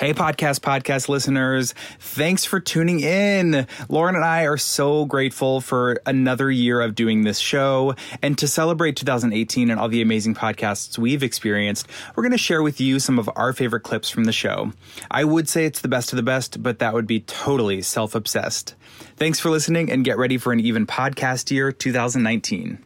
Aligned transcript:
Hey, 0.00 0.14
podcast, 0.14 0.60
podcast 0.60 1.08
listeners. 1.08 1.74
Thanks 1.98 2.44
for 2.44 2.60
tuning 2.60 3.00
in. 3.00 3.66
Lauren 3.88 4.14
and 4.14 4.24
I 4.24 4.44
are 4.44 4.56
so 4.56 5.06
grateful 5.06 5.60
for 5.60 6.00
another 6.06 6.52
year 6.52 6.80
of 6.80 6.94
doing 6.94 7.24
this 7.24 7.40
show. 7.40 7.96
And 8.22 8.38
to 8.38 8.46
celebrate 8.46 8.94
2018 8.94 9.72
and 9.72 9.80
all 9.80 9.88
the 9.88 10.00
amazing 10.00 10.36
podcasts 10.36 10.98
we've 10.98 11.24
experienced, 11.24 11.88
we're 12.14 12.22
going 12.22 12.30
to 12.30 12.38
share 12.38 12.62
with 12.62 12.80
you 12.80 13.00
some 13.00 13.18
of 13.18 13.28
our 13.34 13.52
favorite 13.52 13.80
clips 13.80 14.08
from 14.08 14.22
the 14.22 14.32
show. 14.32 14.70
I 15.10 15.24
would 15.24 15.48
say 15.48 15.64
it's 15.64 15.80
the 15.80 15.88
best 15.88 16.12
of 16.12 16.16
the 16.16 16.22
best, 16.22 16.62
but 16.62 16.78
that 16.78 16.94
would 16.94 17.08
be 17.08 17.18
totally 17.18 17.82
self 17.82 18.14
obsessed. 18.14 18.76
Thanks 19.16 19.40
for 19.40 19.50
listening 19.50 19.90
and 19.90 20.04
get 20.04 20.16
ready 20.16 20.38
for 20.38 20.52
an 20.52 20.60
even 20.60 20.86
podcast 20.86 21.50
year 21.50 21.72
2019. 21.72 22.84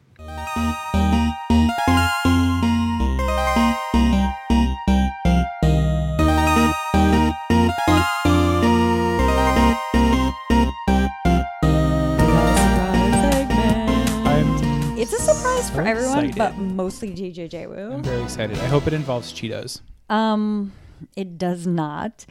It's 15.62 15.70
a 15.70 15.74
surprise 15.74 15.84
for 15.84 15.84
so 15.84 15.90
everyone, 15.90 16.24
excited. 16.24 16.38
but 16.38 16.58
mostly 16.58 17.10
DJ 17.10 17.92
I'm 17.92 18.02
very 18.02 18.20
excited. 18.22 18.58
I 18.58 18.66
hope 18.66 18.88
it 18.88 18.92
involves 18.92 19.32
Cheetos. 19.32 19.80
Um, 20.10 20.72
it 21.14 21.38
does 21.38 21.68
not. 21.68 22.26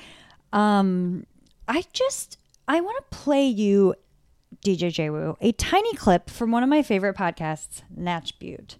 Um, 0.51 1.25
I 1.65 1.85
just 1.93 2.37
I 2.67 2.81
want 2.81 2.97
to 2.97 3.17
play 3.17 3.47
you, 3.47 3.95
DJ 4.65 5.09
Woo, 5.09 5.37
a 5.39 5.53
tiny 5.53 5.93
clip 5.93 6.29
from 6.29 6.51
one 6.51 6.61
of 6.61 6.67
my 6.67 6.83
favorite 6.83 7.15
podcasts, 7.15 7.83
Natch 7.95 8.37
Beaut. 8.37 8.75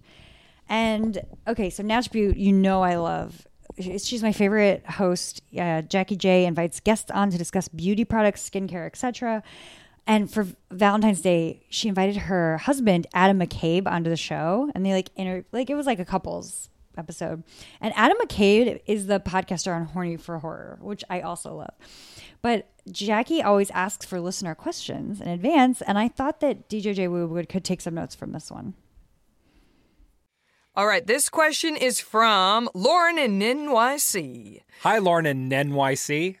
And 0.68 1.22
okay, 1.48 1.70
so 1.70 1.82
Natch 1.82 2.10
Beaut, 2.10 2.36
you 2.36 2.52
know 2.52 2.82
I 2.82 2.96
love. 2.96 3.46
She's 3.80 4.06
she's 4.06 4.22
my 4.22 4.32
favorite 4.32 4.84
host. 4.84 5.40
Uh, 5.58 5.80
Jackie 5.80 6.16
J 6.16 6.44
invites 6.44 6.78
guests 6.78 7.10
on 7.10 7.30
to 7.30 7.38
discuss 7.38 7.68
beauty 7.68 8.04
products, 8.04 8.46
skincare, 8.50 8.84
etc. 8.84 9.42
And 10.06 10.30
for 10.30 10.48
Valentine's 10.70 11.20
Day, 11.20 11.64
she 11.70 11.88
invited 11.88 12.16
her 12.16 12.58
husband 12.58 13.06
Adam 13.14 13.38
McCabe 13.38 13.86
onto 13.86 14.10
the 14.10 14.16
show, 14.16 14.70
and 14.74 14.84
they 14.84 14.92
like 14.92 15.10
inter 15.16 15.44
like 15.52 15.70
it 15.70 15.74
was 15.74 15.86
like 15.86 16.00
a 16.00 16.04
couples 16.04 16.70
episode. 16.98 17.44
And 17.80 17.92
Adam 17.96 18.18
McCabe 18.18 18.80
is 18.86 19.06
the 19.06 19.20
podcaster 19.20 19.74
on 19.74 19.86
Horny 19.86 20.16
for 20.16 20.38
Horror, 20.38 20.78
which 20.80 21.04
I 21.08 21.20
also 21.20 21.54
love. 21.56 21.74
But 22.42 22.68
Jackie 22.90 23.42
always 23.42 23.70
asks 23.70 24.04
for 24.04 24.20
listener 24.20 24.54
questions 24.54 25.20
in 25.20 25.28
advance, 25.28 25.82
and 25.82 25.98
I 25.98 26.08
thought 26.08 26.40
that 26.40 26.68
DJ 26.68 26.94
J 26.94 27.08
would 27.08 27.48
could 27.48 27.64
take 27.64 27.80
some 27.80 27.94
notes 27.94 28.14
from 28.14 28.32
this 28.32 28.50
one. 28.50 28.74
All 30.74 30.86
right, 30.86 31.06
this 31.06 31.28
question 31.28 31.76
is 31.76 32.00
from 32.00 32.68
Lauren 32.74 33.18
in 33.18 33.38
NYC. 33.38 34.62
Hi, 34.80 34.98
Lauren 34.98 35.26
in 35.26 35.50
NYC. 35.50 36.38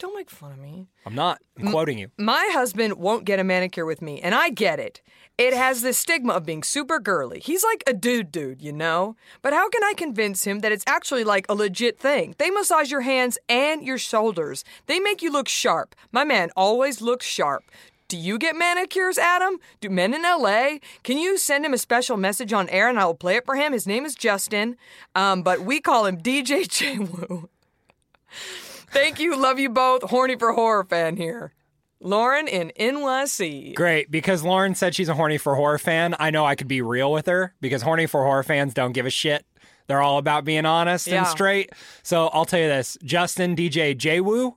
Don't 0.00 0.16
make 0.16 0.30
fun 0.30 0.52
of 0.52 0.58
me. 0.58 0.88
I'm 1.04 1.14
not. 1.14 1.42
I'm 1.58 1.70
quoting 1.70 1.98
you. 1.98 2.10
My 2.16 2.48
husband 2.54 2.94
won't 2.94 3.26
get 3.26 3.38
a 3.38 3.44
manicure 3.44 3.84
with 3.84 4.00
me, 4.00 4.18
and 4.22 4.34
I 4.34 4.48
get 4.48 4.80
it. 4.80 5.02
It 5.36 5.52
has 5.52 5.82
the 5.82 5.92
stigma 5.92 6.32
of 6.32 6.46
being 6.46 6.62
super 6.62 6.98
girly. 6.98 7.38
He's 7.40 7.62
like 7.62 7.82
a 7.86 7.92
dude 7.92 8.32
dude, 8.32 8.62
you 8.62 8.72
know? 8.72 9.16
But 9.42 9.52
how 9.52 9.68
can 9.68 9.84
I 9.84 9.92
convince 9.94 10.44
him 10.44 10.60
that 10.60 10.72
it's 10.72 10.84
actually 10.86 11.22
like 11.22 11.44
a 11.50 11.54
legit 11.54 11.98
thing? 11.98 12.34
They 12.38 12.48
massage 12.48 12.90
your 12.90 13.02
hands 13.02 13.36
and 13.46 13.82
your 13.82 13.98
shoulders. 13.98 14.64
They 14.86 15.00
make 15.00 15.20
you 15.20 15.30
look 15.30 15.48
sharp. 15.48 15.94
My 16.12 16.24
man 16.24 16.50
always 16.56 17.02
looks 17.02 17.26
sharp. 17.26 17.64
Do 18.08 18.16
you 18.16 18.38
get 18.38 18.56
manicures, 18.56 19.18
Adam? 19.18 19.58
Do 19.82 19.90
men 19.90 20.14
in 20.14 20.22
LA? 20.22 20.78
Can 21.02 21.18
you 21.18 21.36
send 21.36 21.66
him 21.66 21.74
a 21.74 21.78
special 21.78 22.16
message 22.16 22.54
on 22.54 22.70
air 22.70 22.88
and 22.88 22.98
I 22.98 23.04
will 23.04 23.14
play 23.14 23.36
it 23.36 23.44
for 23.44 23.54
him? 23.54 23.74
His 23.74 23.86
name 23.86 24.06
is 24.06 24.14
Justin, 24.14 24.78
um, 25.14 25.42
but 25.42 25.60
we 25.60 25.78
call 25.78 26.06
him 26.06 26.16
DJ 26.16 26.66
J 26.66 26.98
Woo. 26.98 27.50
Thank 28.90 29.20
you. 29.20 29.36
Love 29.36 29.58
you 29.58 29.68
both. 29.70 30.02
Horny 30.02 30.36
for 30.36 30.52
horror 30.52 30.84
fan 30.84 31.16
here. 31.16 31.52
Lauren 32.02 32.48
in 32.48 32.72
NYC. 32.80 33.74
Great, 33.74 34.10
because 34.10 34.42
Lauren 34.42 34.74
said 34.74 34.94
she's 34.94 35.08
a 35.10 35.14
horny 35.14 35.36
for 35.36 35.54
horror 35.54 35.78
fan. 35.78 36.16
I 36.18 36.30
know 36.30 36.46
I 36.46 36.54
could 36.54 36.68
be 36.68 36.80
real 36.80 37.12
with 37.12 37.26
her 37.26 37.54
because 37.60 37.82
horny 37.82 38.06
for 38.06 38.24
horror 38.24 38.42
fans 38.42 38.72
don't 38.72 38.92
give 38.92 39.04
a 39.06 39.10
shit. 39.10 39.44
They're 39.86 40.00
all 40.00 40.18
about 40.18 40.44
being 40.44 40.64
honest 40.64 41.06
Yeah. 41.06 41.18
and 41.18 41.26
straight. 41.26 41.70
So 42.02 42.28
I'll 42.28 42.44
tell 42.46 42.60
you 42.60 42.68
this 42.68 42.96
Justin, 43.04 43.54
DJ 43.54 43.94
Jwoo, 43.94 44.54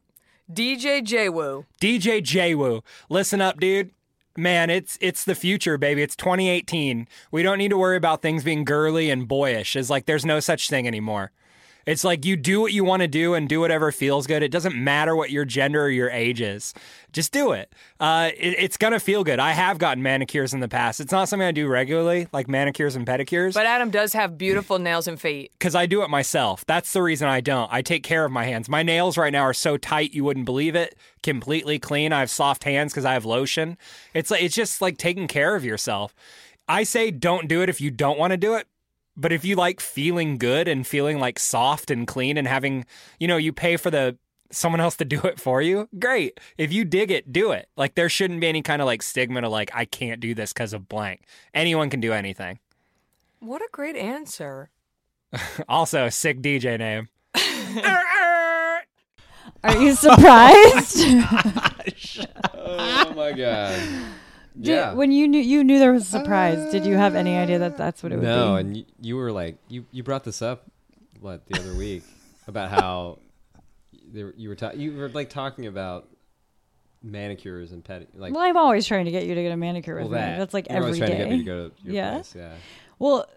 DJ 0.52 1.04
J 1.04 1.28
Woo. 1.30 1.66
DJ 1.82 2.22
Jwoo, 2.22 2.82
listen 3.10 3.42
up, 3.42 3.60
dude. 3.60 3.92
Man, 4.38 4.70
it's 4.70 4.98
it's 5.02 5.26
the 5.26 5.36
future, 5.36 5.78
baby. 5.78 6.02
It's 6.02 6.16
2018. 6.16 7.08
We 7.32 7.44
don't 7.44 7.58
need 7.58 7.70
to 7.70 7.78
worry 7.78 7.98
about 7.98 8.22
things 8.22 8.44
being 8.44 8.64
girly 8.64 9.10
and 9.10 9.28
boyish. 9.28 9.76
It's 9.76 9.90
like 9.90 10.06
there's 10.06 10.26
no 10.26 10.40
such 10.40 10.70
thing 10.70 10.88
anymore. 10.88 11.32
It's 11.86 12.04
like 12.04 12.26
you 12.26 12.36
do 12.38 12.62
what 12.62 12.72
you 12.72 12.84
want 12.84 13.02
to 13.02 13.08
do 13.08 13.34
and 13.34 13.50
do 13.50 13.60
whatever 13.60 13.92
feels 13.92 14.26
good. 14.26 14.42
It 14.42 14.52
doesn't 14.52 14.76
matter 14.76 15.16
what 15.16 15.32
your 15.32 15.44
gender 15.46 15.84
or 15.84 15.90
your 15.90 16.10
age 16.10 16.40
is. 16.40 16.74
Just 17.12 17.32
do 17.32 17.52
it. 17.52 17.74
Uh, 18.00 18.30
it 18.38 18.56
it's 18.58 18.78
gonna 18.78 19.00
feel 19.00 19.24
good. 19.24 19.40
I 19.40 19.52
have 19.52 19.78
gotten 19.78 20.02
manicures 20.02 20.54
in 20.54 20.62
the 20.62 20.68
past. 20.68 21.00
It's 21.00 21.12
not 21.12 21.30
something 21.30 21.46
I 21.48 21.52
do 21.52 21.68
regularly, 21.68 22.28
like 22.32 22.48
manicures 22.48 22.96
and 22.96 23.06
pedicures, 23.06 23.54
But 23.54 23.66
Adam 23.66 23.90
does 23.90 24.14
have 24.14 24.38
beautiful 24.38 24.80
nails 24.80 25.08
and 25.08 25.20
feet. 25.20 25.52
because 25.60 25.76
I 25.76 25.86
do 25.86 26.02
it 26.04 26.10
myself. 26.10 26.66
That's 26.66 26.94
the 26.94 27.04
reason 27.04 27.28
I 27.28 27.42
don't. 27.42 27.72
I 27.72 27.82
take 27.82 28.04
care 28.04 28.26
of 28.26 28.32
my 28.32 28.46
hands. 28.46 28.70
My 28.70 28.82
nails 28.82 29.18
right 29.18 29.32
now 29.34 29.44
are 29.44 29.54
so 29.54 29.78
tight 29.78 30.14
you 30.14 30.24
wouldn't 30.24 30.46
believe 30.46 30.76
it. 30.76 30.96
Completely 31.22 31.80
clean. 31.80 32.14
I 32.14 32.20
have 32.22 32.30
soft 32.30 32.64
hands 32.64 32.94
because 32.94 33.06
I 33.06 33.14
have 33.14 33.26
lotion. 33.26 33.78
It's 34.14 34.32
like 34.32 34.42
it's 34.42 34.56
just 34.56 34.82
like 34.82 34.98
taking 34.98 35.28
care 35.28 35.56
of 35.56 35.64
yourself. 35.66 36.16
I 36.68 36.84
say 36.84 37.12
don't 37.12 37.50
do 37.50 37.62
it 37.62 37.68
if 37.70 37.82
you 37.82 37.92
don't 37.92 38.18
want 38.18 38.32
to 38.32 38.38
do 38.38 38.56
it. 38.56 38.68
But 39.16 39.32
if 39.32 39.46
you 39.46 39.56
like 39.56 39.80
feeling 39.80 40.38
good 40.38 40.68
and 40.68 40.86
feeling 40.88 41.20
like 41.20 41.38
soft 41.40 41.92
and 41.92 42.08
clean 42.08 42.38
and 42.38 42.48
having, 42.48 42.86
you 43.20 43.28
know, 43.28 43.38
you 43.38 43.54
pay 43.54 43.78
for 43.78 43.92
the 43.92 44.18
someone 44.52 44.80
else 44.80 44.96
to 44.98 45.06
do 45.06 45.20
it 45.22 45.40
for 45.40 45.62
you, 45.62 45.88
great. 46.00 46.40
If 46.58 46.72
you 46.72 46.86
dig 46.86 47.12
it, 47.12 47.32
do 47.32 47.52
it. 47.52 47.70
Like 47.76 47.96
there 47.96 48.10
shouldn't 48.10 48.42
be 48.42 48.48
any 48.48 48.62
kind 48.62 48.82
of 48.82 48.86
like 48.86 49.02
stigma 49.02 49.42
to 49.42 49.50
like 49.50 49.72
I 49.74 49.86
can't 49.86 50.20
do 50.20 50.34
this 50.34 50.54
because 50.54 50.74
of 50.74 50.90
blank. 50.90 51.22
Anyone 51.54 51.90
can 51.90 52.00
do 52.00 52.14
anything. 52.14 52.60
What 53.40 53.62
a 53.62 53.68
great 53.72 53.96
answer. 53.96 54.70
Also, 55.68 56.10
sick 56.10 56.42
DJ 56.42 56.78
name. 56.78 57.10
Are 59.64 59.76
you 59.78 59.96
surprised? 59.96 61.06
Oh 62.66 63.14
my 63.16 63.32
god. 63.34 63.80
Did- 64.60 64.68
Yeah. 64.68 64.94
when 64.94 65.12
you 65.12 65.28
knew 65.28 65.40
you 65.42 65.64
knew 65.64 65.80
there 65.80 65.92
was 65.94 66.04
a 66.04 66.12
surprise, 66.12 66.72
did 66.72 66.86
you 66.86 66.96
have 66.96 67.16
any 67.16 67.36
idea 67.38 67.60
that 67.60 67.78
that's 67.78 68.04
what 68.04 68.12
it 68.12 68.16
would 68.16 68.24
no, 68.24 68.56
be? 68.56 68.60
and 68.62 68.78
you, 68.78 68.86
you 69.02 69.16
were 69.18 69.32
like 69.32 69.58
you 69.68 69.86
you 69.92 70.04
brought 70.04 70.24
this 70.24 70.42
up 70.42 70.64
what 71.22 71.46
the 71.48 71.60
other 71.60 71.74
week 71.76 72.04
about 72.48 72.70
how 72.70 73.18
there, 74.12 74.34
you 74.38 74.50
were 74.50 74.56
ta- 74.56 74.74
you 74.76 74.96
were 74.96 75.10
like 75.10 75.30
talking 75.30 75.66
about 75.66 76.08
manicures 77.02 77.72
and 77.72 77.84
pedi 77.84 78.06
like 78.16 78.34
well, 78.34 78.44
I'm 78.44 78.56
always 78.58 78.86
trying 78.86 79.06
to 79.06 79.12
get 79.12 79.26
you 79.26 79.36
to 79.36 79.42
get 79.44 79.52
a 79.52 79.58
manicure 79.58 79.96
with 79.96 80.08
well, 80.12 80.32
me. 80.32 80.38
That's 80.38 80.54
like 80.54 80.68
every 80.70 80.94
day. 80.94 81.00
were 81.00 81.06
always 81.16 81.30
to 81.32 81.38
to 81.38 81.44
go 81.44 81.70
to 81.70 81.74
your 81.84 81.94
Yeah? 81.96 82.14
place. 82.14 82.34
Yeah. 82.36 82.54
Well, 83.00 83.28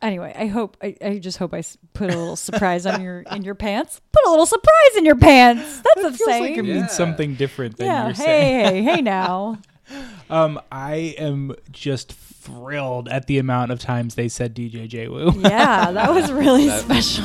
anyway, 0.00 0.32
I 0.38 0.46
hope 0.46 0.76
I, 0.82 0.94
I 1.04 1.18
just 1.18 1.38
hope 1.38 1.52
I 1.54 1.62
put 1.94 2.10
a 2.12 2.16
little 2.18 2.36
surprise 2.36 2.86
on 2.86 3.00
your 3.02 3.22
in 3.22 3.42
your 3.42 3.54
pants. 3.56 4.00
Put 4.12 4.26
a 4.26 4.30
little 4.30 4.46
surprise 4.46 4.96
in 4.96 5.04
your 5.04 5.16
pants. 5.16 5.80
That's 5.80 5.96
a 5.96 6.12
Feels 6.12 6.20
like 6.28 6.28
saying. 6.44 6.58
it 6.58 6.64
Yeah. 6.66 6.74
means 6.74 6.92
something 6.92 7.34
different 7.34 7.76
than 7.78 7.86
yeah. 7.86 8.04
you're 8.06 8.14
Hey, 8.14 8.22
saying. 8.24 8.84
hey, 8.84 8.96
hey! 8.96 9.00
Now, 9.08 9.58
Um, 10.30 10.60
I 10.70 11.14
am 11.16 11.54
just 11.72 12.12
thrilled 12.12 13.08
at 13.08 13.26
the 13.26 13.38
amount 13.38 13.70
of 13.72 13.80
times 13.80 14.14
they 14.14 14.28
said 14.28 14.54
DJ 14.54 14.86
J 14.86 15.08
Woo. 15.08 15.32
yeah, 15.40 15.90
that 15.90 16.12
was 16.12 16.30
really 16.42 16.66
That- 16.66 16.82
special. 16.82 17.24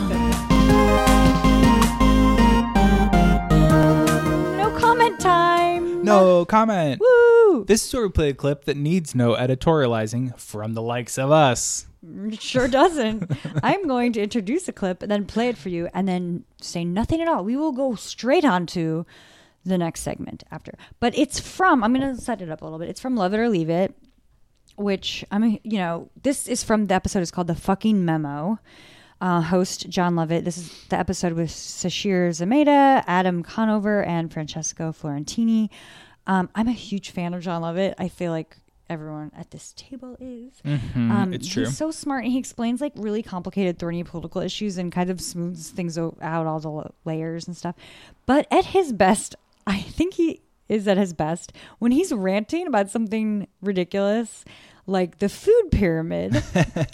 No 4.57 4.71
comment 4.79 5.19
time. 5.19 6.03
No 6.03 6.45
comment. 6.45 7.01
Woo! 7.01 7.65
This 7.65 7.85
is 7.85 7.93
where 7.93 8.03
we 8.03 8.09
play 8.09 8.29
a 8.29 8.33
clip 8.33 8.65
that 8.65 8.77
needs 8.77 9.13
no 9.13 9.33
editorializing 9.35 10.37
from 10.39 10.73
the 10.73 10.81
likes 10.81 11.17
of 11.17 11.31
us. 11.31 11.87
Sure 12.39 12.67
doesn't. 12.67 13.31
I'm 13.63 13.87
going 13.87 14.13
to 14.13 14.21
introduce 14.21 14.67
a 14.67 14.73
clip 14.73 15.01
and 15.01 15.11
then 15.11 15.25
play 15.25 15.49
it 15.49 15.57
for 15.57 15.69
you 15.69 15.89
and 15.93 16.07
then 16.07 16.43
say 16.61 16.83
nothing 16.85 17.21
at 17.21 17.27
all. 17.27 17.43
We 17.43 17.55
will 17.57 17.71
go 17.71 17.95
straight 17.95 18.45
on 18.45 18.65
to 18.67 19.05
the 19.65 19.77
next 19.77 20.01
segment 20.01 20.43
after. 20.51 20.73
But 20.99 21.17
it's 21.17 21.39
from, 21.39 21.83
I'm 21.83 21.93
going 21.93 22.15
to 22.15 22.21
set 22.21 22.41
it 22.41 22.49
up 22.49 22.61
a 22.61 22.65
little 22.65 22.79
bit. 22.79 22.89
It's 22.89 22.99
from 23.01 23.15
Love 23.15 23.33
It 23.33 23.39
or 23.39 23.49
Leave 23.49 23.69
It, 23.69 23.95
which 24.75 25.23
I 25.31 25.37
mean, 25.37 25.59
you 25.63 25.77
know, 25.77 26.09
this 26.21 26.47
is 26.47 26.63
from 26.63 26.87
the 26.87 26.95
episode 26.95 27.19
is 27.21 27.31
called 27.31 27.47
The 27.47 27.55
Fucking 27.55 28.03
Memo. 28.03 28.59
Uh, 29.21 29.39
host 29.39 29.87
Jon 29.87 30.17
Lovett. 30.17 30.43
This 30.43 30.57
is 30.57 30.69
the 30.89 30.97
episode 30.97 31.31
with 31.33 31.49
Sasheer 31.49 32.29
Zamata, 32.31 33.03
Adam 33.07 33.41
Conover, 33.41 34.03
and 34.03 34.33
Francesca 34.33 34.93
Fiorentini. 34.93 35.69
Um, 36.27 36.49
I'm 36.55 36.67
a 36.67 36.73
huge 36.73 37.11
fan 37.11 37.33
of 37.33 37.41
Jon 37.41 37.61
Lovett. 37.61 37.93
I 37.97 38.09
feel 38.09 38.31
like 38.33 38.57
everyone 38.89 39.31
at 39.37 39.49
this 39.51 39.73
table 39.77 40.17
is. 40.19 40.61
Mhm, 40.65 41.09
Um, 41.09 41.33
it's 41.33 41.47
true. 41.47 41.63
He's 41.63 41.77
so 41.77 41.89
smart, 41.89 42.25
and 42.25 42.33
he 42.33 42.39
explains 42.39 42.81
like 42.81 42.91
really 42.97 43.23
complicated, 43.23 43.79
thorny 43.79 44.03
political 44.03 44.41
issues, 44.41 44.77
and 44.77 44.91
kind 44.91 45.09
of 45.09 45.21
smooths 45.21 45.69
things 45.69 45.97
out, 45.97 46.17
all 46.21 46.59
the 46.59 46.89
layers 47.05 47.47
and 47.47 47.55
stuff. 47.55 47.75
But 48.25 48.45
at 48.51 48.65
his 48.65 48.91
best, 48.91 49.35
I 49.67 49.79
think 49.81 50.15
he 50.15 50.41
is 50.69 50.87
at 50.87 50.97
his 50.97 51.13
best 51.13 51.53
when 51.79 51.91
he's 51.91 52.11
ranting 52.13 52.67
about 52.67 52.89
something 52.89 53.47
ridiculous. 53.61 54.43
like 54.85 55.19
the 55.19 55.29
food 55.29 55.69
pyramid. 55.71 56.43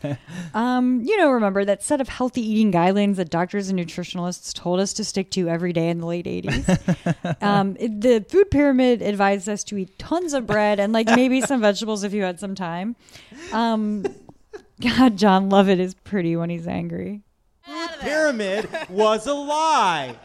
um, 0.54 1.02
you 1.04 1.18
know, 1.18 1.32
remember 1.32 1.66
that 1.66 1.82
set 1.84 2.00
of 2.00 2.08
healthy 2.08 2.42
eating 2.42 2.72
guidelines 2.72 3.16
that 3.16 3.30
doctors 3.32 3.70
and 3.70 3.80
nutritionalists 3.80 4.54
told 4.54 4.80
us 4.80 4.94
to 4.94 5.04
stick 5.04 5.32
to 5.32 5.50
every 5.50 5.74
day 5.74 5.90
in 5.90 5.98
the 6.00 6.06
late 6.06 6.26
80s. 6.26 7.42
um, 7.44 7.76
it- 7.80 8.00
the 8.02 8.24
food 8.30 8.52
pyramid 8.52 9.02
advised 9.02 9.50
us 9.50 9.64
to 9.66 9.78
eat 9.78 9.98
tons 9.98 10.34
of 10.34 10.46
bread 10.46 10.80
and 10.80 10.94
like 10.94 11.08
maybe 11.08 11.42
some 11.42 11.62
vegetables 11.62 12.04
if 12.04 12.14
you 12.14 12.22
had 12.22 12.40
some 12.40 12.54
time. 12.54 12.96
Um, 13.52 14.06
God, 14.82 15.18
Jon 15.18 15.50
Lovett 15.50 15.80
is 15.80 15.96
pretty 15.96 16.36
when 16.36 16.50
he's 16.52 16.68
angry. 16.68 17.22
pyramid 18.02 18.70
was 18.90 19.26
a 19.28 19.34
lie. 19.34 20.16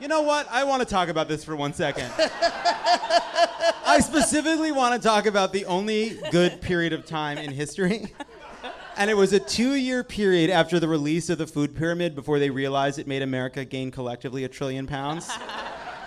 You 0.00 0.08
know 0.08 0.22
what? 0.22 0.48
I 0.50 0.64
want 0.64 0.80
to 0.80 0.88
talk 0.88 1.10
about 1.10 1.28
this 1.28 1.44
for 1.44 1.54
one 1.54 1.74
second. 1.74 2.10
I 2.16 3.98
specifically 4.02 4.72
want 4.72 5.00
to 5.00 5.06
talk 5.06 5.26
about 5.26 5.52
the 5.52 5.66
only 5.66 6.18
good 6.30 6.62
period 6.62 6.94
of 6.94 7.04
time 7.04 7.36
in 7.36 7.52
history. 7.52 8.14
And 8.96 9.10
it 9.10 9.14
was 9.14 9.32
a 9.34 9.40
two 9.40 9.74
year 9.74 10.02
period 10.02 10.48
after 10.48 10.80
the 10.80 10.88
release 10.88 11.28
of 11.28 11.36
the 11.36 11.46
food 11.46 11.76
pyramid 11.76 12.14
before 12.14 12.38
they 12.38 12.48
realized 12.48 12.98
it 12.98 13.06
made 13.06 13.20
America 13.22 13.64
gain 13.64 13.90
collectively 13.90 14.44
a 14.44 14.48
trillion 14.48 14.86
pounds. 14.86 15.30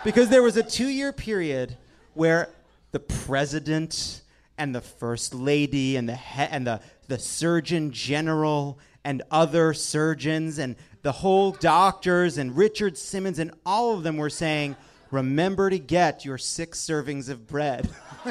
Because 0.03 0.29
there 0.29 0.41
was 0.43 0.57
a 0.57 0.63
two 0.63 0.87
year 0.87 1.13
period 1.13 1.77
where 2.15 2.49
the 2.91 2.99
president 2.99 4.21
and 4.57 4.73
the 4.73 4.81
first 4.81 5.35
lady 5.35 5.97
and 5.97 6.09
the, 6.09 6.15
he- 6.15 6.41
and 6.49 6.65
the, 6.65 6.81
the 7.07 7.19
surgeon 7.19 7.91
general 7.91 8.79
and 9.03 9.21
other 9.29 9.73
surgeons 9.73 10.57
and 10.57 10.75
the 11.03 11.11
whole 11.11 11.51
doctors 11.51 12.37
and 12.37 12.55
Richard 12.57 12.97
Simmons 12.97 13.37
and 13.37 13.51
all 13.65 13.93
of 13.93 14.03
them 14.03 14.17
were 14.17 14.29
saying, 14.29 14.75
remember 15.11 15.69
to 15.69 15.77
get 15.77 16.25
your 16.25 16.37
six 16.37 16.79
servings 16.79 17.29
of 17.29 17.45
bread 17.45 17.89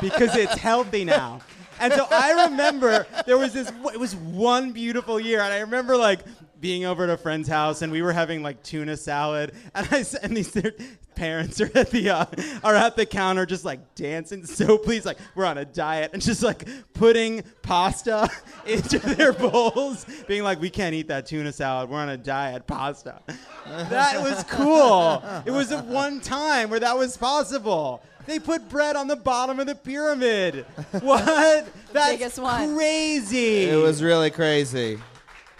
because 0.00 0.34
it's 0.34 0.56
healthy 0.56 1.04
now. 1.04 1.40
And 1.78 1.92
so 1.92 2.06
I 2.10 2.46
remember 2.46 3.06
there 3.26 3.38
was 3.38 3.52
this, 3.52 3.70
it 3.92 4.00
was 4.00 4.16
one 4.16 4.72
beautiful 4.72 5.20
year. 5.20 5.40
And 5.40 5.52
I 5.52 5.60
remember 5.60 5.96
like 5.96 6.20
being 6.64 6.86
over 6.86 7.04
at 7.04 7.10
a 7.10 7.16
friend's 7.18 7.46
house 7.46 7.82
and 7.82 7.92
we 7.92 8.00
were 8.00 8.14
having 8.14 8.42
like 8.42 8.62
tuna 8.62 8.96
salad. 8.96 9.52
And, 9.74 9.86
I 9.90 10.04
and 10.22 10.34
these 10.34 10.50
their 10.52 10.72
parents 11.14 11.60
are 11.60 11.70
at 11.74 11.90
the, 11.90 12.08
uh, 12.08 12.24
are 12.62 12.74
at 12.74 12.96
the 12.96 13.04
counter 13.04 13.44
just 13.44 13.66
like 13.66 13.94
dancing. 13.94 14.46
So 14.46 14.78
please, 14.78 15.04
like 15.04 15.18
we're 15.34 15.44
on 15.44 15.58
a 15.58 15.66
diet 15.66 16.12
and 16.14 16.22
just 16.22 16.42
like 16.42 16.66
putting 16.94 17.42
pasta 17.60 18.30
into 18.66 18.98
their 18.98 19.34
bowls, 19.34 20.06
being 20.26 20.42
like, 20.42 20.58
we 20.58 20.70
can't 20.70 20.94
eat 20.94 21.08
that 21.08 21.26
tuna 21.26 21.52
salad. 21.52 21.90
We're 21.90 21.98
on 21.98 22.08
a 22.08 22.16
diet, 22.16 22.66
pasta. 22.66 23.20
That 23.66 24.22
was 24.22 24.42
cool. 24.44 25.22
It 25.44 25.50
was 25.50 25.70
a 25.70 25.82
one 25.82 26.20
time 26.20 26.70
where 26.70 26.80
that 26.80 26.96
was 26.96 27.16
possible. 27.18 28.02
They 28.26 28.38
put 28.38 28.70
bread 28.70 28.96
on 28.96 29.06
the 29.06 29.16
bottom 29.16 29.60
of 29.60 29.66
the 29.66 29.74
pyramid. 29.74 30.64
What? 31.00 31.68
That's 31.92 32.12
biggest 32.12 32.38
one. 32.38 32.74
crazy. 32.74 33.64
It 33.64 33.76
was 33.76 34.02
really 34.02 34.30
crazy. 34.30 34.98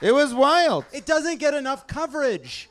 It 0.00 0.12
was 0.12 0.34
wild. 0.34 0.84
It 0.92 1.06
doesn't 1.06 1.38
get 1.38 1.54
enough 1.54 1.86
coverage. 1.86 2.68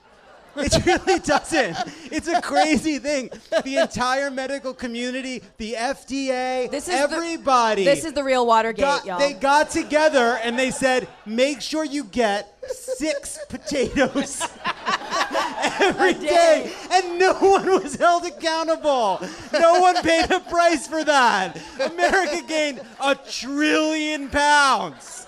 It 0.56 0.86
really 0.86 1.18
doesn't. 1.20 1.76
It's 2.12 2.28
a 2.28 2.40
crazy 2.40 3.00
thing. 3.00 3.32
The 3.64 3.78
entire 3.78 4.30
medical 4.30 4.72
community, 4.76 5.42
the 5.58 5.74
FDA, 5.74 6.70
This 6.70 6.88
is 6.88 6.94
the- 6.94 7.00
everybody. 7.00 7.84
This 7.86 8.06
is 8.06 8.14
the 8.14 8.24
real 8.24 8.46
Watergate, 8.46 8.82
got, 8.84 9.06
y'all. 9.06 9.18
they 9.18 9.34
got 9.34 9.72
together 9.72 10.38
and 10.44 10.60
they 10.60 10.70
said, 10.70 11.08
make 11.26 11.60
sure 11.60 11.84
you 11.84 12.04
get 12.04 12.54
six 12.70 13.40
potatoes 13.50 14.48
every 15.82 16.14
day. 16.14 16.72
And 16.92 17.18
no 17.18 17.34
one 17.34 17.66
was 17.82 17.96
held 17.96 18.24
accountable. 18.26 19.22
No 19.54 19.80
one 19.80 19.96
paid 20.04 20.30
a 20.30 20.40
price 20.40 20.86
for 20.88 21.04
that. 21.04 21.58
America 21.80 22.44
gained 22.48 22.82
a 23.04 23.16
trillion 23.16 24.30
pounds. 24.30 25.23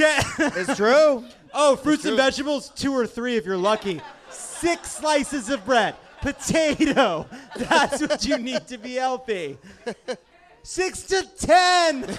It's 0.00 0.76
true. 0.76 1.24
Oh, 1.52 1.74
fruits 1.74 2.04
and 2.04 2.16
vegetables, 2.16 2.70
two 2.76 2.92
or 2.92 3.08
three 3.08 3.36
if 3.36 3.44
you're 3.44 3.56
lucky. 3.56 4.00
Six 4.30 4.92
slices 4.92 5.50
of 5.50 5.64
bread, 5.64 5.96
potato. 6.22 7.26
That's 7.56 8.00
what 8.00 8.24
you 8.24 8.38
need 8.38 8.68
to 8.68 8.78
be 8.78 8.94
healthy. 8.94 9.58
Six 10.62 11.02
to 11.04 11.26
ten. 11.36 12.04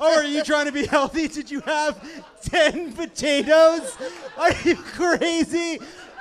Oh, 0.00 0.16
are 0.16 0.22
you 0.22 0.44
trying 0.44 0.66
to 0.66 0.72
be 0.72 0.86
healthy? 0.86 1.26
Did 1.26 1.50
you 1.50 1.60
have 1.62 2.00
ten 2.40 2.92
potatoes? 2.92 3.96
Are 4.38 4.52
you 4.64 4.76
crazy? 4.76 5.80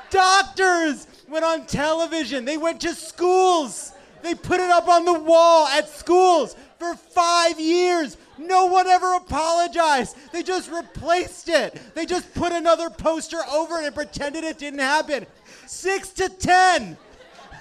Doctors 0.09 1.05
went 1.29 1.45
on 1.45 1.67
television. 1.67 2.43
They 2.43 2.57
went 2.57 2.81
to 2.81 2.95
schools. 2.95 3.93
They 4.21 4.35
put 4.35 4.59
it 4.59 4.69
up 4.69 4.87
on 4.87 5.05
the 5.05 5.19
wall 5.19 5.67
at 5.67 5.89
schools 5.89 6.55
for 6.77 6.95
five 6.95 7.59
years. 7.59 8.17
No 8.37 8.67
one 8.67 8.87
ever 8.87 9.15
apologized. 9.15 10.15
They 10.31 10.43
just 10.43 10.71
replaced 10.71 11.49
it. 11.49 11.79
They 11.93 12.05
just 12.05 12.33
put 12.33 12.51
another 12.51 12.89
poster 12.89 13.39
over 13.51 13.79
it 13.79 13.85
and 13.85 13.95
pretended 13.95 14.43
it 14.43 14.57
didn't 14.57 14.79
happen. 14.79 15.25
Six 15.67 16.09
to 16.11 16.29
ten 16.29 16.97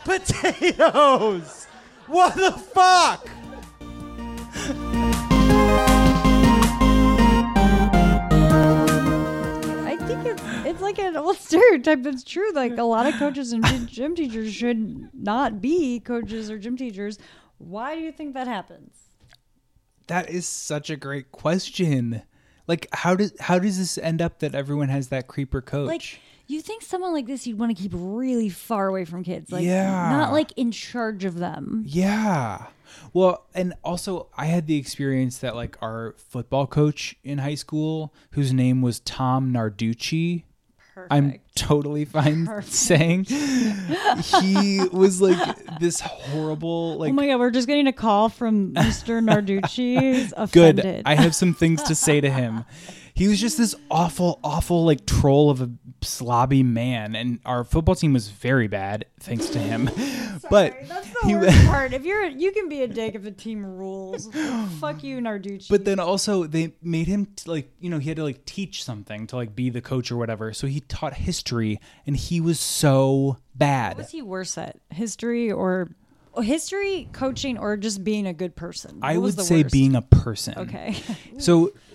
potatoes. 0.05 1.66
What 2.06 2.37
the 2.37 2.52
fuck? 2.52 3.28
It's 10.30 10.42
it's 10.66 10.80
like 10.82 10.98
an 10.98 11.16
old 11.16 11.36
stereotype 11.48 12.02
that's 12.02 12.25
true. 12.25 12.52
Like 12.52 12.76
a 12.78 12.82
lot 12.84 13.06
of 13.06 13.14
coaches 13.14 13.52
and 13.52 13.64
gym- 13.88 14.14
teachers 14.14 14.52
should 14.52 15.08
not 15.14 15.60
be 15.60 16.00
coaches 16.00 16.50
or 16.50 16.58
gym 16.58 16.76
teachers. 16.76 17.19
Why 17.58 17.94
do 17.94 18.00
you 18.02 18.12
think 18.12 18.34
that 18.34 18.46
happens? 18.46 18.92
That 20.06 20.30
is 20.30 20.46
such 20.46 20.90
a 20.90 20.96
great 20.96 21.32
question. 21.32 22.22
Like 22.66 22.86
how 22.92 23.14
does 23.14 23.32
how 23.40 23.58
does 23.58 23.78
this 23.78 23.98
end 23.98 24.20
up 24.22 24.38
that 24.40 24.54
everyone 24.54 24.88
has 24.88 25.08
that 25.08 25.26
creeper 25.26 25.60
coach? 25.60 25.86
Like 25.88 26.20
you 26.46 26.62
think 26.62 26.82
someone 26.82 27.12
like 27.12 27.26
this 27.26 27.46
you'd 27.46 27.58
want 27.58 27.76
to 27.76 27.82
keep 27.82 27.92
really 27.94 28.48
far 28.48 28.88
away 28.88 29.04
from 29.04 29.22
kids, 29.22 29.50
like 29.52 29.64
Yeah. 29.64 30.10
not 30.10 30.32
like 30.32 30.52
in 30.56 30.70
charge 30.70 31.25
of 31.25 31.36
them. 31.38 31.84
Yeah. 31.86 32.66
Well, 33.12 33.46
and 33.55 33.75
also 33.85 34.29
I 34.37 34.46
had 34.46 34.67
the 34.67 34.76
experience 34.76 35.38
that 35.38 35.55
like 35.55 35.76
our 35.82 36.14
football 36.19 36.67
coach 36.67 37.17
in 37.23 37.38
high 37.38 37.55
school, 37.55 38.14
whose 38.32 38.52
name 38.52 38.82
was 38.82 39.00
Tom 39.00 39.52
Narducci. 39.52 40.44
I'm 41.11 41.38
totally 41.55 42.05
fine 42.05 42.49
saying 42.62 43.25
he 43.25 44.81
was 44.93 45.20
like 45.20 45.79
this 45.79 46.00
horrible 46.00 46.94
oh 46.96 46.99
like 46.99 47.11
oh 47.11 47.12
my 47.12 47.29
god, 47.29 47.38
we're 47.38 47.52
just 47.52 47.69
getting 47.69 47.87
a 47.87 47.93
call 47.93 48.29
from 48.29 48.73
Mr. 48.75 49.23
Narducci. 49.23 50.50
Good. 50.50 51.02
I 51.05 51.14
have 51.14 51.35
some 51.35 51.55
things 51.55 51.82
to 51.85 51.94
say 51.94 52.20
to 52.20 52.31
him. 52.31 52.64
He 53.19 53.26
was 53.29 53.41
just 53.41 53.59
this 53.59 53.75
awful, 53.91 54.38
awful 54.44 54.85
like 54.85 55.05
troll 55.05 55.50
of 55.50 55.61
a 55.61 55.70
slobby 56.03 56.65
man, 56.65 57.17
and 57.17 57.41
our 57.44 57.65
football 57.65 57.97
team 57.97 58.12
was 58.12 58.29
very 58.29 58.69
bad 58.69 59.06
thanks 59.19 59.49
to 59.50 59.59
him. 59.59 59.87
but 60.50 60.76
That's 60.87 61.09
the 61.11 61.26
he 61.26 61.35
worst 61.35 61.66
part. 61.66 61.92
If 61.92 62.04
you're, 62.04 62.26
you 62.26 62.52
can 62.52 62.69
be 62.69 62.83
a 62.83 62.87
dick 62.87 63.16
if 63.16 63.25
the 63.25 63.33
team 63.33 63.66
rules. 63.66 64.28
Fuck 64.81 65.02
you, 65.02 65.19
Narducci. 65.19 65.69
But 65.69 65.85
then 65.85 65.99
also 65.99 66.45
they 66.45 66.75
made 66.81 67.09
him 67.09 67.26
t- 67.26 67.50
like 67.50 67.71
you 67.81 67.90
know 67.90 67.99
he 67.99 68.09
had 68.09 68.16
to 68.19 68.25
like 68.25 68.45
teach 68.45 68.85
something 68.85 69.26
to 69.26 69.37
like 69.37 69.57
be 69.57 69.69
the 69.69 69.81
coach 69.81 70.12
or 70.12 70.16
whatever. 70.16 70.52
So 70.52 70.69
he 70.69 70.81
taught 70.81 71.14
history, 71.14 71.81
and 72.07 72.16
he 72.16 72.40
was 72.40 72.61
so 72.61 73.38
bad. 73.54 73.97
what's 73.97 74.12
he 74.12 74.23
worse 74.23 74.57
at? 74.57 74.76
History 74.90 75.50
or 75.50 75.88
oh, 76.35 76.40
history, 76.40 77.09
coaching, 77.12 77.59
or 77.59 77.76
just 77.76 78.04
being 78.04 78.26
a 78.28 78.33
good 78.33 78.54
person? 78.54 79.00
I 79.02 79.14
What 79.16 79.25
was 79.25 79.37
would 79.38 79.47
say 79.47 79.62
worst? 79.62 79.73
being 79.73 79.97
a 79.97 80.02
person. 80.02 80.54
okay. 80.57 80.97
So 81.38 81.73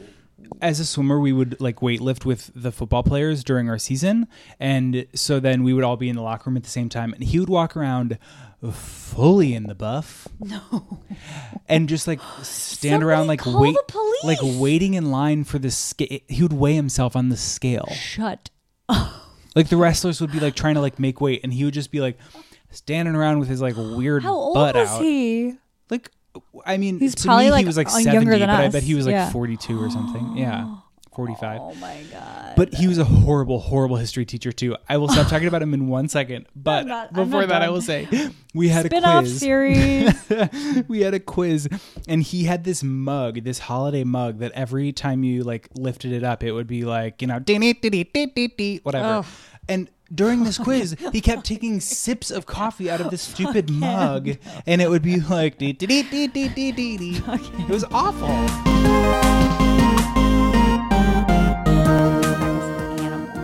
as 0.61 0.79
a 0.79 0.85
swimmer, 0.85 1.19
we 1.19 1.33
would 1.33 1.59
like 1.59 1.77
weightlift 1.77 2.25
with 2.25 2.51
the 2.55 2.71
football 2.71 3.03
players 3.03 3.43
during 3.43 3.69
our 3.69 3.77
season, 3.77 4.27
and 4.59 5.07
so 5.13 5.39
then 5.39 5.63
we 5.63 5.73
would 5.73 5.83
all 5.83 5.97
be 5.97 6.09
in 6.09 6.15
the 6.15 6.21
locker 6.21 6.49
room 6.49 6.57
at 6.57 6.63
the 6.63 6.69
same 6.69 6.89
time, 6.89 7.13
and 7.13 7.23
he 7.23 7.39
would 7.39 7.49
walk 7.49 7.75
around 7.77 8.17
fully 8.71 9.53
in 9.53 9.63
the 9.63 9.75
buff. 9.75 10.27
No. 10.39 10.99
And 11.69 11.87
just 11.87 12.07
like 12.07 12.19
stand 12.41 13.03
around 13.03 13.27
like 13.27 13.41
wait 13.45 13.77
like 14.23 14.39
waiting 14.41 14.95
in 14.95 15.11
line 15.11 15.43
for 15.45 15.59
the 15.59 15.71
scale. 15.71 16.19
He 16.27 16.41
would 16.43 16.51
weigh 16.53 16.75
himself 16.75 17.15
on 17.15 17.29
the 17.29 17.37
scale. 17.37 17.87
Shut. 17.93 18.49
Like 19.55 19.69
the 19.69 19.77
wrestlers 19.77 20.19
would 20.19 20.31
be 20.31 20.39
like 20.39 20.55
trying 20.55 20.75
to 20.75 20.81
like 20.81 20.97
make 20.99 21.21
weight, 21.21 21.41
and 21.43 21.53
he 21.53 21.63
would 21.63 21.75
just 21.75 21.91
be 21.91 22.01
like 22.01 22.17
standing 22.71 23.15
around 23.15 23.39
with 23.39 23.49
his 23.49 23.61
like 23.61 23.75
weird 23.77 24.23
How 24.23 24.33
old 24.33 24.55
butt 24.55 24.75
was 24.75 24.89
out. 24.89 25.01
he? 25.01 25.53
Like, 25.89 26.09
I 26.65 26.77
mean, 26.77 26.99
He's 26.99 27.15
to 27.15 27.23
probably, 27.25 27.45
me, 27.45 27.51
like, 27.51 27.59
he 27.61 27.65
was 27.67 27.77
like 27.77 27.87
younger 27.87 28.31
seventy, 28.31 28.39
but 28.39 28.49
I 28.49 28.69
bet 28.69 28.83
he 28.83 28.95
was 28.95 29.05
like 29.05 29.13
Yeah. 29.13 29.31
forty-two 29.31 29.79
or 29.81 29.89
something. 29.89 30.37
Yeah, 30.37 30.75
forty-five. 31.15 31.59
Oh 31.61 31.73
my 31.75 32.01
god. 32.11 32.53
But 32.55 32.73
he 32.75 32.87
was 32.87 32.97
a 32.99 33.03
horrible, 33.03 33.59
horrible 33.59 33.95
history 33.97 34.25
teacher 34.25 34.51
too. 34.51 34.75
I 34.87 34.97
will 34.97 35.07
stop 35.09 35.27
talking 35.27 35.47
about 35.47 35.61
him 35.61 35.73
in 35.73 35.87
one 35.87 36.07
second. 36.07 36.45
But 36.55 36.85
not- 36.87 37.13
before 37.13 37.45
that, 37.45 37.61
I 37.61 37.69
will 37.69 37.81
say 37.81 38.07
we 38.53 38.69
had 38.69 38.85
a 38.85 38.89
Spin-off 38.89 39.23
quiz. 39.23 39.39
series. 39.39 40.13
we 40.87 41.01
had 41.01 41.13
a 41.13 41.19
quiz, 41.19 41.67
and 42.07 42.21
he 42.23 42.43
had 42.45 42.63
this 42.63 42.83
mug, 42.83 43.43
this 43.43 43.59
holiday 43.59 44.03
mug 44.03 44.39
that 44.39 44.51
every 44.53 44.91
time 44.91 45.23
you 45.23 45.43
like 45.43 45.69
lifted 45.75 46.11
it 46.13 46.23
up, 46.23 46.43
it 46.43 46.51
would 46.51 46.67
be 46.67 46.83
like 46.85 47.21
you 47.21 47.27
know, 47.27 47.39
whatever. 48.83 49.05
Ugh. 49.05 49.25
And 49.67 49.89
during 50.13 50.43
this 50.43 50.57
quiz, 50.63 50.95
he 51.11 51.21
kept 51.21 51.45
taking 51.45 51.79
sips 51.79 52.31
of 52.31 52.45
coffee 52.45 52.89
out 52.89 53.01
of 53.01 53.11
this 53.11 53.21
stupid 53.21 53.69
Fucking 53.69 53.79
mug, 53.79 54.27
no. 54.27 54.35
and 54.67 54.81
it 54.81 54.89
would 54.89 55.01
be 55.01 55.19
like 55.19 55.57
dee 55.57 55.73
dee 55.73 56.03
dee 56.03 56.27
dee 56.27 56.47
dee 56.47 56.71
dee 56.71 56.97
dee. 56.97 57.17
It 57.17 57.69
was 57.69 57.83
awful. 57.85 58.27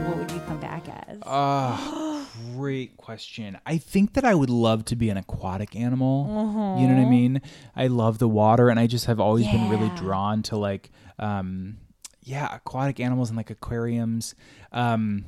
What 0.05 0.17
would 0.17 0.31
you 0.31 0.39
come 0.41 0.59
back 0.59 0.87
as? 1.07 1.19
Uh, 1.25 2.25
great 2.55 2.97
question. 2.97 3.57
I 3.65 3.77
think 3.77 4.13
that 4.13 4.25
I 4.25 4.35
would 4.35 4.49
love 4.49 4.85
to 4.85 4.95
be 4.95 5.09
an 5.09 5.17
aquatic 5.17 5.75
animal. 5.75 6.27
Uh-huh. 6.29 6.81
You 6.81 6.87
know 6.87 6.93
what 6.93 6.99
I 6.99 7.03
uh-huh. 7.03 7.09
mean? 7.09 7.41
I 7.75 7.87
love 7.87 8.19
the 8.19 8.27
water, 8.27 8.69
and 8.69 8.79
I 8.79 8.87
just 8.87 9.05
have 9.05 9.19
always 9.19 9.45
yeah. 9.45 9.53
been 9.53 9.69
really 9.69 9.89
drawn 9.95 10.43
to 10.43 10.57
like, 10.57 10.91
um, 11.17 11.77
yeah, 12.21 12.53
aquatic 12.53 12.99
animals 12.99 13.29
and 13.29 13.37
like 13.37 13.49
aquariums. 13.49 14.35
Um, 14.71 15.25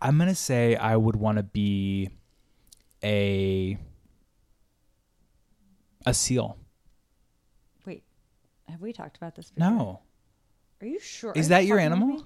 I'm 0.00 0.18
gonna 0.18 0.34
say 0.34 0.76
I 0.76 0.96
would 0.96 1.16
want 1.16 1.38
to 1.38 1.42
be 1.42 2.10
a 3.02 3.78
a 6.04 6.14
seal. 6.14 6.56
Wait, 7.84 8.04
have 8.68 8.80
we 8.80 8.92
talked 8.92 9.16
about 9.16 9.34
this? 9.34 9.50
Before? 9.50 9.70
No, 9.70 10.00
Are 10.80 10.86
you 10.86 11.00
sure? 11.00 11.32
is 11.34 11.46
Are 11.46 11.48
that 11.50 11.62
you 11.62 11.68
your 11.70 11.78
animal? 11.78 12.24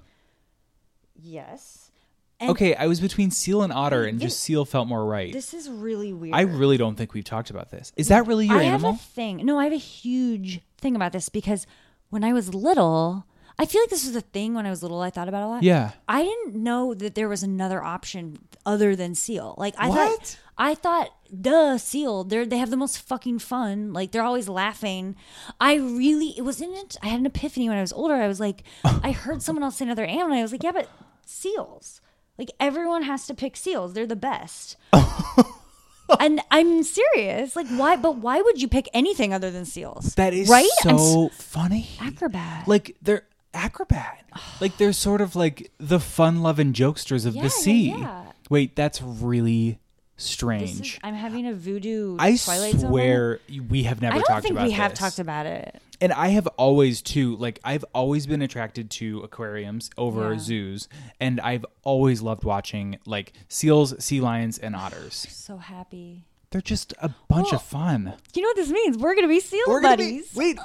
Yes. 1.15 1.91
And 2.39 2.49
Okay, 2.51 2.73
I 2.75 2.87
was 2.87 2.99
between 2.99 3.29
seal 3.29 3.61
and 3.61 3.71
otter, 3.71 4.03
and 4.05 4.19
Yeah. 4.19 4.27
just 4.27 4.39
seal 4.39 4.65
felt 4.65 4.87
more 4.87 5.05
right. 5.05 5.31
This 5.31 5.53
is 5.53 5.69
really 5.69 6.11
weird. 6.11 6.33
I 6.33 6.41
really 6.41 6.77
don't 6.77 6.95
think 6.95 7.13
we've 7.13 7.23
talked 7.23 7.51
about 7.51 7.69
this. 7.69 7.91
Is 7.95 8.07
that 8.07 8.25
really 8.25 8.47
your 8.47 8.57
I 8.57 8.63
animal? 8.63 8.89
I 8.89 8.91
have 8.93 8.99
a 9.01 9.03
thing. 9.03 9.45
No, 9.45 9.59
I 9.59 9.65
have 9.65 9.73
a 9.73 9.77
huge 9.77 10.61
thing 10.77 10.95
about 10.95 11.11
this 11.11 11.29
because 11.29 11.67
when 12.09 12.23
I 12.23 12.33
was 12.33 12.53
little, 12.55 13.25
I 13.61 13.65
feel 13.65 13.81
like 13.83 13.91
this 13.91 14.05
was 14.07 14.15
a 14.15 14.21
thing 14.21 14.55
when 14.55 14.65
I 14.65 14.71
was 14.71 14.81
little. 14.81 15.01
I 15.01 15.11
thought 15.11 15.27
about 15.29 15.43
a 15.43 15.47
lot. 15.47 15.61
Yeah. 15.63 15.91
I 16.07 16.23
didn't 16.23 16.55
know 16.55 16.93
that 16.95 17.13
there 17.13 17.29
was 17.29 17.43
another 17.43 17.83
option 17.83 18.39
other 18.65 18.95
than 18.95 19.13
seal. 19.15 19.53
Like 19.57 19.75
I 19.77 19.87
What? 19.89 19.97
thought, 20.19 20.37
I 20.57 20.73
thought, 20.75 21.09
duh, 21.39 21.77
seal. 21.77 22.23
They 22.23 22.43
they 22.45 22.57
have 22.57 22.71
the 22.71 22.77
most 22.77 22.97
fucking 22.99 23.37
fun. 23.39 23.93
Like 23.93 24.11
they're 24.11 24.23
always 24.23 24.49
laughing. 24.49 25.15
I 25.59 25.75
really, 25.75 26.33
it 26.37 26.41
wasn't. 26.41 26.75
It, 26.75 26.97
I 27.03 27.07
had 27.09 27.19
an 27.19 27.25
epiphany 27.27 27.69
when 27.69 27.77
I 27.77 27.81
was 27.81 27.93
older. 27.93 28.15
I 28.15 28.27
was 28.27 28.39
like, 28.39 28.63
I 28.83 29.11
heard 29.11 29.43
someone 29.43 29.61
else 29.63 29.77
say 29.77 29.85
another 29.85 30.05
animal. 30.05 30.31
And 30.31 30.39
I 30.39 30.41
was 30.41 30.51
like, 30.51 30.63
yeah, 30.63 30.71
but 30.71 30.89
seals. 31.27 32.01
Like 32.39 32.49
everyone 32.59 33.03
has 33.03 33.27
to 33.27 33.35
pick 33.35 33.55
seals. 33.55 33.93
They're 33.93 34.07
the 34.07 34.15
best. 34.15 34.75
and 36.19 36.41
I'm 36.51 36.83
serious. 36.83 37.55
Like 37.55 37.67
why? 37.69 37.95
But 37.95 38.17
why 38.17 38.41
would 38.41 38.61
you 38.61 38.67
pick 38.67 38.89
anything 38.93 39.33
other 39.33 39.51
than 39.51 39.65
seals? 39.65 40.15
That 40.15 40.33
is 40.33 40.49
right. 40.49 40.67
I'm 40.85 40.95
s- 40.95 41.11
so 41.13 41.29
funny. 41.29 41.87
acrobat. 41.99 42.67
Like 42.67 42.97
they're 43.01 43.23
acrobat. 43.53 44.23
like 44.61 44.77
they're 44.77 44.93
sort 44.93 45.21
of 45.21 45.35
like 45.35 45.71
the 45.77 45.99
fun-loving 45.99 46.73
jokesters 46.73 47.25
of 47.25 47.35
Yeah, 47.35 47.43
the 47.43 47.49
sea. 47.49 47.89
yeah. 47.89 48.23
Wait, 48.49 48.75
that's 48.75 49.01
really 49.01 49.79
This 50.17 50.25
is- 50.25 50.31
strange. 50.31 50.99
I'm 51.03 51.13
having 51.15 51.47
a 51.47 51.53
voodoo. 51.53 52.17
I 52.19 52.35
Twilight 52.37 52.73
Zone 52.75 52.81
moment. 52.81 52.89
swear 52.91 53.39
we 53.69 53.83
have 53.83 54.01
never 54.01 54.15
I 54.15 54.19
don't 54.19 54.27
talked 54.27 54.43
think 54.43 54.53
about 54.53 54.65
we 54.67 54.71
have 54.73 54.91
this. 54.91 54.99
talked 54.99 55.19
about 55.19 55.45
it. 55.45 55.81
and 56.01 56.11
I 56.13 56.29
have 56.29 56.47
always 56.57 57.01
too 57.01 57.35
like 57.37 57.59
I've 57.63 57.85
always 57.93 58.27
been 58.27 58.41
attracted 58.41 58.89
to 58.91 59.19
aquariums 59.21 59.89
over 59.97 60.33
Yeah. 60.33 60.39
zoos 60.39 60.87
and 61.19 61.39
I've 61.41 61.65
always 61.83 62.21
loved 62.21 62.43
watching 62.43 62.99
like 63.05 63.33
seals, 63.47 64.03
sea 64.03 64.19
lions 64.21 64.57
and 64.57 64.75
otters. 64.85 65.27
So 65.29 65.57
happy. 65.57 66.25
They're 66.51 66.59
just 66.61 66.93
a 67.01 67.07
bunch 67.29 67.45
Well, 67.51 67.55
of 67.55 67.61
fun. 67.63 68.13
You 68.33 68.41
know 68.41 68.49
what 68.49 68.57
this 68.57 68.69
means? 68.69 68.97
We're 68.97 69.15
gonna 69.15 69.29
be 69.29 69.39
seal 69.39 69.63
We're 69.67 69.81
gonna 69.81 69.95
be- 69.97 70.03
buddies. 70.19 70.35
wait, 70.35 70.59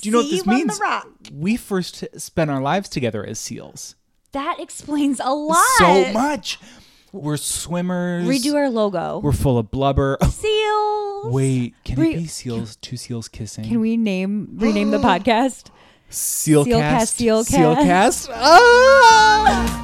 do 0.00 0.08
you 0.08 0.12
know 0.12 0.18
what 0.18 0.30
this 0.30 0.44
you 0.46 0.52
on 0.52 0.58
the 0.58 0.64
means? 0.66 0.80
We 1.32 1.56
first 1.56 2.04
spent 2.20 2.50
our 2.50 2.60
lives 2.60 2.88
together 2.88 3.24
as 3.24 3.38
seals. 3.38 3.94
That 4.32 4.58
explains 4.60 5.20
a 5.20 5.30
lot. 5.32 5.64
So 5.78 6.12
much. 6.12 6.58
We're 7.12 7.36
swimmers. 7.36 8.26
Redo 8.26 8.54
our 8.54 8.70
logo. 8.70 9.18
We're 9.18 9.32
full 9.32 9.58
of 9.58 9.70
blubber. 9.70 10.16
seals. 10.30 11.34
Wait, 11.34 11.74
can 11.84 11.98
Re- 11.98 12.14
it 12.14 12.18
be 12.18 12.26
seals? 12.26 12.76
Two 12.76 12.96
seals 12.96 13.28
kissing. 13.28 13.64
Can 13.64 13.80
we 13.80 13.96
name 13.96 14.56
rename 14.56 14.90
the 14.92 14.98
podcast? 15.00 15.70
Sealcast. 16.10 17.16
Sealcast, 17.16 17.48
Sealcast. 17.50 18.30
Ah! 18.34 19.79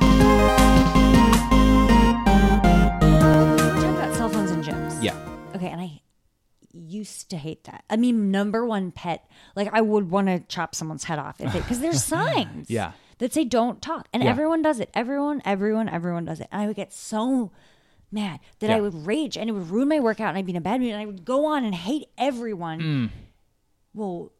Used 6.88 7.31
to 7.31 7.37
hate 7.37 7.64
that. 7.64 7.85
I 7.90 7.97
mean, 7.97 8.31
number 8.31 8.64
one 8.66 8.90
pet. 8.93 9.28
Like 9.55 9.71
I 9.73 9.81
would 9.81 10.11
want 10.11 10.28
to 10.28 10.40
chop 10.40 10.75
someone's 10.75 11.05
head 11.05 11.19
off 11.19 11.40
if 11.40 11.52
because 11.52 11.81
there's 11.81 12.02
signs. 12.16 12.71
Yeah. 12.71 12.93
That 13.19 13.33
say 13.33 13.45
don't 13.45 13.81
talk, 13.81 14.09
and 14.12 14.23
Yeah. 14.23 14.28
everyone 14.31 14.61
does 14.62 14.78
it. 14.78 14.90
Everyone, 14.93 15.40
everyone, 15.45 15.88
everyone 15.88 16.25
does 16.26 16.40
it. 16.40 16.49
And 16.52 16.61
I 16.62 16.66
would 16.66 16.76
get 16.76 16.93
so 16.93 17.50
mad 18.12 18.40
that 18.61 18.71
I 18.71 18.81
would 18.81 19.07
rage, 19.07 19.38
and 19.38 19.49
it 19.49 19.52
would 19.55 19.71
ruin 19.71 19.88
my 19.88 20.00
workout, 20.00 20.28
and 20.28 20.38
I'd 20.38 20.45
be 20.47 20.52
in 20.52 20.57
a 20.57 20.61
bad 20.61 20.81
mood, 20.81 20.93
and 20.93 21.00
I 21.00 21.07
would 21.07 21.25
go 21.25 21.47
on 21.47 21.64
and 21.64 21.75
hate 21.75 22.09
everyone. 22.19 22.81
Mm. 22.81 23.11
Well, 23.95 24.33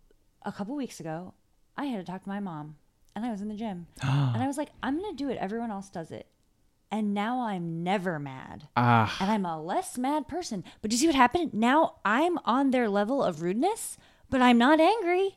a 0.43 0.53
couple 0.53 0.76
weeks 0.76 1.00
ago, 1.00 1.33
I 1.76 1.87
had 1.87 2.05
to 2.05 2.11
talk 2.11 2.23
to 2.25 2.29
my 2.29 2.38
mom, 2.41 2.76
and 3.15 3.25
I 3.25 3.31
was 3.31 3.41
in 3.41 3.49
the 3.49 3.55
gym, 3.57 3.87
and 4.03 4.43
I 4.43 4.47
was 4.47 4.59
like, 4.59 4.69
I'm 4.83 5.00
gonna 5.00 5.15
do 5.17 5.31
it. 5.31 5.38
Everyone 5.38 5.71
else 5.71 5.88
does 5.88 6.11
it. 6.11 6.26
And 6.90 7.12
now 7.14 7.40
I'm 7.40 7.83
never 7.83 8.19
mad 8.19 8.69
Ah. 8.76 9.16
and 9.21 9.31
I'm 9.31 9.45
a 9.45 9.61
less 9.61 9.99
mad 9.99 10.28
person. 10.28 10.62
But 10.81 10.90
do 10.90 10.95
you 10.97 11.00
see 11.00 11.07
what 11.07 11.16
happened? 11.16 11.52
Now 11.52 11.97
I'm 12.05 12.38
on 12.45 12.71
their 12.71 12.88
level 12.88 13.23
of 13.25 13.43
rudeness, 13.43 13.99
but 14.31 14.40
I'm 14.40 14.57
not 14.59 14.81
angry. 14.81 15.37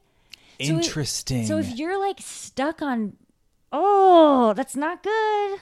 So 0.61 0.73
Interesting. 0.73 1.45
So 1.47 1.57
if 1.57 1.77
you're 1.77 1.99
like 1.99 2.17
stuck 2.19 2.81
on, 2.81 3.13
oh, 3.71 4.53
that's 4.53 4.75
not 4.75 5.01
good. 5.03 5.59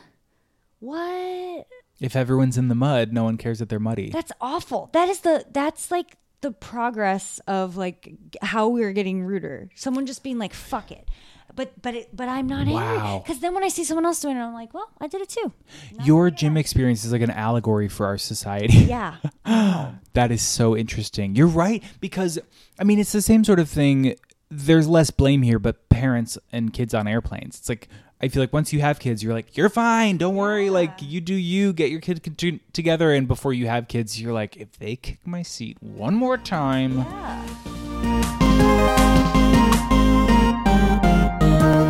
What? 0.80 1.68
If 2.00 2.16
everyone's 2.16 2.58
in 2.58 2.68
the 2.68 2.76
mud, 2.76 3.12
no 3.14 3.24
one 3.24 3.38
cares 3.38 3.60
that 3.60 3.70
they're 3.70 3.80
muddy. 3.80 4.10
That's 4.10 4.32
awful. 4.42 4.90
That 4.94 5.10
is 5.10 5.22
the 5.22 5.46
that's 5.52 5.90
like 5.90 6.18
the 6.42 6.52
progress 6.52 7.40
of 7.48 7.78
like 7.78 8.16
how 8.42 8.68
we're 8.68 8.92
getting 8.94 9.24
ruder. 9.24 9.70
Someone 9.76 10.06
just 10.06 10.24
being 10.24 10.38
like, 10.38 10.54
"Fuck 10.54 10.92
it." 10.92 11.08
But 11.56 11.82
but 11.82 11.96
it, 11.96 12.16
but 12.16 12.28
I'm 12.30 12.46
not 12.48 12.68
Wow. 12.68 12.82
angry 12.82 13.20
because 13.24 13.40
then 13.40 13.54
when 13.56 13.64
I 13.64 13.70
see 13.70 13.84
someone 13.84 14.06
else 14.06 14.20
doing 14.20 14.38
it, 14.38 14.42
I'm 14.42 14.54
like, 14.54 14.74
well, 14.74 14.90
I 15.02 15.08
did 15.08 15.22
it 15.22 15.30
too. 15.30 15.52
Your 16.04 16.30
gym 16.30 16.58
experience 16.58 17.04
is 17.06 17.12
like 17.12 17.22
an 17.22 17.32
allegory 17.32 17.88
for 17.88 18.06
our 18.06 18.18
society. 18.18 18.74
Yeah, 18.80 19.16
uh-huh. 19.46 19.92
That 20.14 20.32
is 20.32 20.42
so 20.42 20.76
interesting. 20.78 21.36
You're 21.36 21.48
right 21.48 21.84
because 22.00 22.38
I 22.80 22.84
mean 22.84 23.00
it's 23.00 23.12
the 23.14 23.22
same 23.22 23.44
sort 23.44 23.60
of 23.60 23.70
thing. 23.70 24.16
There's 24.52 24.88
less 24.88 25.10
blame 25.10 25.42
here, 25.42 25.58
but 25.60 25.90
parents 25.90 26.38
and 26.52 26.72
kids 26.74 26.94
on 26.94 27.08
airplanes. 27.08 27.58
It's 27.58 27.70
like 27.70 27.88
I 28.20 28.30
feel 28.30 28.42
like 28.42 28.52
once 28.52 28.74
you 28.74 28.80
have 28.82 29.00
kids, 29.00 29.22
you're 29.22 29.34
like 29.34 29.56
you're 29.56 29.70
fine. 29.70 30.18
Don't 30.18 30.36
worry. 30.36 30.70
Like 30.72 30.94
you 31.02 31.22
do 31.22 31.36
you. 31.36 31.72
Get 31.74 31.92
your 31.92 32.02
kid 32.02 32.24
to- 32.38 32.60
together, 32.74 33.14
and 33.14 33.28
before 33.28 33.54
you 33.54 33.68
have 33.68 33.88
kids, 33.88 34.20
you're 34.20 34.34
like 34.34 34.58
if 34.58 34.78
they 34.80 34.96
kick 34.96 35.20
my 35.26 35.44
seat 35.44 35.78
one 35.82 36.16
more 36.16 36.38
time. 36.38 37.06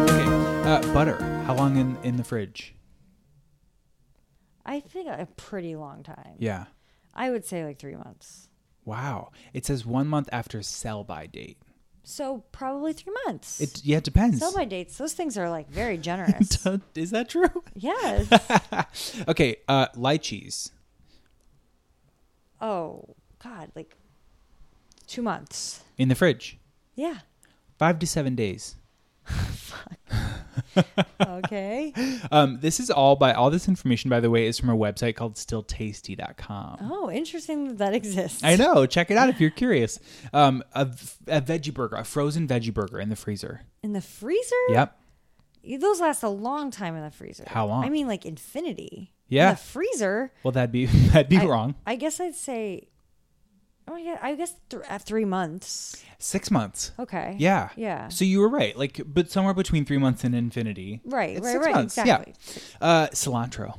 Okay, 0.10 0.26
uh, 0.70 0.82
butter. 0.94 1.18
How 1.46 1.56
long 1.56 1.78
in 1.78 1.98
in 2.04 2.18
the 2.18 2.24
fridge? 2.24 2.74
I 4.66 4.80
think 4.82 5.08
a 5.08 5.28
pretty 5.38 5.76
long 5.76 6.04
time. 6.04 6.36
Yeah. 6.40 6.66
I 7.14 7.30
would 7.30 7.46
say 7.46 7.64
like 7.64 7.80
three 7.80 7.96
months. 7.96 8.50
Wow. 8.86 9.32
It 9.54 9.66
says 9.66 9.86
one 9.86 10.08
month 10.08 10.30
after 10.32 10.62
sell 10.62 11.04
by 11.04 11.26
date. 11.26 11.58
So 12.10 12.46
probably 12.54 12.94
three 12.94 13.14
months. 13.26 13.60
It 13.60 13.82
yeah, 13.84 13.98
it 13.98 14.06
depends. 14.06 14.40
Sell 14.40 14.54
by 14.54 14.64
dates. 14.64 14.98
Those 14.98 15.12
things 15.12 15.38
are 15.38 15.50
like 15.50 15.70
very 15.70 15.98
generous. 16.10 16.66
Is 16.96 17.12
that 17.12 17.28
true? 17.28 17.64
yes. 17.76 18.30
Okay, 19.28 19.58
uh 19.68 19.88
lychees. 19.90 20.72
Oh 22.62 23.04
God, 23.44 23.72
like 23.76 23.98
two 25.06 25.22
months. 25.22 25.84
In 25.98 26.08
the 26.08 26.16
fridge. 26.16 26.58
Yeah. 26.96 27.18
Five 27.78 28.00
to 28.00 28.08
seven 28.08 28.36
days. 28.36 28.76
Okay. 31.20 31.94
Um, 32.32 32.60
this 32.62 32.80
is 32.80 32.90
all 32.90 33.16
by 33.16 33.34
all 33.34 33.50
this 33.50 33.68
information, 33.68 34.10
by 34.10 34.20
the 34.20 34.30
way, 34.30 34.48
is 34.48 34.60
from 34.60 34.70
a 34.70 34.76
website 34.76 35.16
called 35.16 35.36
stilltasty.com. 35.36 36.78
oh, 36.82 37.10
interesting 37.12 37.68
that 37.68 37.78
that 37.78 37.94
exists. 37.94 38.44
I 38.44 38.56
know. 38.56 38.86
Check 38.86 39.12
it 39.12 39.18
out 39.18 39.30
if 39.30 39.40
you're 39.40 39.50
curious. 39.66 40.00
Um, 40.34 40.64
a, 40.74 40.82
a 41.28 41.42
veggie 41.42 41.74
burger, 41.74 41.96
a 41.96 42.04
frozen 42.04 42.48
veggie 42.48 42.74
burger 42.74 43.00
in 43.00 43.10
the 43.10 43.16
freezer. 43.16 43.62
In 43.84 43.94
the 43.94 44.02
freezer. 44.02 44.56
Yep. 44.70 45.00
Those 45.80 46.00
last 46.00 46.24
a 46.24 46.30
long 46.30 46.72
time 46.72 46.96
in 46.96 47.04
the 47.04 47.12
freezer. 47.12 47.44
How 47.48 47.66
long? 47.68 47.84
I 47.84 47.90
mean, 47.90 48.08
like 48.08 48.26
infinity. 48.26 49.14
Yeah. 49.28 49.50
In 49.50 49.56
the 49.56 49.62
freezer. 49.62 50.32
Well, 50.44 50.52
that'd 50.54 50.72
be 50.72 50.86
that'd 51.12 51.30
be 51.30 51.38
I, 51.38 51.46
wrong. 51.46 51.76
I 51.86 51.96
guess 51.96 52.20
I'd 52.20 52.36
say. 52.36 52.90
Oh 53.88 53.94
my 53.94 54.04
god! 54.04 54.20
I 54.22 54.36
guess 54.36 54.56
th- 54.70 54.84
at 54.90 55.02
three 55.02 55.26
months. 55.26 56.04
Six 56.20 56.52
months. 56.52 56.92
Okay. 57.00 57.36
Yeah. 57.40 57.70
Yeah. 57.76 58.10
So 58.10 58.26
you 58.26 58.40
were 58.40 58.50
right. 58.50 58.76
Like, 58.78 59.02
but 59.06 59.30
somewhere 59.30 59.54
between 59.54 59.86
three 59.86 59.98
months 59.98 60.24
and 60.24 60.36
infinity. 60.36 61.02
Right. 61.06 61.38
It's 61.38 61.46
right. 61.46 61.60
right. 61.60 61.76
months. 61.76 61.98
Exactly. 61.98 62.34
Yeah. 62.82 62.88
Uh, 62.88 63.08
cilantro. 63.08 63.78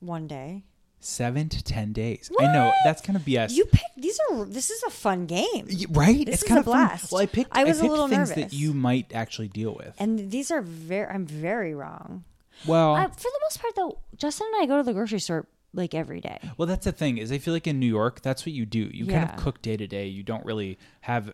One 0.00 0.26
day. 0.26 0.64
Seven 1.02 1.48
to 1.50 1.64
ten 1.64 1.92
days. 1.92 2.30
I 2.38 2.52
know 2.52 2.72
that's 2.84 3.00
kind 3.00 3.16
of 3.16 3.22
BS. 3.22 3.52
You 3.52 3.64
pick. 3.64 3.82
These 3.96 4.18
are. 4.30 4.44
This 4.44 4.70
is 4.70 4.82
a 4.82 4.90
fun 4.90 5.24
game. 5.26 5.66
Right? 5.90 6.26
This 6.26 6.42
it's 6.42 6.44
kind 6.44 6.58
a 6.58 6.60
of 6.60 6.66
fun. 6.66 6.86
blast. 6.88 7.12
Well, 7.12 7.22
I 7.22 7.26
picked. 7.26 7.56
I 7.56 7.64
was 7.64 7.78
a 7.78 7.82
picked 7.82 7.90
little 7.90 8.08
things 8.08 8.30
nervous. 8.30 8.50
that 8.50 8.52
you 8.52 8.74
might 8.74 9.10
actually 9.14 9.48
deal 9.48 9.74
with. 9.74 9.94
And 9.98 10.30
these 10.30 10.50
are 10.50 10.60
very. 10.60 11.06
I'm 11.06 11.24
very 11.24 11.74
wrong. 11.74 12.24
Well, 12.66 12.94
I, 12.94 13.06
for 13.06 13.22
the 13.22 13.40
most 13.44 13.60
part, 13.60 13.74
though, 13.76 13.98
Justin 14.16 14.48
and 14.52 14.62
I 14.62 14.66
go 14.66 14.76
to 14.76 14.82
the 14.82 14.92
grocery 14.92 15.20
store 15.20 15.46
like 15.72 15.94
every 15.94 16.20
day. 16.20 16.38
Well, 16.56 16.66
that's 16.66 16.84
the 16.84 16.92
thing 16.92 17.18
is 17.18 17.32
I 17.32 17.38
feel 17.38 17.54
like 17.54 17.66
in 17.66 17.78
New 17.78 17.86
York, 17.86 18.22
that's 18.22 18.44
what 18.44 18.52
you 18.52 18.66
do. 18.66 18.90
You 18.92 19.06
kind 19.06 19.28
of 19.28 19.36
cook 19.36 19.62
day 19.62 19.76
to 19.76 19.86
day. 19.86 20.06
You 20.06 20.22
don't 20.22 20.44
really 20.44 20.78
have 21.02 21.28
uh, 21.28 21.32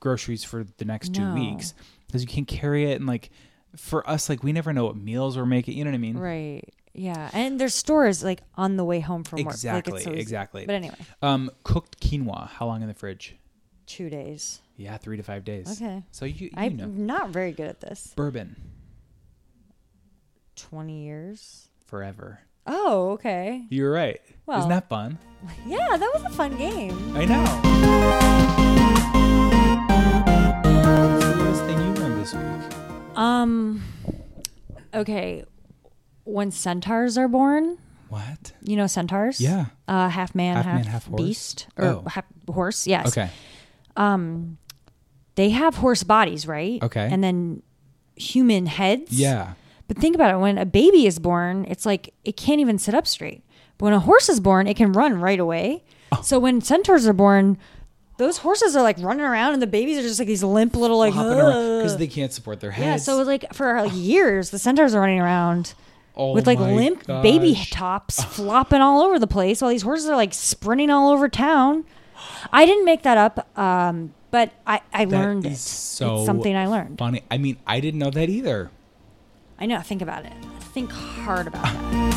groceries 0.00 0.44
for 0.44 0.66
the 0.78 0.84
next 0.84 1.14
two 1.14 1.34
weeks 1.34 1.74
because 2.06 2.22
you 2.22 2.28
can't 2.28 2.48
carry 2.48 2.90
it. 2.90 2.96
And 2.96 3.06
like 3.06 3.30
for 3.76 4.08
us, 4.08 4.28
like 4.28 4.42
we 4.42 4.52
never 4.52 4.72
know 4.72 4.84
what 4.84 4.96
meals 4.96 5.36
we're 5.36 5.46
making. 5.46 5.76
You 5.76 5.84
know 5.84 5.90
what 5.90 5.96
I 5.96 5.98
mean? 5.98 6.18
Right. 6.18 6.68
Yeah. 6.94 7.30
And 7.32 7.58
there's 7.58 7.74
stores 7.74 8.22
like 8.22 8.42
on 8.56 8.76
the 8.76 8.84
way 8.84 9.00
home 9.00 9.24
from 9.24 9.44
work. 9.44 9.54
Exactly. 9.54 10.04
Like, 10.04 10.16
exactly. 10.18 10.66
But 10.66 10.74
anyway, 10.74 10.96
um, 11.22 11.50
cooked 11.64 12.00
quinoa. 12.00 12.48
How 12.48 12.66
long 12.66 12.82
in 12.82 12.88
the 12.88 12.94
fridge? 12.94 13.36
two 13.86 14.08
days. 14.08 14.60
Yeah, 14.76 14.96
three 14.96 15.16
to 15.16 15.22
five 15.22 15.44
days. 15.44 15.80
Okay. 15.80 16.02
So 16.12 16.24
you, 16.24 16.46
you 16.46 16.50
I'm 16.56 16.76
know 16.76 16.86
not 16.86 17.30
very 17.30 17.52
good 17.52 17.66
at 17.66 17.80
this. 17.80 18.12
bourbon 18.16 18.56
20 20.56 21.04
years. 21.04 21.68
forever. 21.84 22.40
Oh, 22.66 23.10
okay. 23.12 23.66
You're 23.70 23.90
right. 23.92 24.20
Well- 24.46 24.58
Isn't 24.60 24.70
that 24.70 24.88
fun? 24.88 25.18
Yeah, 25.66 25.96
that 25.96 26.10
was 26.14 26.22
a 26.22 26.28
fun 26.30 26.56
game. 26.56 27.16
I 27.16 27.24
know. 27.24 27.42
What's 31.12 31.24
the 31.26 31.34
weirdest 31.36 31.64
thing 31.64 31.78
you 31.78 31.92
learned 31.94 32.20
this 32.22 32.32
week? 32.34 33.16
Um, 33.18 33.82
okay. 34.94 35.44
When 36.24 36.52
centaurs 36.52 37.18
are 37.18 37.26
born, 37.26 37.78
What? 38.08 38.52
you 38.62 38.76
know 38.76 38.86
centaurs? 38.86 39.40
Yeah. 39.40 39.66
Uh, 39.88 40.08
half 40.08 40.34
man, 40.36 40.54
Half 40.56 40.64
half, 40.64 40.74
man, 40.76 40.84
half 40.84 41.06
horse? 41.06 41.20
beast, 41.22 41.66
or 41.76 41.84
Oh. 41.86 42.04
half 42.08 42.24
horse. 42.48 42.86
Yes. 42.86 43.08
Okay. 43.08 43.28
Um, 43.96 44.58
they 45.34 45.50
have 45.50 45.74
horse 45.76 46.04
bodies, 46.04 46.46
right? 46.46 46.80
Okay. 46.84 47.08
And 47.10 47.22
then 47.24 47.62
human 48.14 48.66
heads. 48.66 49.10
Yeah. 49.10 49.54
But 49.92 50.00
think 50.00 50.14
about 50.14 50.34
it. 50.34 50.38
When 50.38 50.56
a 50.58 50.64
baby 50.64 51.06
is 51.06 51.18
born, 51.18 51.66
it's 51.68 51.84
like 51.84 52.14
it 52.24 52.36
can't 52.36 52.60
even 52.60 52.78
sit 52.78 52.94
up 52.94 53.06
straight. 53.06 53.42
But 53.78 53.86
when 53.86 53.92
a 53.94 54.00
horse 54.00 54.28
is 54.28 54.40
born, 54.40 54.66
it 54.66 54.76
can 54.76 54.92
run 54.92 55.20
right 55.20 55.38
away. 55.40 55.84
Oh. 56.12 56.22
So 56.22 56.38
when 56.38 56.60
centaurs 56.60 57.06
are 57.06 57.12
born, 57.12 57.58
those 58.16 58.38
horses 58.38 58.74
are 58.76 58.82
like 58.82 58.96
running 58.98 59.24
around, 59.24 59.52
and 59.54 59.60
the 59.62 59.66
babies 59.66 59.98
are 59.98 60.02
just 60.02 60.18
like 60.18 60.28
these 60.28 60.42
limp 60.42 60.74
little 60.76 60.98
like. 60.98 61.12
because 61.12 61.96
they 61.98 62.06
can't 62.06 62.32
support 62.32 62.60
their 62.60 62.70
heads. 62.70 62.86
yeah. 62.86 62.96
So 63.14 63.22
like 63.22 63.52
for 63.52 63.82
like 63.82 63.92
years, 63.94 64.50
the 64.50 64.58
centaurs 64.58 64.94
are 64.94 65.00
running 65.00 65.20
around 65.20 65.74
Oh 66.16 66.32
with 66.34 66.46
like 66.46 66.58
limp 66.58 67.06
baby 67.06 67.58
tops 67.70 68.22
flopping 68.36 68.80
all 68.80 69.02
over 69.02 69.18
the 69.18 69.26
place 69.26 69.60
while 69.62 69.70
these 69.70 69.82
horses 69.82 70.08
are 70.08 70.16
like 70.16 70.32
sprinting 70.34 70.90
all 70.90 71.10
over 71.12 71.28
town. 71.28 71.84
I 72.52 72.66
didn't 72.66 72.84
make 72.84 73.02
that 73.02 73.18
up, 73.18 73.58
um, 73.58 74.14
but 74.30 74.52
I, 74.66 74.80
I 74.92 75.04
That 75.06 75.16
learned 75.18 75.46
it. 75.46 75.56
so 75.56 76.16
it's 76.18 76.26
something 76.26 76.54
I 76.54 76.66
learned. 76.66 76.98
Funny. 76.98 77.22
I 77.30 77.38
mean, 77.38 77.56
I 77.66 77.80
didn't 77.80 77.98
know 77.98 78.10
that 78.10 78.28
either. 78.28 78.70
I 79.62 79.66
know. 79.66 79.80
Think 79.80 80.02
about 80.02 80.24
it. 80.24 80.32
Think 80.74 80.90
hard 80.90 81.46
about 81.46 81.62
that. 81.62 82.12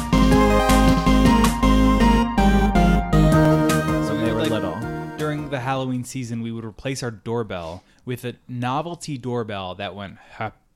So 4.08 4.18
they 4.18 4.32
were 4.34 4.42
like, 4.42 4.50
little. 4.50 4.80
During 5.16 5.52
the 5.52 5.60
Halloween 5.60 6.04
season, 6.04 6.42
we 6.42 6.52
would 6.52 6.66
replace 6.66 7.04
our 7.04 7.12
doorbell 7.12 7.84
with 8.04 8.25
a 8.25 8.34
novelty 8.48 9.20
doorbell 9.20 9.75
that 9.75 9.94
went 9.94 10.18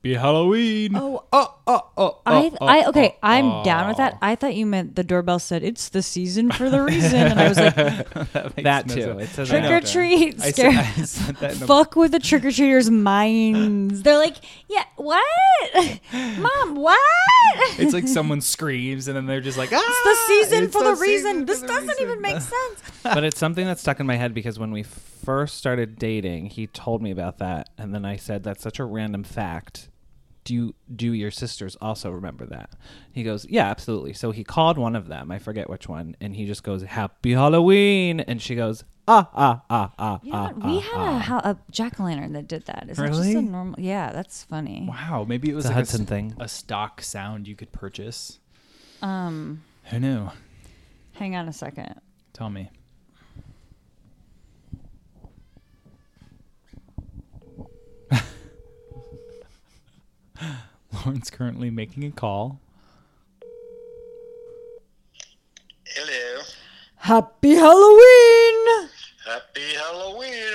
"Happy 0.02 0.14
Halloween." 0.14 0.96
Oh, 0.96 1.24
oh, 1.32 1.54
oh, 1.66 1.86
oh. 1.96 2.18
I, 2.26 2.50
oh, 2.60 2.66
I, 2.66 2.84
okay, 2.86 3.14
oh, 3.22 3.26
I'm 3.26 3.62
down 3.64 3.88
with 3.88 3.98
that. 3.98 4.14
oh. 4.14 4.18
I 4.22 4.34
thought 4.34 4.54
you 4.54 4.66
meant 4.66 4.96
the 4.96 5.04
doorbell 5.04 5.38
said 5.38 5.62
it's 5.62 5.88
the 5.90 6.02
season 6.02 6.50
for 6.50 6.68
the 6.70 6.82
reason, 6.82 7.18
and 7.18 7.38
I 7.40 7.48
was 7.48 7.58
like, 7.58 7.74
That, 8.32 8.56
makes 8.56 8.64
That 8.64 8.86
no 8.88 8.94
too. 8.94 9.02
sense. 9.02 9.22
It 9.22 9.28
says 9.34 9.48
trick 9.48 9.62
that 9.62 9.70
or 9.72 9.74
out 9.76 9.82
there. 9.82 9.92
treat, 9.92 10.40
I 10.40 10.50
scare, 10.50 10.72
said, 10.72 10.80
I 10.80 11.04
said 11.04 11.36
that 11.36 11.56
in 11.56 11.62
a- 11.62 11.66
fuck 11.66 11.96
with 11.96 12.12
the 12.12 12.18
trick 12.18 12.44
or 12.44 12.50
treaters' 12.52 12.90
minds. 12.90 14.02
They're 14.02 14.16
like, 14.18 14.36
yeah, 14.68 14.84
what, 14.96 15.24
mom, 16.12 16.74
what? 16.76 16.98
It's 17.78 17.92
like 17.92 18.08
someone 18.08 18.40
screams 18.40 19.08
and 19.08 19.16
then 19.16 19.26
they're 19.26 19.40
just 19.40 19.58
like, 19.58 19.70
ah! 19.72 19.76
It's 19.82 20.04
the 20.04 20.34
season 20.50 20.64
It's 20.64 20.72
for 20.76 20.82
the, 20.84 20.94
the 20.94 21.00
reason. 21.00 21.44
This 21.44 21.60
the 21.60 21.66
doesn't 21.66 21.88
reason. 21.88 22.02
even 22.02 22.20
make 22.20 22.40
sense. 22.40 22.80
but 23.02 23.24
it's 23.24 23.38
something 23.38 23.66
that's 23.66 23.80
stuck 23.80 24.00
in 24.00 24.06
my 24.06 24.16
head 24.16 24.32
because 24.34 24.58
when 24.58 24.70
we 24.70 24.84
first 25.24 25.56
started 25.56 25.98
dating, 25.98 26.46
he 26.46 26.66
told 26.66 27.02
me 27.02 27.10
about 27.10 27.38
that, 27.38 27.68
and 27.78 27.94
then 27.94 28.04
I 28.04 28.16
said, 28.16 28.42
"That's 28.42 28.62
such 28.62 28.78
a 28.78 28.84
random 28.84 29.24
fact." 29.24 29.88
Do 30.42 30.54
you, 30.54 30.74
do 30.96 31.12
your 31.12 31.30
sisters 31.30 31.76
also 31.82 32.10
remember 32.10 32.46
that? 32.46 32.70
He 33.12 33.22
goes, 33.22 33.46
"Yeah, 33.48 33.66
absolutely." 33.70 34.14
So 34.14 34.30
he 34.30 34.42
called 34.42 34.78
one 34.78 34.96
of 34.96 35.06
them, 35.06 35.30
I 35.30 35.38
forget 35.38 35.68
which 35.68 35.86
one, 35.88 36.16
and 36.20 36.34
he 36.34 36.46
just 36.46 36.62
goes, 36.62 36.82
"Happy 36.82 37.32
Halloween," 37.32 38.20
and 38.20 38.40
she 38.40 38.54
goes, 38.54 38.82
"Ah 39.06 39.28
ah 39.34 39.62
ah 39.68 39.92
ah 39.98 40.20
You 40.22 40.32
know 40.32 40.38
ah." 40.38 40.46
what? 40.52 40.64
We 40.64 40.78
ah, 40.78 40.80
had 40.80 40.96
ah." 40.98 41.16
a, 41.16 41.18
how- 41.18 41.38
a 41.50 41.58
jack 41.70 42.00
o' 42.00 42.04
lantern 42.04 42.32
that 42.32 42.48
did 42.48 42.64
that. 42.66 42.86
Is 42.88 42.96
that 42.96 43.08
just 43.08 43.20
Really? 43.20 43.34
a 43.36 43.42
normal? 43.42 43.78
Yeah, 43.78 44.12
that's 44.12 44.42
funny. 44.44 44.86
Wow, 44.88 45.24
maybe 45.28 45.50
it 45.50 45.54
was 45.54 45.66
It's 45.66 45.70
a 45.72 45.74
Hudson 45.74 46.02
s- 46.02 46.08
thing. 46.08 46.34
a 46.40 46.48
stock 46.48 47.02
sound 47.02 47.46
you 47.46 47.54
could 47.54 47.70
purchase. 47.70 48.38
Um, 49.02 49.62
Who 49.84 50.00
knew? 50.00 50.30
hang 51.12 51.36
on 51.36 51.48
a 51.48 51.52
second. 51.52 52.00
Tell 52.32 52.48
me. 52.48 52.70
Lauren's 60.92 61.30
currently 61.30 61.70
making 61.70 62.04
a 62.04 62.10
call. 62.10 62.60
Hello. 65.86 66.42
Happy 66.96 67.54
Halloween! 67.54 68.88
Happy 69.26 69.74
Halloween. 69.76 70.54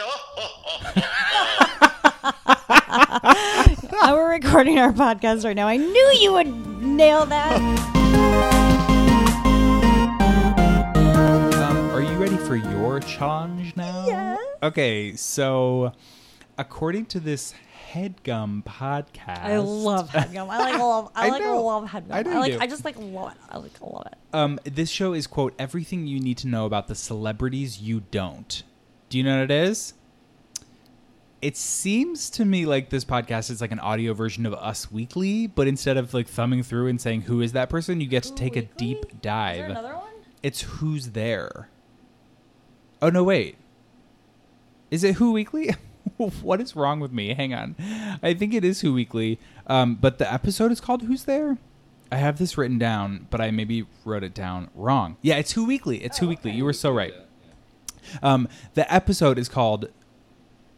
Uh, 4.03 4.11
we're 4.13 4.29
recording 4.31 4.79
our 4.79 4.91
podcast 4.91 5.43
right 5.45 5.55
now. 5.55 5.67
I 5.67 5.77
knew 5.77 6.13
you 6.19 6.33
would 6.33 6.47
nail 6.81 7.25
that. 7.25 7.61
Um, 11.53 11.89
are 11.91 12.01
you 12.01 12.17
ready 12.17 12.37
for 12.37 12.55
your 12.55 12.99
challenge 13.01 13.75
now? 13.75 14.05
Yeah. 14.07 14.37
Okay, 14.63 15.15
so 15.15 15.91
according 16.57 17.05
to 17.07 17.19
this 17.19 17.53
headgum 17.93 18.63
podcast, 18.63 19.43
I 19.43 19.57
love 19.57 20.09
headgum. 20.09 20.49
I 20.49 20.57
like 20.57 20.79
love. 20.79 21.11
I, 21.15 21.27
I 21.27 21.29
like 21.29 21.41
know. 21.43 21.63
love 21.63 21.89
headgum. 21.89 22.11
I 22.11 22.19
you 22.21 22.39
like. 22.39 22.51
do. 22.53 22.57
I 22.59 22.67
just 22.67 22.85
like 22.85 22.95
love 22.97 23.31
it. 23.31 23.37
I 23.49 23.57
like 23.57 23.81
love 23.81 24.07
it. 24.07 24.17
Um, 24.33 24.59
this 24.63 24.89
show 24.89 25.13
is 25.13 25.27
quote 25.27 25.53
everything 25.59 26.07
you 26.07 26.19
need 26.19 26.37
to 26.39 26.47
know 26.47 26.65
about 26.65 26.87
the 26.87 26.95
celebrities 26.95 27.81
you 27.81 28.01
don't. 28.11 28.63
Do 29.09 29.17
you 29.17 29.23
know 29.23 29.39
what 29.39 29.51
it 29.51 29.51
is? 29.51 29.93
It 31.41 31.57
seems 31.57 32.29
to 32.31 32.45
me 32.45 32.65
like 32.65 32.89
this 32.89 33.05
podcast 33.05 33.51
is 33.51 33.61
like 33.61 33.71
an 33.71 33.79
audio 33.79 34.13
version 34.13 34.45
of 34.45 34.53
Us 34.55 34.91
Weekly, 34.91 35.45
but 35.45 35.67
instead 35.67 35.95
of 35.95 36.13
like 36.13 36.27
thumbing 36.27 36.63
through 36.63 36.87
and 36.87 36.99
saying 36.99 37.21
who 37.23 37.41
is 37.41 37.51
that 37.51 37.69
person, 37.69 38.01
you 38.01 38.07
get 38.07 38.23
to 38.23 38.33
take 38.33 38.55
a 38.55 38.63
deep 38.63 39.21
dive. 39.21 39.69
Another 39.69 39.95
one? 39.95 40.11
It's 40.41 40.61
who's 40.61 41.09
there. 41.09 41.69
Oh 43.01 43.09
no, 43.09 43.23
wait. 43.23 43.57
Is 44.89 45.03
it 45.03 45.15
Who 45.15 45.31
Weekly? 45.33 45.75
what 46.41 46.61
is 46.61 46.75
wrong 46.75 46.99
with 46.99 47.11
me? 47.11 47.33
Hang 47.33 47.53
on. 47.53 47.75
I 48.23 48.33
think 48.33 48.53
it 48.53 48.63
is 48.63 48.81
Who 48.81 48.93
Weekly. 48.93 49.39
Um, 49.67 49.95
but 49.95 50.17
the 50.17 50.31
episode 50.31 50.71
is 50.71 50.79
called 50.81 51.03
Who's 51.03 51.25
There? 51.25 51.57
I 52.11 52.17
have 52.17 52.37
this 52.37 52.57
written 52.57 52.77
down, 52.77 53.27
but 53.29 53.41
I 53.41 53.51
maybe 53.51 53.85
wrote 54.05 54.23
it 54.23 54.33
down 54.33 54.69
wrong. 54.75 55.17
Yeah, 55.21 55.35
it's 55.37 55.53
Who 55.53 55.65
Weekly. 55.65 56.03
It's 56.03 56.19
Who 56.19 56.27
Weekly. 56.27 56.51
You 56.51 56.63
were 56.63 56.73
so 56.73 56.91
right. 56.91 57.13
Um, 58.21 58.47
the 58.75 58.91
episode 58.93 59.39
is 59.39 59.49
called. 59.49 59.89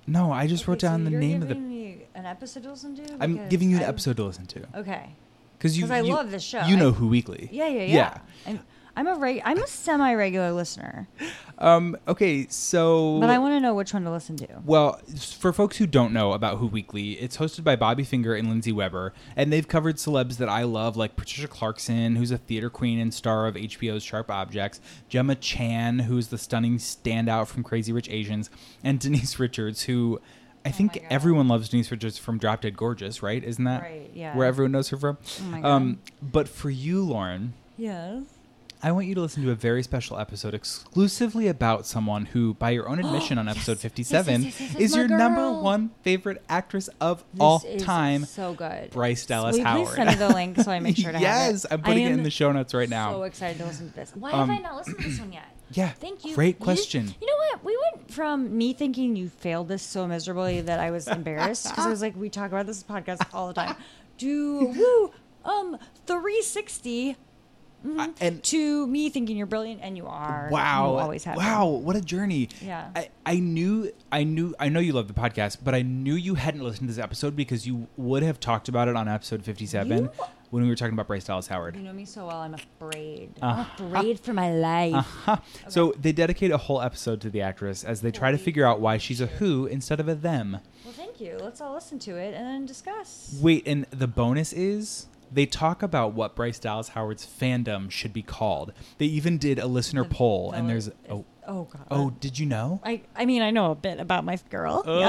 No, 0.07 0.31
I 0.31 0.47
just 0.47 0.67
wrote 0.67 0.75
Okay, 0.83 0.87
so 0.87 0.91
down 0.91 1.03
the 1.03 1.11
you're 1.11 1.19
name 1.19 1.41
of 1.41 1.49
the. 1.49 1.55
me 1.55 2.03
an 2.15 2.25
episode 2.25 2.63
to 2.63 2.69
listen 2.71 2.95
to. 2.95 3.17
I'm 3.19 3.47
giving 3.49 3.69
you 3.69 3.77
an 3.77 3.83
I- 3.83 3.87
episode 3.87 4.15
to 4.17 4.23
listen 4.23 4.45
to 4.47 4.65
Okay. 4.75 5.09
because 5.57 5.77
you. 5.77 5.83
'Cause 5.83 5.91
I 5.91 5.99
you- 5.99 6.13
love 6.13 6.31
this 6.31 6.43
show. 6.43 6.63
You 6.65 6.77
know 6.77 6.89
I- 6.89 6.93
Who 6.93 7.07
Weekly. 7.09 7.49
Yeah, 7.51 7.67
yeah, 7.67 7.81
yeah. 7.83 8.17
Yeah. 8.47 8.57
I'm, 8.97 9.07
a 9.07 9.15
reg- 9.15 9.41
I'm 9.45 9.57
a 9.61 9.67
semi-regular 9.67 10.51
listener, 10.51 11.07
Um. 11.59 11.95
Okay. 12.07 12.47
So. 12.49 13.19
but 13.19 13.29
I 13.29 13.37
want 13.39 13.53
to 13.53 13.59
know 13.59 13.73
which 13.73 13.93
one 13.93 14.03
to 14.03 14.11
listen 14.11 14.35
to. 14.37 14.47
Well, 14.65 14.99
for 15.37 15.53
folks 15.53 15.77
who 15.77 15.87
don't 15.87 16.11
know 16.13 16.33
about 16.33 16.57
Who 16.57 16.67
Weekly, 16.67 17.11
it's 17.13 17.37
hosted 17.37 17.63
by 17.63 17.75
Bobby 17.75 18.03
Finger 18.03 18.35
and 18.35 18.49
Lindsey 18.49 18.71
Weber, 18.71 19.13
and 19.35 19.53
they've 19.53 19.67
covered 19.67 19.95
celebs 19.95 20.37
that 20.37 20.49
I 20.49 20.63
love, 20.63 20.97
like 20.97 21.15
Patricia 21.15 21.47
Clarkson, 21.47 22.15
who's 22.17 22.31
a 22.31 22.37
theater 22.37 22.69
queen 22.69 22.99
and 22.99 23.13
star 23.13 23.47
of 23.47 23.55
HBO's 23.55 24.03
Sharp 24.03 24.29
Objects, 24.29 24.81
Gemma 25.09 25.35
Chan, 25.35 25.99
who's 25.99 26.27
the 26.27 26.37
stunning 26.37 26.77
standout 26.77 27.47
from 27.47 27.63
Crazy 27.63 27.93
Rich 27.93 28.09
Asians, 28.09 28.49
and 28.83 28.99
Denise 29.07 29.39
Richards, 29.39 29.83
who 29.83 30.19
I 30.65 30.71
think 30.71 30.93
God. 30.93 31.03
everyone 31.09 31.47
loves 31.47 31.69
Denise 31.69 31.91
Richards 31.91 32.17
from 32.17 32.37
Drop 32.39 32.61
Dead 32.61 32.75
Gorgeous, 32.75 33.23
right? 33.23 33.43
Isn't 33.43 33.63
that 33.65 33.83
Right, 33.83 34.11
yeah. 34.13 34.35
where 34.35 34.45
everyone 34.47 34.73
knows 34.73 34.89
her 34.89 34.97
from? 34.97 35.17
Oh 35.39 35.43
my 35.45 35.61
God. 35.61 35.67
Um, 35.69 35.99
but 36.21 36.49
for 36.49 36.69
you, 36.69 37.03
Lauren, 37.03 37.53
Yes. 37.77 38.23
I 38.83 38.91
want 38.91 39.07
you 39.07 39.15
to 39.15 39.21
listen 39.21 39.43
to 39.43 39.49
a 39.51 39.55
very 39.55 39.81
special 39.81 40.19
episode 40.19 40.53
exclusively 40.53 41.47
about 41.47 41.87
someone 41.87 42.25
who, 42.27 42.53
by 42.53 42.69
your 42.69 42.87
own 42.87 42.99
admission 43.03 43.37
on 43.39 43.47
episode 43.49 43.79
57, 43.79 44.43
yes, 44.43 44.59
yes, 44.59 44.71
yes, 44.73 44.79
is 44.81 44.95
your 44.95 45.07
number 45.07 45.51
one 45.51 45.89
favorite 46.03 46.43
actress 46.47 46.87
of 47.01 47.23
This 47.33 47.41
all 47.41 47.59
time, 47.79 48.25
So 48.25 48.53
good. 48.53 48.91
Bryce 48.91 49.25
Dallas 49.25 49.57
Howard. 49.57 49.87
Please 49.87 49.95
send 49.95 50.09
me 50.09 50.15
the 50.15 50.29
link 50.29 50.57
so 50.59 50.71
I 50.71 50.79
make 50.79 50.95
sure 50.95 51.11
to 51.11 51.17
have 51.17 51.49
it. 51.49 51.51
yes, 51.53 51.65
I'm 51.71 51.81
putting 51.81 52.05
it 52.05 52.11
in 52.11 52.21
the 52.23 52.29
show 52.29 52.51
notes 52.51 52.73
right 52.73 52.89
now. 52.89 53.13
So 53.13 53.23
excited 53.23 53.57
to 53.59 53.65
listen 53.65 53.89
to 53.89 53.95
this. 53.95 54.11
Why 54.15 54.31
Um, 54.31 54.47
have 54.49 54.59
I 54.59 54.61
not 54.61 54.75
listened 54.75 54.97
to 54.99 55.03
this 55.09 55.19
one 55.19 55.33
yet? 55.33 55.45
yeah, 55.71 55.89
Thank 55.89 56.23
you. 56.23 56.35
Great 56.35 56.59
You- 56.59 56.63
question. 56.65 57.15
You, 57.19 57.27
know 57.27 57.35
what? 57.51 57.63
We 57.65 57.77
went 57.93 58.11
from 58.11 58.55
me 58.57 58.73
thinking 58.73 59.15
you 59.15 59.29
failed 59.29 59.69
this 59.69 59.81
so 59.81 60.05
miserably 60.07 60.61
that 60.61 60.79
I 60.79 60.91
was 60.91 61.07
embarrassed 61.07 61.67
because 61.69 61.85
I 61.85 61.89
was 61.89 62.01
like, 62.01 62.15
we 62.15 62.29
talk 62.29 62.51
about 62.51 62.67
this 62.67 62.83
podcast 62.83 63.25
all 63.33 63.47
the 63.47 63.53
time. 63.55 63.75
Do 64.19 64.65
woo 64.67 65.11
um 65.45 65.77
360 66.07 67.15
mhm, 67.85 68.13
and- 68.19 68.43
to 68.43 68.87
me 68.87 69.09
thinking 69.09 69.37
you're 69.37 69.45
brilliant 69.45 69.81
and 69.83 69.95
you 69.97 70.07
are. 70.07 70.49
Wow. 70.51 70.91
You 70.93 70.99
always 70.99 71.23
have. 71.23 71.37
Wow, 71.37 71.67
what 71.67 71.95
a 71.95 72.01
journey. 72.01 72.49
Yeah. 72.61 72.89
I, 72.95 73.09
I 73.25 73.39
knew 73.39 73.91
I 74.11 74.23
knew 74.23 74.53
I 74.59 74.69
know 74.69 74.79
you 74.79 74.93
love 74.93 75.07
the 75.07 75.13
podcast, 75.13 75.57
but 75.63 75.73
I 75.75 75.81
knew 75.81 76.13
you 76.15 76.35
hadn't 76.35 76.61
listened 76.63 76.87
to 76.89 76.93
this 76.95 77.03
episode 77.03 77.35
because 77.35 77.67
you 77.67 77.87
would 77.97 78.23
have 78.23 78.39
talked 78.39 78.67
about 78.69 78.87
it 78.87 78.95
on 78.95 79.07
episode 79.07 79.43
57 79.43 79.97
You- 80.05 80.11
when 80.49 80.63
we 80.63 80.69
were 80.69 80.75
talking 80.77 80.93
about 80.93 81.07
Bryce 81.07 81.25
Dallas 81.25 81.47
Howard. 81.47 81.75
You 81.75 81.81
know 81.83 81.91
me 81.91 82.05
so 82.05 82.25
well. 82.27 82.37
I'm 82.37 82.53
afraid. 82.53 83.31
Uh-huh. 83.41 83.65
I'm 83.79 83.85
afraid 83.87 84.17
for 84.19 84.31
my 84.31 84.53
life. 84.53 84.93
Uh-huh. 84.95 85.37
So 85.67 85.93
they 85.99 86.13
dedicate 86.13 86.51
a 86.51 86.57
whole 86.57 86.81
episode 86.81 87.19
to 87.21 87.29
the 87.29 87.41
actress 87.41 87.83
as 87.83 87.99
they 87.99 88.11
try 88.11 88.31
to 88.31 88.37
figure 88.37 88.65
out 88.65 88.79
why 88.79 88.97
she's 88.97 89.19
a 89.19 89.25
who 89.27 89.65
instead 89.65 89.99
of 89.99 90.07
a 90.07 90.15
them. 90.15 90.59
Well, 90.85 90.93
thank 90.93 91.19
you. 91.19 91.37
Let's 91.41 91.59
all 91.59 91.73
listen 91.73 91.99
to 91.99 92.15
it 92.15 92.33
and 92.33 92.45
then 92.47 92.65
discuss. 92.65 93.37
Wait, 93.41 93.63
and 93.67 93.85
the 93.89 94.07
bonus 94.07 94.53
is 94.53 95.07
they 95.31 95.45
talk 95.45 95.83
about 95.83 96.13
what 96.13 96.35
Bryce 96.35 96.59
Dallas 96.59 96.89
Howard's 96.89 97.25
fandom 97.25 97.89
should 97.91 98.13
be 98.13 98.21
called. 98.23 98.73
They 98.97 99.05
even 99.07 99.37
did 99.37 99.59
a 99.59 99.67
listener 99.67 100.03
poll, 100.03 100.51
and 100.51 100.69
there's 100.69 100.89
oh 101.09 101.25
Oh 101.49 101.63
God. 101.63 101.85
oh 101.89 102.09
did 102.09 102.37
you 102.37 102.45
know? 102.45 102.81
I, 102.83 103.03
I 103.15 103.25
mean, 103.25 103.41
I 103.41 103.51
know 103.51 103.71
a 103.71 103.75
bit 103.75 104.01
about 104.01 104.25
my 104.25 104.37
girl, 104.49 104.83
Oh. 104.85 104.99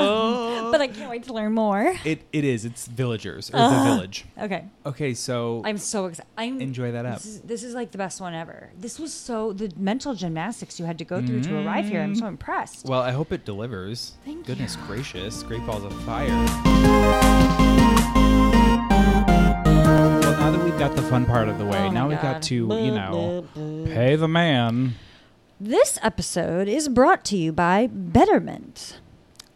yeah. 0.66 0.68
but 0.70 0.80
I 0.80 0.86
can't 0.86 1.10
wait 1.10 1.24
to 1.24 1.32
learn 1.32 1.52
more. 1.52 1.96
It 2.04 2.22
it 2.32 2.44
is. 2.44 2.64
It's 2.64 2.86
villagers 2.86 3.50
or 3.50 3.56
Uh, 3.56 3.70
the 3.84 3.90
village. 3.90 4.24
Okay. 4.40 4.64
Okay, 4.86 5.14
so 5.14 5.62
I'm 5.64 5.78
so 5.78 6.06
excited. 6.06 6.30
I'm 6.38 6.60
Enjoy 6.60 6.92
that 6.92 7.04
up. 7.06 7.16
This 7.16 7.26
is, 7.26 7.40
this 7.40 7.62
is 7.64 7.74
like 7.74 7.90
the 7.90 7.98
best 7.98 8.20
one 8.20 8.34
ever. 8.34 8.70
This 8.78 9.00
was 9.00 9.12
so 9.12 9.52
the 9.52 9.72
mental 9.76 10.14
gymnastics 10.14 10.78
you 10.78 10.86
had 10.86 10.98
to 10.98 11.04
go 11.04 11.20
through 11.20 11.42
to 11.42 11.58
arrive 11.66 11.86
here. 11.88 12.00
I'm 12.02 12.14
so 12.14 12.26
impressed. 12.28 12.86
Well, 12.86 13.00
I 13.00 13.10
hope 13.10 13.32
it 13.32 13.44
delivers. 13.44 14.12
Thank 14.24 14.46
Goodness 14.46 14.76
you. 14.76 14.82
gracious, 14.86 15.42
Great 15.42 15.66
Balls 15.66 15.82
of 15.82 15.92
Fire. 16.04 16.28
Well, 20.68 20.78
now 20.78 20.88
that 20.88 20.94
we've 20.94 20.96
got 20.96 21.02
the 21.02 21.10
fun 21.10 21.24
part 21.24 21.48
of 21.48 21.58
the 21.58 21.64
way, 21.64 21.86
Oh 21.86 21.90
now 21.90 22.08
we've 22.08 22.20
got 22.20 22.42
to, 22.42 22.54
you 22.54 22.90
know, 22.90 23.46
pay 23.86 24.16
the 24.16 24.28
man. 24.28 24.96
This 25.58 25.98
episode 26.02 26.68
is 26.68 26.90
brought 26.90 27.24
to 27.26 27.38
you 27.38 27.52
by 27.52 27.86
Betterment. 27.86 28.98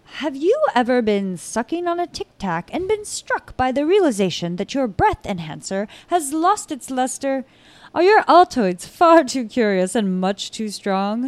Have 0.05 0.35
you 0.35 0.59
ever 0.75 1.03
been 1.03 1.37
sucking 1.37 1.87
on 1.87 2.01
a 2.01 2.07
tic 2.07 2.29
tac 2.39 2.71
and 2.73 2.89
been 2.89 3.05
struck 3.05 3.55
by 3.59 3.73
the 3.73 3.85
realization 3.85 4.57
that 4.57 4.73
your 4.73 4.87
breath 4.89 5.27
enhancer 5.27 5.87
has 6.07 6.33
lost 6.33 6.73
its 6.73 6.91
luster? 6.91 7.45
Are 7.95 8.03
your 8.03 8.23
Altoids 8.23 8.87
far 8.87 9.23
too 9.23 9.45
curious 9.47 9.95
and 9.95 10.19
much 10.19 10.51
too 10.51 10.71
strong? 10.71 11.25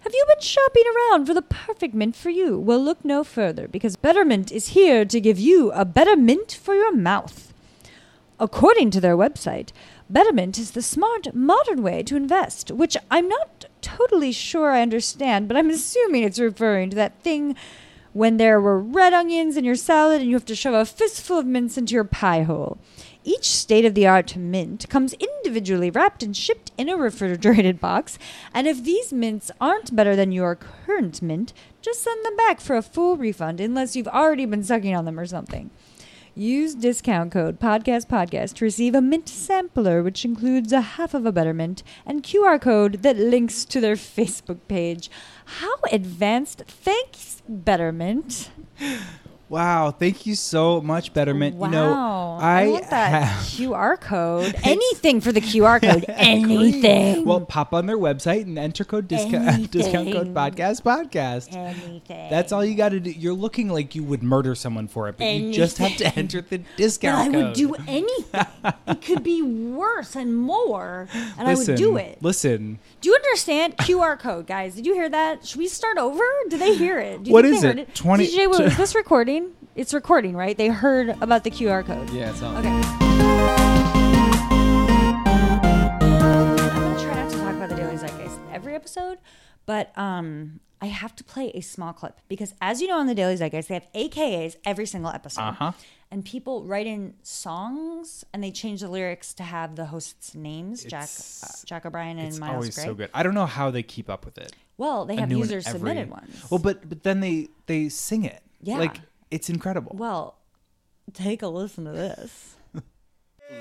Have 0.00 0.14
you 0.14 0.24
been 0.28 0.40
shopping 0.40 0.84
around 1.12 1.26
for 1.26 1.34
the 1.34 1.42
perfect 1.42 1.94
mint 1.94 2.16
for 2.16 2.30
you? 2.30 2.58
Well, 2.58 2.82
look 2.82 3.04
no 3.04 3.22
further 3.22 3.68
because 3.68 3.96
Betterment 3.96 4.50
is 4.50 4.68
here 4.68 5.04
to 5.04 5.20
give 5.20 5.38
you 5.38 5.70
a 5.72 5.84
better 5.84 6.16
mint 6.16 6.58
for 6.60 6.74
your 6.74 6.94
mouth. 6.94 7.52
According 8.38 8.90
to 8.90 9.00
their 9.00 9.16
website, 9.16 9.70
Betterment 10.10 10.58
is 10.58 10.72
the 10.72 10.82
smart, 10.82 11.34
modern 11.34 11.82
way 11.82 12.02
to 12.02 12.16
invest, 12.16 12.70
which 12.70 12.96
I'm 13.10 13.28
not 13.28 13.64
totally 13.80 14.30
sure 14.30 14.72
I 14.72 14.82
understand, 14.82 15.48
but 15.48 15.56
I'm 15.56 15.70
assuming 15.70 16.22
it's 16.22 16.38
referring 16.38 16.90
to 16.90 16.96
that 16.96 17.18
thing 17.22 17.56
when 18.12 18.36
there 18.36 18.60
were 18.60 18.78
red 18.78 19.14
onions 19.14 19.56
in 19.56 19.64
your 19.64 19.74
salad 19.74 20.20
and 20.20 20.30
you 20.30 20.36
have 20.36 20.44
to 20.46 20.54
shove 20.54 20.74
a 20.74 20.84
fistful 20.84 21.38
of 21.38 21.46
mints 21.46 21.78
into 21.78 21.94
your 21.94 22.04
pie 22.04 22.42
hole. 22.42 22.78
Each 23.24 23.46
state 23.46 23.84
of 23.84 23.94
the 23.94 24.06
art 24.06 24.36
mint 24.36 24.88
comes 24.88 25.14
individually 25.14 25.90
wrapped 25.90 26.22
and 26.22 26.36
shipped 26.36 26.72
in 26.78 26.88
a 26.88 26.96
refrigerated 26.96 27.80
box, 27.80 28.18
and 28.54 28.66
if 28.66 28.84
these 28.84 29.12
mints 29.12 29.50
aren't 29.60 29.96
better 29.96 30.14
than 30.14 30.30
your 30.30 30.54
current 30.54 31.20
mint, 31.20 31.52
just 31.82 32.02
send 32.02 32.24
them 32.24 32.36
back 32.36 32.60
for 32.60 32.76
a 32.76 32.82
full 32.82 33.16
refund 33.16 33.60
unless 33.60 33.96
you've 33.96 34.08
already 34.08 34.44
been 34.44 34.62
sucking 34.62 34.94
on 34.94 35.06
them 35.06 35.18
or 35.18 35.26
something. 35.26 35.70
Use 36.38 36.74
discount 36.74 37.32
code 37.32 37.58
podcast 37.58 38.08
podcast 38.08 38.56
to 38.56 38.66
receive 38.66 38.94
a 38.94 39.00
mint 39.00 39.26
sampler, 39.26 40.02
which 40.02 40.22
includes 40.22 40.70
a 40.70 40.82
half 40.82 41.14
of 41.14 41.24
a 41.24 41.32
betterment 41.32 41.82
and 42.04 42.22
QR 42.22 42.60
code 42.60 43.02
that 43.02 43.16
links 43.16 43.64
to 43.64 43.80
their 43.80 43.96
Facebook 43.96 44.58
page. 44.68 45.10
How 45.46 45.76
advanced! 45.90 46.64
Thanks, 46.66 47.40
Betterment. 47.48 48.50
Wow, 49.48 49.92
thank 49.92 50.26
you 50.26 50.34
so 50.34 50.80
much, 50.80 51.14
Betterment. 51.14 51.54
Wow, 51.54 51.66
You 51.66 51.72
know, 51.72 51.92
I, 52.40 52.66
want 52.68 52.90
that 52.90 53.24
have- 53.24 53.42
QR 53.46 54.00
code. 54.00 54.56
Anything 54.64 55.20
for 55.20 55.30
the 55.30 55.40
QR 55.40 55.80
code. 55.80 56.04
Anything. 56.08 57.24
Well, 57.24 57.40
pop 57.42 57.72
on 57.72 57.86
their 57.86 57.96
website 57.96 58.42
and 58.42 58.58
enter 58.58 58.82
code 58.84 59.06
discount 59.06 59.70
discount 59.70 60.12
code 60.12 60.34
podcast 60.34 60.82
podcast. 60.82 61.54
Anything. 61.54 62.28
That's 62.28 62.50
all 62.50 62.64
you 62.64 62.74
got 62.74 62.88
to 62.90 62.98
do. 63.00 63.10
You're 63.10 63.34
looking 63.34 63.68
like 63.68 63.94
you 63.94 64.02
would 64.02 64.22
murder 64.24 64.54
someone 64.56 64.88
for 64.88 65.08
it, 65.08 65.16
but 65.16 65.24
you 65.26 65.52
just 65.52 65.78
have 65.78 65.96
to 65.98 66.18
enter 66.18 66.40
the 66.40 66.58
But 66.58 66.76
discount 66.76 67.34
I 67.34 67.38
would 67.44 67.52
do 67.54 67.74
anything. 67.86 68.46
it 68.88 69.02
could 69.02 69.22
be 69.22 69.42
worse 69.42 70.16
and 70.16 70.36
more, 70.36 71.08
and 71.38 71.46
I 71.48 71.54
would 71.54 71.76
do 71.76 71.96
it. 71.96 72.18
Listen, 72.20 72.78
Do 73.00 73.08
you 73.10 73.14
understand 73.14 73.76
QR 73.76 74.18
code, 74.18 74.46
guys? 74.48 74.74
Did 74.74 74.86
you 74.86 74.94
hear 74.94 75.08
that? 75.08 75.46
Should 75.46 75.58
we 75.58 75.68
start 75.68 75.98
over? 75.98 76.24
Did 76.48 76.60
they 76.60 76.74
hear 76.76 76.98
it? 76.98 77.22
Do 77.22 77.30
you 77.30 77.32
What 77.34 77.44
is 77.44 77.62
it? 77.62 77.94
20 77.94 78.26
DJ, 78.26 78.48
was 78.48 78.76
this 78.76 78.94
recording? 78.96 79.35
It's 79.76 79.92
recording, 79.92 80.34
right? 80.34 80.56
They 80.56 80.68
heard 80.68 81.10
about 81.20 81.44
the 81.44 81.50
QR 81.50 81.84
code. 81.84 82.08
Yeah, 82.10 82.30
it's 82.30 82.40
on. 82.42 82.56
Okay. 82.56 82.68
I'm 82.68 82.82
gonna 86.56 87.02
try 87.02 87.14
not 87.14 87.30
to 87.30 87.36
talk 87.36 87.54
about 87.54 87.68
the 87.68 87.74
Daily 87.76 87.96
Zeitgeist 87.96 88.38
every 88.52 88.74
episode, 88.74 89.18
but 89.66 89.96
um, 89.98 90.60
I 90.80 90.86
have 90.86 91.14
to 91.16 91.24
play 91.24 91.50
a 91.54 91.60
small 91.60 91.92
clip 91.92 92.18
because, 92.28 92.54
as 92.62 92.80
you 92.80 92.88
know, 92.88 92.98
on 92.98 93.06
the 93.06 93.14
Daily 93.14 93.36
Zeitgeist, 93.36 93.68
they 93.68 93.74
have 93.74 93.86
AKAs 93.94 94.56
every 94.64 94.86
single 94.86 95.10
episode. 95.10 95.42
Uh-huh. 95.42 95.72
And 96.10 96.24
people 96.24 96.64
write 96.64 96.86
in 96.86 97.14
songs, 97.22 98.24
and 98.32 98.42
they 98.42 98.52
change 98.52 98.80
the 98.80 98.88
lyrics 98.88 99.34
to 99.34 99.42
have 99.42 99.76
the 99.76 99.84
hosts' 99.86 100.34
names, 100.34 100.84
Jack, 100.84 101.08
uh, 101.42 101.48
Jack 101.66 101.84
O'Brien 101.84 102.18
and 102.18 102.28
it's 102.28 102.38
Miles 102.38 102.54
always 102.54 102.74
Gray. 102.76 102.84
so 102.84 102.94
good. 102.94 103.10
I 103.12 103.22
don't 103.24 103.34
know 103.34 103.44
how 103.46 103.70
they 103.70 103.82
keep 103.82 104.08
up 104.08 104.24
with 104.24 104.38
it. 104.38 104.52
Well, 104.78 105.04
they 105.04 105.16
A 105.16 105.20
have 105.20 105.28
new 105.28 105.40
one 105.40 105.48
user 105.48 105.58
every- 105.68 105.78
submitted 105.80 106.08
ones. 106.10 106.44
Well, 106.48 106.60
but 106.60 106.88
but 106.88 107.02
then 107.02 107.20
they 107.20 107.48
they 107.66 107.88
sing 107.90 108.24
it. 108.24 108.42
Yeah. 108.62 108.78
like 108.78 109.00
it's 109.30 109.48
incredible. 109.48 109.92
Well, 109.94 110.36
take 111.12 111.42
a 111.42 111.48
listen 111.48 111.84
to 111.84 111.92
this. 111.92 112.56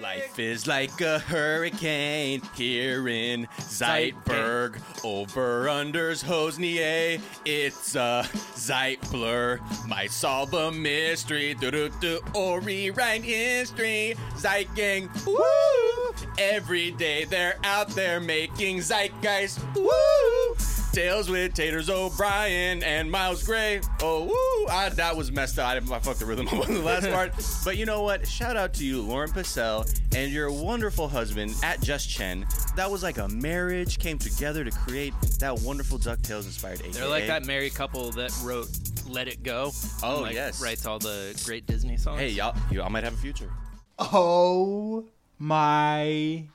Life 0.02 0.40
is 0.40 0.66
like 0.66 1.00
a 1.02 1.20
hurricane 1.20 2.42
here 2.56 3.08
in 3.08 3.48
Zeitberg. 3.60 4.82
Over 5.06 5.68
unders 5.68 6.24
Hosnier. 6.24 7.22
It's 7.46 7.96
a 7.96 8.28
Zeit 8.56 9.00
blur. 9.12 9.60
Might 9.88 10.12
solve 10.12 10.54
a 10.56 10.72
mystery. 10.72 11.54
Do 11.54 11.70
do 11.70 11.90
do 12.02 12.20
or 12.34 12.62
rewrite 12.62 13.24
history. 13.24 14.16
Zeit 14.36 14.74
gang. 14.76 15.08
Woo! 15.26 16.16
Every 16.40 16.92
day 16.92 17.26
they're 17.26 17.58
out 17.64 17.90
there 17.90 18.20
making 18.20 18.80
zeitgeist. 18.80 19.60
Woo! 19.76 20.75
Tales 20.96 21.30
with 21.30 21.54
Taters 21.54 21.90
O'Brien 21.90 22.82
and 22.82 23.12
Miles 23.12 23.44
Gray. 23.44 23.82
Oh, 24.02 24.24
woo! 24.24 24.74
I, 24.74 24.88
that 24.88 25.14
was 25.14 25.30
messed 25.30 25.60
up. 25.60 25.68
I, 25.68 25.76
I 25.76 26.00
fucked 26.00 26.20
the 26.20 26.26
rhythm 26.26 26.48
on 26.54 26.74
the 26.74 26.82
last 26.82 27.10
part. 27.10 27.34
But 27.66 27.76
you 27.76 27.86
know 27.86 28.02
what? 28.02 28.26
Shout 28.26 28.56
out 28.56 28.74
to 28.76 28.86
you, 28.86 29.02
Lauren 29.02 29.30
Purcell, 29.30 29.86
and 30.16 30.32
your 30.32 30.50
wonderful 30.50 31.10
husband 31.10 31.54
at 31.64 31.82
Just 31.82 32.10
Chen. 32.10 32.48
That 32.78 32.90
was 32.90 33.04
like 33.04 33.18
a 33.18 33.28
marriage 33.28 34.00
came 34.00 34.18
together 34.18 34.64
to 34.64 34.72
create 34.72 35.14
that 35.42 35.60
wonderful 35.60 36.00
DuckTales 36.00 36.46
inspired 36.46 36.80
AKA. 36.80 36.92
They're 36.92 37.10
like 37.10 37.28
that 37.28 37.46
married 37.46 37.76
couple 37.76 38.12
that 38.12 38.32
wrote 38.42 38.70
"Let 39.06 39.28
It 39.28 39.44
Go." 39.44 39.72
Oh, 40.02 40.14
and, 40.14 40.22
like, 40.22 40.36
yes. 40.36 40.62
writes 40.64 40.86
all 40.86 41.00
the 41.00 41.38
great 41.46 41.66
Disney 41.66 41.98
songs. 41.98 42.22
Hey, 42.22 42.30
y'all, 42.30 42.56
y'all 42.72 42.90
might 42.90 43.04
have 43.04 43.16
a 43.16 43.18
future. 43.18 43.52
Oh 44.00 45.04
my 45.40 46.46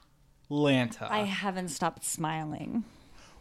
Lanta. 0.51 1.11
I 1.11 1.25
haven't 1.25 1.69
stopped 1.69 2.07
smiling. 2.07 2.85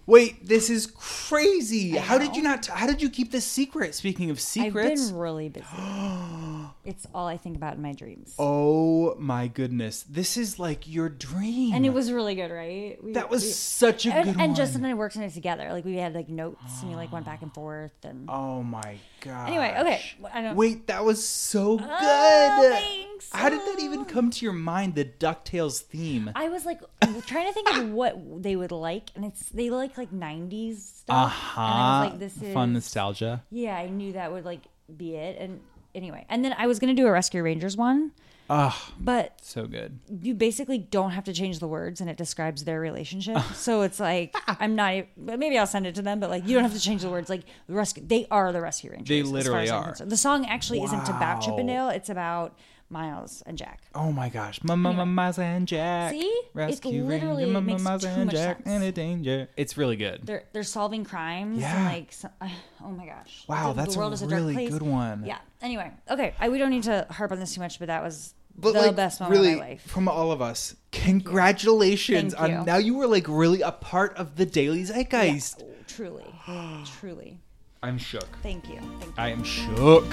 Wait, 0.09 0.43
this 0.43 0.71
is 0.71 0.87
crazy. 0.87 1.91
How 1.91 2.17
did 2.17 2.35
you 2.35 2.41
not? 2.41 2.65
how 2.65 2.87
did 2.87 2.99
you 2.99 3.11
keep 3.11 3.31
this 3.31 3.45
secret? 3.45 3.93
Speaking 3.93 4.31
of 4.31 4.39
secrets, 4.39 5.01
I've 5.01 5.09
been 5.09 5.15
really 5.15 5.49
busy. 5.49 5.67
it's 6.83 7.05
all 7.13 7.27
I 7.27 7.37
think 7.37 7.55
about 7.55 7.75
in 7.75 7.83
my 7.83 7.93
dreams. 7.93 8.33
oh 8.39 9.13
my 9.19 9.47
goodness, 9.47 10.01
this 10.09 10.35
is 10.35 10.57
like 10.57 10.87
your 10.87 11.09
dream. 11.09 11.75
And 11.75 11.85
it 11.85 11.93
was 11.93 12.11
really 12.11 12.33
good, 12.33 12.49
right? 12.49 12.97
We- 13.03 13.13
That 13.13 13.29
was 13.29 13.43
we- 13.43 13.51
such 13.51 14.07
a 14.07 14.11
and, 14.11 14.25
good 14.25 14.41
And 14.41 14.49
one. 14.49 14.55
Justin 14.55 14.83
and 14.83 14.91
I 14.91 14.95
worked 14.95 15.15
on 15.15 15.21
it 15.21 15.33
together. 15.35 15.71
Like 15.71 15.85
we 15.85 15.97
had 15.97 16.15
like 16.15 16.27
notes 16.27 16.81
and 16.81 16.89
we 16.89 16.95
like 16.95 17.11
went 17.11 17.27
back 17.27 17.43
and 17.43 17.53
forth 17.59 17.93
and. 18.03 18.27
Oh 18.31 18.63
my 18.63 18.95
god. 19.21 19.47
Anyway, 19.47 19.75
okay. 19.77 20.01
I 20.33 20.41
don't. 20.41 20.55
Wait, 20.55 20.87
that 20.87 21.05
was 21.05 21.23
so 21.23 21.73
oh, 21.73 21.77
good. 21.77 21.87
Oh, 21.91 22.69
thanks. 22.71 23.29
How 23.31 23.49
did 23.49 23.59
that 23.59 23.79
even 23.79 24.05
come 24.05 24.31
to 24.31 24.45
your 24.45 24.53
mind? 24.53 24.95
The 24.95 25.05
Ducktales 25.05 25.81
theme. 25.81 26.31
I 26.35 26.49
was 26.49 26.65
like 26.65 26.79
trying 27.27 27.47
to 27.47 27.53
think 27.53 27.77
of 27.77 27.89
what 27.89 28.41
they 28.41 28.55
would 28.55 28.71
like, 28.71 29.11
and 29.15 29.25
it's 29.25 29.49
they 29.49 29.69
like 29.69 29.97
like 29.99 30.11
'90s 30.11 30.77
stuff. 30.77 31.15
Uh 31.25 31.27
huh. 31.27 31.61
And 31.61 31.73
I 31.73 31.99
was 32.01 32.09
like, 32.11 32.19
this 32.19 32.37
is 32.41 32.53
Fun 32.53 32.73
nostalgia. 32.73 33.43
Yeah, 33.51 33.77
I 33.77 33.87
knew 33.89 34.13
that 34.13 34.31
would 34.31 34.45
like 34.45 34.61
be 34.97 35.15
it. 35.15 35.37
And 35.39 35.59
anyway, 35.93 36.25
and 36.29 36.43
then 36.43 36.55
I 36.57 36.67
was 36.67 36.79
gonna 36.79 36.93
do 36.93 37.05
a 37.07 37.11
Rescue 37.11 37.43
Rangers 37.43 37.77
one, 37.77 38.11
Ah, 38.51 38.91
but 38.99 39.39
so 39.43 39.67
good. 39.67 39.99
you 40.23 40.33
basically 40.33 40.79
don't 40.79 41.11
have 41.11 41.23
to 41.25 41.33
change 41.33 41.59
the 41.59 41.67
words 41.67 42.01
and 42.01 42.09
it 42.09 42.17
describes 42.17 42.63
their 42.63 42.79
relationship. 42.79 43.37
so 43.53 43.81
it's 43.83 43.99
like 43.99 44.35
I'm 44.47 44.75
not 44.75 45.05
but 45.17 45.37
maybe 45.37 45.57
I'll 45.59 45.67
send 45.67 45.85
it 45.85 45.93
to 45.95 46.01
them, 46.01 46.19
but 46.19 46.29
like 46.31 46.47
you 46.47 46.55
don't 46.55 46.63
have 46.63 46.73
to 46.73 46.79
change 46.79 47.03
the 47.03 47.09
words. 47.09 47.29
Like 47.29 47.43
the 47.67 47.75
rescue 47.75 48.03
they 48.05 48.25
are 48.31 48.51
the 48.51 48.61
rescue 48.61 48.89
rangers. 48.91 49.07
They 49.09 49.21
literally 49.21 49.69
are. 49.69 49.93
The 50.03 50.17
song 50.17 50.45
actually 50.47 50.81
isn't 50.81 51.07
about 51.09 51.35
Wow. 51.35 51.41
Chip 51.41 51.59
'n 51.59 51.67
Dale, 51.67 51.89
it's 51.89 52.09
about 52.09 52.57
Miles 52.89 53.43
and 53.45 53.57
Jack. 53.57 53.81
Oh 53.93 54.11
my 54.11 54.29
gosh, 54.29 54.63
Mama, 54.63 54.89
Anyway. 54.89 55.05
Miles 55.05 55.37
and 55.39 55.67
Jack. 55.67 56.11
See? 56.11 56.21
It 56.55 56.83
literally 56.85 57.45
Ranger, 57.45 57.61
makes 57.61 57.81
Miles 57.83 58.01
too 58.03 58.07
and 58.09 58.25
much 58.25 58.35
Jack 58.35 58.57
sense. 58.63 58.67
in 58.67 58.81
a 58.81 58.91
danger. 58.91 59.47
It's 59.57 59.77
really 59.77 59.95
good. 59.95 60.21
They're 60.25 60.43
they're 60.53 60.63
solving 60.63 61.03
crimes. 61.03 61.59
Yeah. 61.61 61.75
And 61.75 61.85
like, 61.85 62.11
so, 62.11 62.29
oh 62.83 62.89
my 62.89 63.05
gosh. 63.05 63.43
Wow, 63.47 63.73
The- 63.73 63.81
that's 63.81 63.93
the 63.93 63.99
a 63.99 64.01
world 64.01 64.13
is 64.13 64.21
a 64.21 64.27
dark 64.27 64.41
really 64.41 64.53
place. 64.53 64.69
good 64.71 64.81
one. 64.81 65.23
Yeah. 65.25 65.37
Anyway, 65.61 65.91
okay. 66.09 66.33
I, 66.39 66.49
we 66.49 66.57
don't 66.57 66.71
need 66.71 66.83
to 66.83 67.05
harp 67.11 67.31
on 67.31 67.39
this 67.39 67.53
too 67.53 67.61
much, 67.61 67.77
but 67.79 67.87
that 67.87 68.01
was 68.01 68.33
But 68.57 68.73
the 68.73 68.81
like, 68.87 68.95
best 68.95 69.19
moment 69.21 69.39
really, 69.39 69.53
of 69.53 69.59
my 69.59 69.65
life. 69.69 69.81
from 69.87 70.07
all 70.07 70.31
of 70.31 70.41
us, 70.41 70.75
congratulations 70.91 72.33
Thank 72.33 72.51
you. 72.51 72.57
on 72.59 72.65
now 72.65 72.77
you 72.77 72.95
were 72.95 73.07
like 73.07 73.25
really 73.27 73.61
a 73.61 73.71
part 73.71 74.15
of 74.17 74.35
the 74.35 74.45
daily 74.45 74.83
zeitgeist. 74.83 75.61
Oh, 75.63 75.67
truly, 75.87 76.25
truly. 76.99 77.39
I'm 77.81 77.97
shook. 77.97 78.27
Thank 78.43 78.67
you. 78.67 78.79
Thank 78.99 79.05
you. 79.05 79.13
I 79.17 79.29
am 79.29 79.43
shook. 79.43 80.05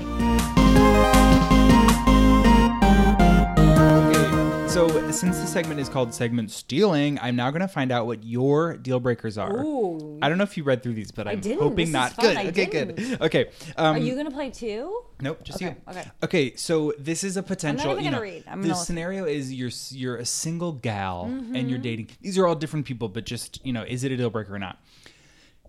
So 4.76 5.10
since 5.10 5.38
the 5.38 5.46
segment 5.46 5.80
is 5.80 5.88
called 5.88 6.12
segment 6.12 6.50
stealing, 6.50 7.18
I'm 7.22 7.34
now 7.34 7.50
going 7.50 7.62
to 7.62 7.68
find 7.68 7.90
out 7.90 8.04
what 8.04 8.22
your 8.22 8.76
deal 8.76 9.00
breakers 9.00 9.38
are. 9.38 9.64
Ooh. 9.64 10.18
I 10.20 10.28
don't 10.28 10.36
know 10.36 10.44
if 10.44 10.58
you 10.58 10.64
read 10.64 10.82
through 10.82 10.92
these, 10.92 11.10
but 11.10 11.26
I 11.26 11.30
I'm 11.32 11.42
hoping 11.42 11.86
This 11.86 11.92
not. 11.94 12.14
Good. 12.18 12.36
I 12.36 12.48
okay, 12.48 12.66
didn't. 12.66 12.96
good. 12.96 13.22
Okay. 13.22 13.46
Um, 13.78 13.96
Are 13.96 13.98
you 13.98 14.14
gonna 14.14 14.30
play 14.30 14.50
too? 14.50 15.02
Nope, 15.22 15.42
just 15.44 15.62
Okay, 15.62 15.76
you. 15.86 15.90
okay. 15.90 16.10
Okay, 16.24 16.56
so 16.56 16.92
this 16.98 17.24
is 17.24 17.38
a 17.38 17.42
potential. 17.42 17.92
I'm 17.92 17.96
not 17.96 18.02
even 18.02 18.04
you 18.04 18.10
gonna 18.10 18.16
know, 18.26 18.30
read. 18.34 18.44
I'm 18.46 18.60
the 18.60 18.68
gonna 18.68 18.80
scenario 18.84 19.24
is 19.24 19.50
you're 19.50 19.70
you're 19.92 20.16
a 20.18 20.26
single 20.26 20.72
gal 20.72 21.24
and 21.24 21.70
you're 21.70 21.78
Mhm. 21.78 21.82
dating. 21.82 22.08
These 22.20 22.36
are 22.36 22.46
all 22.46 22.54
different 22.54 22.84
people, 22.84 23.08
but 23.08 23.24
just 23.24 23.64
you 23.64 23.72
know, 23.72 23.82
is 23.88 24.04
it 24.04 24.12
a 24.12 24.16
deal 24.18 24.28
breaker 24.28 24.54
or 24.56 24.58
not? 24.58 24.78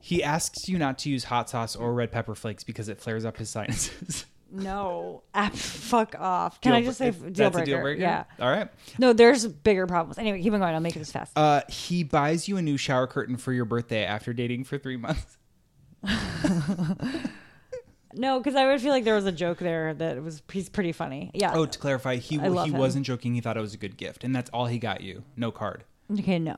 He 0.02 0.22
asks 0.22 0.67
you 0.67 0.78
not 0.78 0.98
to 1.00 1.10
use 1.10 1.24
hot 1.24 1.50
sauce 1.50 1.78
or 1.78 1.93
red 1.93 2.12
pepper 2.12 2.36
flakes 2.36 2.65
because 2.65 2.89
it 2.89 3.00
flares 3.00 3.24
up 3.24 3.38
his 3.38 3.50
sinuses. 3.50 4.26
No. 4.52 5.24
Ah, 5.34 5.50
fuck 5.54 6.16
off. 6.20 6.60
Can 6.62 6.72
Deal 6.72 6.80
I 6.80 6.84
just 6.84 6.98
say 6.98 7.12
deal 7.12 7.30
that's 7.30 7.40
a 7.40 7.52
breaker? 7.52 7.66
deal 7.66 7.82
breaker? 7.82 8.02
Yeah. 8.02 8.24
All 8.40 8.50
right. 8.50 8.70
No, 8.98 9.14
there's 9.14 9.46
bigger 9.48 9.86
problems. 9.88 10.18
Anyway, 10.18 10.42
keep 10.42 10.52
on 10.54 10.60
going. 10.60 10.74
I'll 10.74 10.80
make 10.80 10.96
this 10.96 11.12
fast. 11.12 11.32
Uh, 11.36 11.62
he 11.70 12.04
buys 12.04 12.48
you 12.48 12.58
a 12.58 12.62
new 12.62 12.78
shower 12.78 13.06
curtain 13.08 13.38
for 13.38 13.54
your 13.54 13.66
birthday 13.66 14.04
after 14.04 14.34
dating 14.34 14.64
for 14.64 14.78
three 14.78 14.98
months. 14.98 15.38
No, 18.14 18.40
because 18.40 18.56
I 18.56 18.66
would 18.66 18.82
feel 18.82 18.92
like 18.92 19.04
there 19.04 19.16
was 19.16 19.26
a 19.26 19.32
joke 19.32 19.60
there 19.60 19.94
that 19.94 20.24
was 20.24 20.42
he's 20.52 20.70
pretty 20.70 20.92
funny. 20.92 21.30
Yeah. 21.34 21.52
Oh, 21.54 21.66
to 21.66 21.78
clarify, 21.80 22.16
he 22.16 22.38
he 22.38 22.42
him. 22.42 22.72
wasn't 22.74 23.06
joking. 23.06 23.36
He 23.36 23.42
thought 23.42 23.58
it 23.58 23.62
was 23.62 23.74
a 23.74 23.78
good 23.78 23.96
gift, 23.96 24.24
and 24.24 24.36
that's 24.36 24.50
all 24.52 24.66
he 24.66 24.80
got 24.80 25.02
you. 25.02 25.24
No 25.36 25.52
card. 25.52 25.84
Okay, 26.12 26.40
no. 26.40 26.56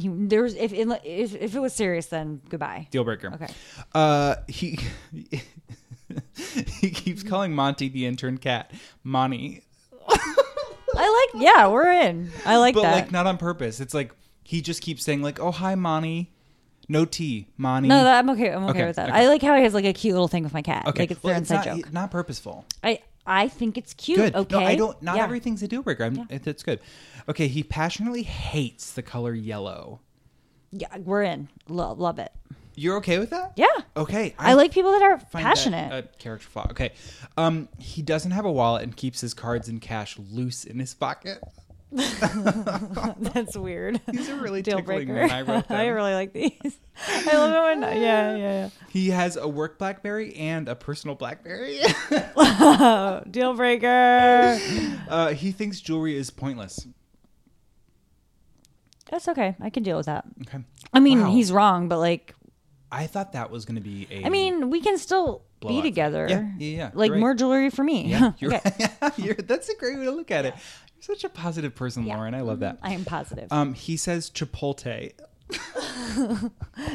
He, 0.00 0.08
there 0.08 0.42
was 0.42 0.54
if, 0.54 0.72
if 0.72 1.34
if 1.34 1.54
it 1.54 1.60
was 1.60 1.74
serious, 1.74 2.06
then 2.06 2.40
goodbye. 2.48 2.88
Deal 2.90 3.04
breaker. 3.04 3.32
Okay. 3.34 3.46
Uh, 3.94 4.36
he 4.48 4.78
he 6.80 6.90
keeps 6.90 7.22
calling 7.22 7.54
Monty 7.54 7.88
the 7.88 8.06
intern 8.06 8.38
cat 8.38 8.70
Monty, 9.02 9.62
I 10.96 11.28
like. 11.34 11.42
Yeah, 11.42 11.68
we're 11.68 11.90
in. 11.90 12.30
I 12.44 12.56
like 12.58 12.74
but 12.74 12.82
that. 12.82 12.92
like 12.92 13.12
not 13.12 13.26
on 13.26 13.38
purpose. 13.38 13.80
It's 13.80 13.94
like 13.94 14.12
he 14.42 14.60
just 14.60 14.82
keeps 14.82 15.04
saying 15.04 15.22
like, 15.22 15.40
"Oh 15.40 15.50
hi, 15.50 15.74
Monty." 15.74 16.30
No 16.86 17.06
tea, 17.06 17.48
Monty. 17.56 17.88
no, 17.88 18.04
that, 18.04 18.18
I'm 18.18 18.28
okay. 18.30 18.50
I'm 18.52 18.64
okay, 18.64 18.84
with 18.84 18.96
that. 18.96 19.08
okay. 19.08 19.18
I 19.18 19.26
like 19.28 19.40
how 19.40 19.56
he 19.56 19.62
has 19.62 19.72
like 19.72 19.86
a 19.86 19.94
cute 19.94 20.12
little 20.12 20.28
thing 20.28 20.42
with 20.44 20.52
my 20.52 20.60
cat. 20.60 20.86
Okay, 20.86 21.04
Like 21.04 21.10
it's 21.12 21.22
well, 21.22 21.32
their 21.32 21.40
it's 21.40 21.50
inside 21.50 21.66
not, 21.66 21.76
joke. 21.78 21.92
not 21.94 22.10
purposeful. 22.10 22.66
I 22.82 23.00
I 23.26 23.48
think 23.48 23.78
it's 23.78 23.94
cute. 23.94 24.18
Good. 24.18 24.34
Okay. 24.34 24.54
No, 24.58 24.64
I 24.66 24.74
don't. 24.76 25.02
Not 25.02 25.16
Yeah. 25.16 25.24
everything's 25.24 25.62
a 25.62 25.68
deal 25.68 25.82
breaker. 25.82 26.04
I'm, 26.04 26.26
it, 26.28 26.46
it's 26.46 26.62
good. 26.62 26.80
Okay, 27.26 27.48
he 27.48 27.62
passionately 27.62 28.22
hates 28.22 28.92
the 28.92 29.02
color 29.02 29.32
yellow. 29.32 30.00
Yeah, 30.72 30.94
we're 30.98 31.22
in. 31.22 31.48
Lo- 31.68 31.94
love 31.94 32.18
it. 32.18 32.32
You're 32.76 32.96
okay 32.96 33.18
with 33.18 33.30
that? 33.30 33.52
Yeah. 33.56 33.66
Okay. 33.96 34.34
I, 34.38 34.54
like 34.54 34.72
people 34.72 34.90
that 34.92 35.02
are 35.02 35.18
find 35.18 35.44
that 35.44 35.48
passionate. 35.48 35.92
a 35.92 36.18
character 36.18 36.48
flaw. 36.48 36.66
Okay. 36.70 36.92
Um, 37.36 37.68
he 37.78 38.02
doesn't 38.02 38.32
have 38.32 38.44
a 38.44 38.50
wallet 38.52 38.82
and 38.82 38.96
keeps 38.96 39.20
his 39.20 39.32
cards 39.34 39.68
and 39.68 39.80
cash 39.80 40.18
loose 40.18 40.64
in 40.64 40.78
his 40.80 40.92
pocket. 40.94 41.38
That's 41.92 43.56
weird. 43.56 44.00
These 44.12 44.28
are 44.28 44.34
really 44.36 44.62
deal 44.62 44.78
tickling 44.78 45.06
breaker. 45.06 45.20
when 45.20 45.30
I 45.30 45.42
wrote 45.42 45.64
I 45.70 45.86
really 45.86 46.12
like 46.14 46.32
these. 46.32 46.78
I 47.08 47.36
love 47.36 47.52
it 47.52 47.80
when 47.80 47.82
yeah 48.02 48.36
yeah 48.36 48.36
yeah. 48.36 48.68
He 48.88 49.10
has 49.10 49.36
a 49.36 49.46
work 49.46 49.78
BlackBerry 49.78 50.34
and 50.34 50.68
a 50.68 50.74
personal 50.74 51.14
BlackBerry. 51.14 51.78
Deal 53.30 53.54
breaker. 53.54 54.58
uh, 55.08 55.34
he 55.34 55.52
thinks 55.52 55.80
jewelry 55.80 56.16
is 56.16 56.30
pointless. 56.30 56.84
That's 59.10 59.28
okay. 59.28 59.54
I 59.60 59.70
can 59.70 59.82
deal 59.84 59.96
with 59.96 60.06
that. 60.06 60.24
Okay. 60.48 60.64
I 60.92 60.98
mean, 60.98 61.20
Wow. 61.20 61.30
he's 61.30 61.52
wrong, 61.52 61.88
but 61.88 61.98
like, 61.98 62.34
I 62.94 63.08
thought 63.08 63.32
that 63.32 63.50
was 63.50 63.64
going 63.64 63.74
to 63.74 63.80
be 63.80 64.06
a. 64.10 64.24
I 64.24 64.28
mean, 64.28 64.70
we 64.70 64.80
can 64.80 64.98
still 64.98 65.42
be 65.60 65.82
together. 65.82 66.26
Yeah, 66.28 66.48
yeah, 66.58 66.76
yeah. 66.76 66.90
Like 66.94 67.10
right. 67.10 67.20
more 67.20 67.34
jewelry 67.34 67.70
for 67.70 67.82
me. 67.82 68.06
Yeah, 68.06 68.32
you're, 68.38 68.54
Okay. 68.54 68.86
you're, 69.16 69.34
that's 69.34 69.68
a 69.68 69.76
great 69.76 69.98
way 69.98 70.04
to 70.04 70.12
look 70.12 70.30
at 70.30 70.44
it. 70.44 70.54
You're 70.54 71.16
such 71.16 71.24
a 71.24 71.28
positive 71.28 71.74
person, 71.74 72.06
Lauren. 72.06 72.34
I 72.34 72.42
love 72.42 72.60
that. 72.60 72.78
I 72.82 72.92
am 72.92 73.04
positive. 73.04 73.52
Um, 73.52 73.74
he 73.74 73.96
says 73.96 74.30
Chipotle. 74.30 75.12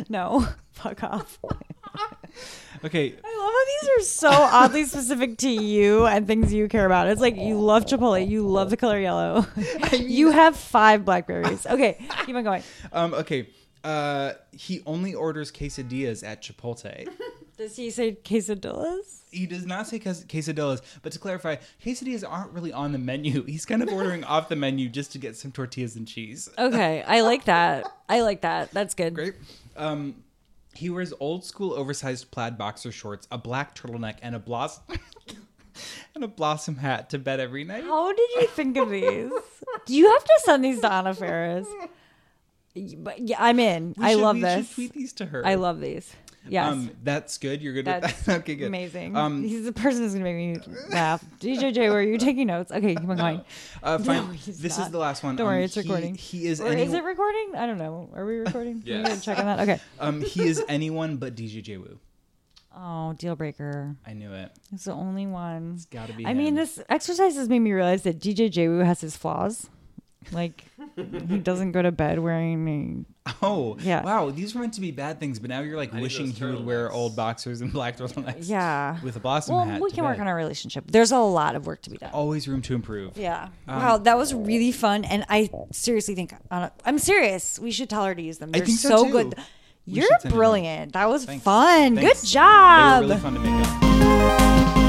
no, 0.09 0.47
fuck 0.71 1.03
off. 1.03 1.37
Okay, 2.83 3.13
I 3.23 3.37
love 3.37 3.51
how 3.51 3.65
these 3.65 3.89
are 3.97 4.09
so 4.09 4.29
oddly 4.31 4.85
specific 4.85 5.37
to 5.39 5.49
you 5.49 6.05
and 6.05 6.25
things 6.25 6.53
you 6.53 6.67
care 6.69 6.85
about. 6.85 7.07
It's 7.07 7.21
like 7.21 7.35
you 7.35 7.59
love 7.59 7.85
Chipotle, 7.85 8.25
you 8.25 8.47
love 8.47 8.69
the 8.69 8.77
color 8.77 8.99
yellow. 8.99 9.45
you 9.91 10.31
have 10.31 10.55
five 10.55 11.03
blackberries. 11.03 11.65
Okay, 11.67 11.97
keep 12.25 12.35
on 12.35 12.43
going. 12.43 12.63
um, 12.93 13.13
okay. 13.13 13.49
Uh, 13.83 14.33
he 14.51 14.81
only 14.85 15.13
orders 15.13 15.51
quesadillas 15.51 16.23
at 16.23 16.41
Chipotle. 16.41 17.07
Does 17.57 17.75
he 17.75 17.89
say 17.89 18.13
quesadillas? 18.13 19.23
He 19.31 19.45
does 19.45 19.65
not 19.65 19.85
say 19.85 19.99
ques- 19.99 20.23
quesadillas, 20.23 20.81
but 21.01 21.11
to 21.11 21.19
clarify, 21.19 21.57
quesadillas 21.83 22.23
aren't 22.27 22.53
really 22.53 22.71
on 22.71 22.93
the 22.93 22.97
menu. 22.97 23.43
He's 23.47 23.65
kind 23.65 23.83
of 23.83 23.89
ordering 23.89 24.23
off 24.23 24.47
the 24.47 24.55
menu 24.55 24.87
just 24.87 25.11
to 25.11 25.17
get 25.17 25.35
some 25.35 25.51
tortillas 25.51 25.97
and 25.97 26.07
cheese. 26.07 26.47
Okay, 26.57 27.03
I 27.05 27.19
like 27.19 27.45
that. 27.45 27.85
I 28.07 28.21
like 28.21 28.41
that. 28.41 28.71
That's 28.71 28.93
good. 28.93 29.13
Great. 29.13 29.33
Um, 29.75 30.23
he 30.73 30.89
wears 30.89 31.13
old 31.19 31.43
school 31.43 31.73
oversized 31.73 32.31
plaid 32.31 32.57
boxer 32.57 32.93
shorts, 32.93 33.27
a 33.29 33.37
black 33.37 33.75
turtleneck, 33.75 34.15
and 34.21 34.35
a 34.35 34.39
blossom 34.39 34.83
and 36.15 36.23
a 36.23 36.29
blossom 36.29 36.77
hat 36.77 37.09
to 37.09 37.19
bed 37.19 37.41
every 37.41 37.65
night. 37.65 37.83
How 37.83 38.13
did 38.13 38.29
you 38.37 38.47
think 38.47 38.77
of 38.77 38.89
these? 38.89 39.31
Do 39.85 39.93
you 39.93 40.09
have 40.09 40.23
to 40.23 40.39
send 40.45 40.63
these 40.63 40.79
to 40.79 40.91
Anna 40.91 41.13
Faris? 41.13 41.67
But 42.97 43.19
yeah, 43.19 43.37
I'm 43.39 43.59
in. 43.59 43.93
We 43.97 44.05
I 44.05 44.11
should- 44.11 44.21
love 44.21 44.35
we 44.35 44.41
should 44.41 44.49
this. 44.59 44.73
tweet 44.73 44.93
these 44.93 45.13
to 45.13 45.25
her. 45.25 45.45
I 45.45 45.55
love 45.55 45.79
these. 45.81 46.13
Yes. 46.47 46.71
Um, 46.71 46.89
that's 47.03 47.37
good. 47.37 47.61
You're 47.61 47.73
good 47.73 47.85
That's 47.85 48.07
with 48.07 48.25
that. 48.25 48.39
okay, 48.39 48.55
good. 48.55 48.67
amazing. 48.67 49.15
Um, 49.15 49.43
He's 49.43 49.65
the 49.65 49.73
person 49.73 50.01
who's 50.01 50.13
gonna 50.13 50.23
make 50.23 50.35
me 50.65 50.73
laugh. 50.89 51.23
DJJ, 51.39 51.91
were 51.91 52.01
you 52.01 52.17
taking 52.17 52.47
notes? 52.47 52.71
Okay, 52.71 52.95
keep 52.95 53.07
on 53.07 53.17
going. 53.17 53.41
Uh, 53.83 53.97
fine. 53.99 54.25
No, 54.27 54.33
this 54.33 54.77
is 54.79 54.89
the 54.89 54.97
last 54.97 55.21
one. 55.21 55.35
Don't 55.35 55.45
worry, 55.47 55.57
Um, 55.59 55.63
it's 55.65 55.75
he- 55.75 55.81
recording. 55.81 56.15
He 56.15 56.47
is. 56.47 56.59
Or 56.61 56.67
any- 56.69 56.83
is 56.83 56.93
it 56.93 57.03
recording? 57.03 57.51
I 57.55 57.65
don't 57.67 57.77
know. 57.77 58.09
Are 58.15 58.25
we 58.25 58.37
recording? 58.37 58.81
yeah. 58.85 59.13
we 59.13 59.19
check 59.19 59.37
on 59.37 59.45
that. 59.45 59.59
Okay. 59.59 59.79
Um, 59.99 60.21
he 60.21 60.47
is 60.47 60.63
anyone 60.69 61.17
but 61.17 61.35
DJ 61.35 61.61
J 61.61 61.77
Woo. 61.77 61.99
Oh, 62.75 63.13
deal 63.13 63.35
breaker. 63.35 63.95
I 64.07 64.13
knew 64.13 64.31
it. 64.31 64.51
It's 64.71 64.85
the 64.85 64.93
only 64.93 65.27
one. 65.27 65.73
It's 65.75 65.85
got 65.85 66.07
to 66.07 66.13
be. 66.13 66.25
I 66.25 66.33
mean, 66.33 66.55
this 66.55 66.79
exercise 66.87 67.35
has 67.35 67.49
made 67.49 67.59
me 67.59 67.73
realize 67.73 68.03
that 68.03 68.19
DJ 68.19 68.49
J-Woo 68.49 68.79
has 68.79 69.01
his 69.01 69.17
flaws. 69.17 69.69
Like, 70.31 70.63
he 70.95 71.37
doesn't 71.39 71.71
go 71.71 71.81
to 71.81 71.91
bed 71.91 72.19
wearing 72.19 73.05
Oh, 73.41 73.77
Yeah. 73.79 74.03
Wow, 74.03 74.29
these 74.31 74.53
were 74.53 74.61
meant 74.61 74.73
to 74.73 74.81
be 74.81 74.91
bad 74.91 75.19
things, 75.19 75.39
but 75.39 75.49
now 75.49 75.61
you're 75.61 75.77
like 75.77 75.93
need 75.93 76.01
wishing 76.01 76.27
those 76.27 76.37
he 76.37 76.45
would 76.45 76.65
wear 76.65 76.91
old 76.91 77.15
boxers 77.15 77.61
and 77.61 77.71
black 77.71 77.97
turtlenecks. 77.97 78.49
Yeah. 78.49 78.99
With 79.01 79.15
a 79.15 79.19
blossom 79.19 79.55
well, 79.55 79.65
hat. 79.65 79.81
we 79.81 79.89
to 79.89 79.95
can 79.95 80.03
work 80.03 80.17
bed. 80.17 80.21
on 80.21 80.27
our 80.27 80.35
relationship. 80.35 80.85
There's 80.91 81.11
a 81.11 81.19
lot 81.19 81.55
of 81.55 81.65
work 81.65 81.81
to 81.83 81.89
be 81.89 81.97
done. 81.97 82.11
Always 82.11 82.47
room 82.47 82.61
to 82.63 82.75
improve. 82.75 83.17
Yeah. 83.17 83.49
Um, 83.67 83.81
wow, 83.81 83.97
that 83.97 84.17
was 84.17 84.33
really 84.33 84.71
fun, 84.71 85.05
and 85.05 85.25
I 85.29 85.49
seriously 85.71 86.15
think 86.15 86.33
Anna, 86.51 86.71
I'm 86.85 86.99
serious. 86.99 87.57
We 87.59 87.71
should 87.71 87.89
tell 87.89 88.03
her 88.05 88.13
to 88.13 88.21
use 88.21 88.37
them. 88.39 88.51
They're 88.51 88.65
think 88.65 88.79
so, 88.79 89.05
too. 89.05 89.11
good. 89.11 89.35
We 89.87 89.93
You're 89.93 90.05
should 90.07 90.21
send 90.21 90.33
her 90.33 90.37
brilliant. 90.37 90.93
That 90.93 91.07
was 91.09 91.25
Thanks. 91.25 91.43
fun. 91.43 91.95
Thanks. 91.95 92.21
Good 92.21 92.27
job. 92.29 93.01
They 93.03 93.07
were 93.07 93.13
really 93.13 93.21
fun 93.21 93.33
to 93.35 93.39
make 93.39 93.65
up. 93.67 94.79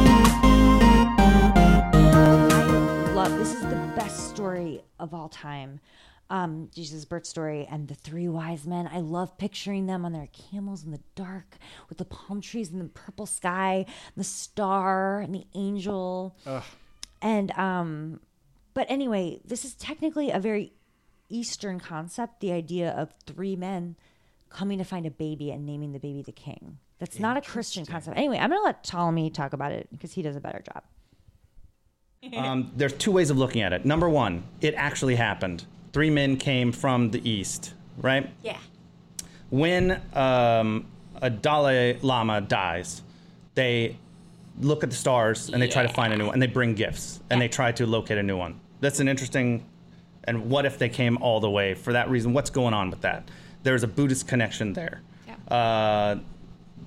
I 1.43 3.13
love 3.15 3.39
this 3.39 3.53
is 3.55 3.61
the 3.63 3.90
best 4.11 4.31
story 4.31 4.83
of 4.99 5.15
all 5.15 5.29
time. 5.29 5.79
Um 6.31 6.69
jesus 6.75 7.05
birth 7.05 7.27
story 7.27 7.67
and 7.71 7.87
the 7.87 7.95
three 7.95 8.27
wise 8.27 8.67
men. 8.67 8.91
I 8.93 8.99
love 8.99 9.39
picturing 9.39 9.87
them 9.87 10.05
on 10.05 10.13
their 10.13 10.29
camels 10.51 10.85
in 10.85 10.91
the 10.91 11.01
dark 11.15 11.59
with 11.89 11.99
the 11.99 12.05
palm 12.05 12.41
trees 12.41 12.71
and 12.71 12.81
the 12.81 12.89
purple 12.89 13.27
sky 13.27 13.87
the 14.17 14.25
star 14.25 15.21
and 15.21 15.33
the 15.33 15.47
angel. 15.55 16.37
Ugh. 16.45 16.65
and 17.23 17.53
um 17.53 18.21
but 18.75 18.91
anyway 18.91 19.41
this 19.45 19.65
is 19.65 19.75
technically 19.75 20.31
a 20.33 20.41
very 20.41 20.73
eastern 21.29 21.79
concept 21.79 22.41
the 22.41 22.51
idea 22.51 22.91
of 22.91 23.15
three 23.27 23.55
men 23.55 23.95
coming 24.49 24.79
to 24.79 24.85
find 24.85 25.07
a 25.07 25.11
baby 25.11 25.53
and 25.53 25.65
naming 25.65 25.93
the 25.93 26.01
baby 26.01 26.23
the 26.23 26.33
king. 26.33 26.79
That's 26.99 27.21
not 27.21 27.37
a 27.37 27.41
christian 27.41 27.87
concept. 27.87 28.17
Anyway 28.17 28.39
i'm 28.39 28.51
gonna 28.51 28.63
let 28.63 28.83
ptolemy 28.83 29.31
talk 29.31 29.53
about 29.53 29.71
it 29.71 29.89
because 29.93 30.13
he 30.13 30.23
does 30.23 30.35
a 30.35 30.41
better 30.41 30.63
job 30.67 30.83
Um, 32.37 32.71
there's 32.77 32.93
two 32.93 33.13
ways 33.13 33.31
of 33.31 33.39
looking 33.39 33.63
at 33.63 33.73
it. 33.73 33.85
Number 33.85 34.09
one, 34.09 34.45
it 34.61 34.75
actually 34.75 35.17
happened. 35.17 35.65
Three 35.93 36.11
men 36.11 36.37
came 36.37 36.71
from 36.71 37.11
the 37.11 37.29
east, 37.29 37.73
right? 37.97 38.31
Yeah. 38.43 38.59
When 39.49 40.01
um, 40.13 40.87
a 41.21 41.31
Dalai 41.31 41.99
Lama 42.03 42.41
dies, 42.41 43.03
they 43.55 43.97
look 44.61 44.85
at 44.85 44.91
the 44.91 44.97
stars 44.97 45.49
and 45.49 45.61
they 45.61 45.67
try 45.69 45.83
to 45.83 45.93
find 45.93 46.13
a 46.13 46.17
new 46.17 46.27
one 46.27 46.35
and 46.35 46.43
they 46.43 46.47
bring 46.47 46.75
gifts 46.75 47.21
and 47.31 47.41
they 47.41 47.49
try 47.49 47.73
to 47.73 47.87
locate 47.87 48.19
a 48.19 48.23
new 48.23 48.37
one. 48.37 48.61
That's 48.81 49.01
an 49.01 49.09
interesting. 49.09 49.65
And 50.25 50.51
what 50.51 50.67
if 50.67 50.79
they 50.79 50.89
came 50.91 51.17
all 51.23 51.41
the 51.41 51.51
way 51.51 51.75
for 51.75 51.95
that 51.95 52.11
reason? 52.11 52.33
What's 52.35 52.51
going 52.51 52.75
on 52.75 52.91
with 52.91 53.01
that? 53.01 53.29
There's 53.63 53.83
a 53.83 53.89
Buddhist 53.89 54.29
connection 54.29 54.75
there. 54.75 55.01
Uh, 55.49 56.17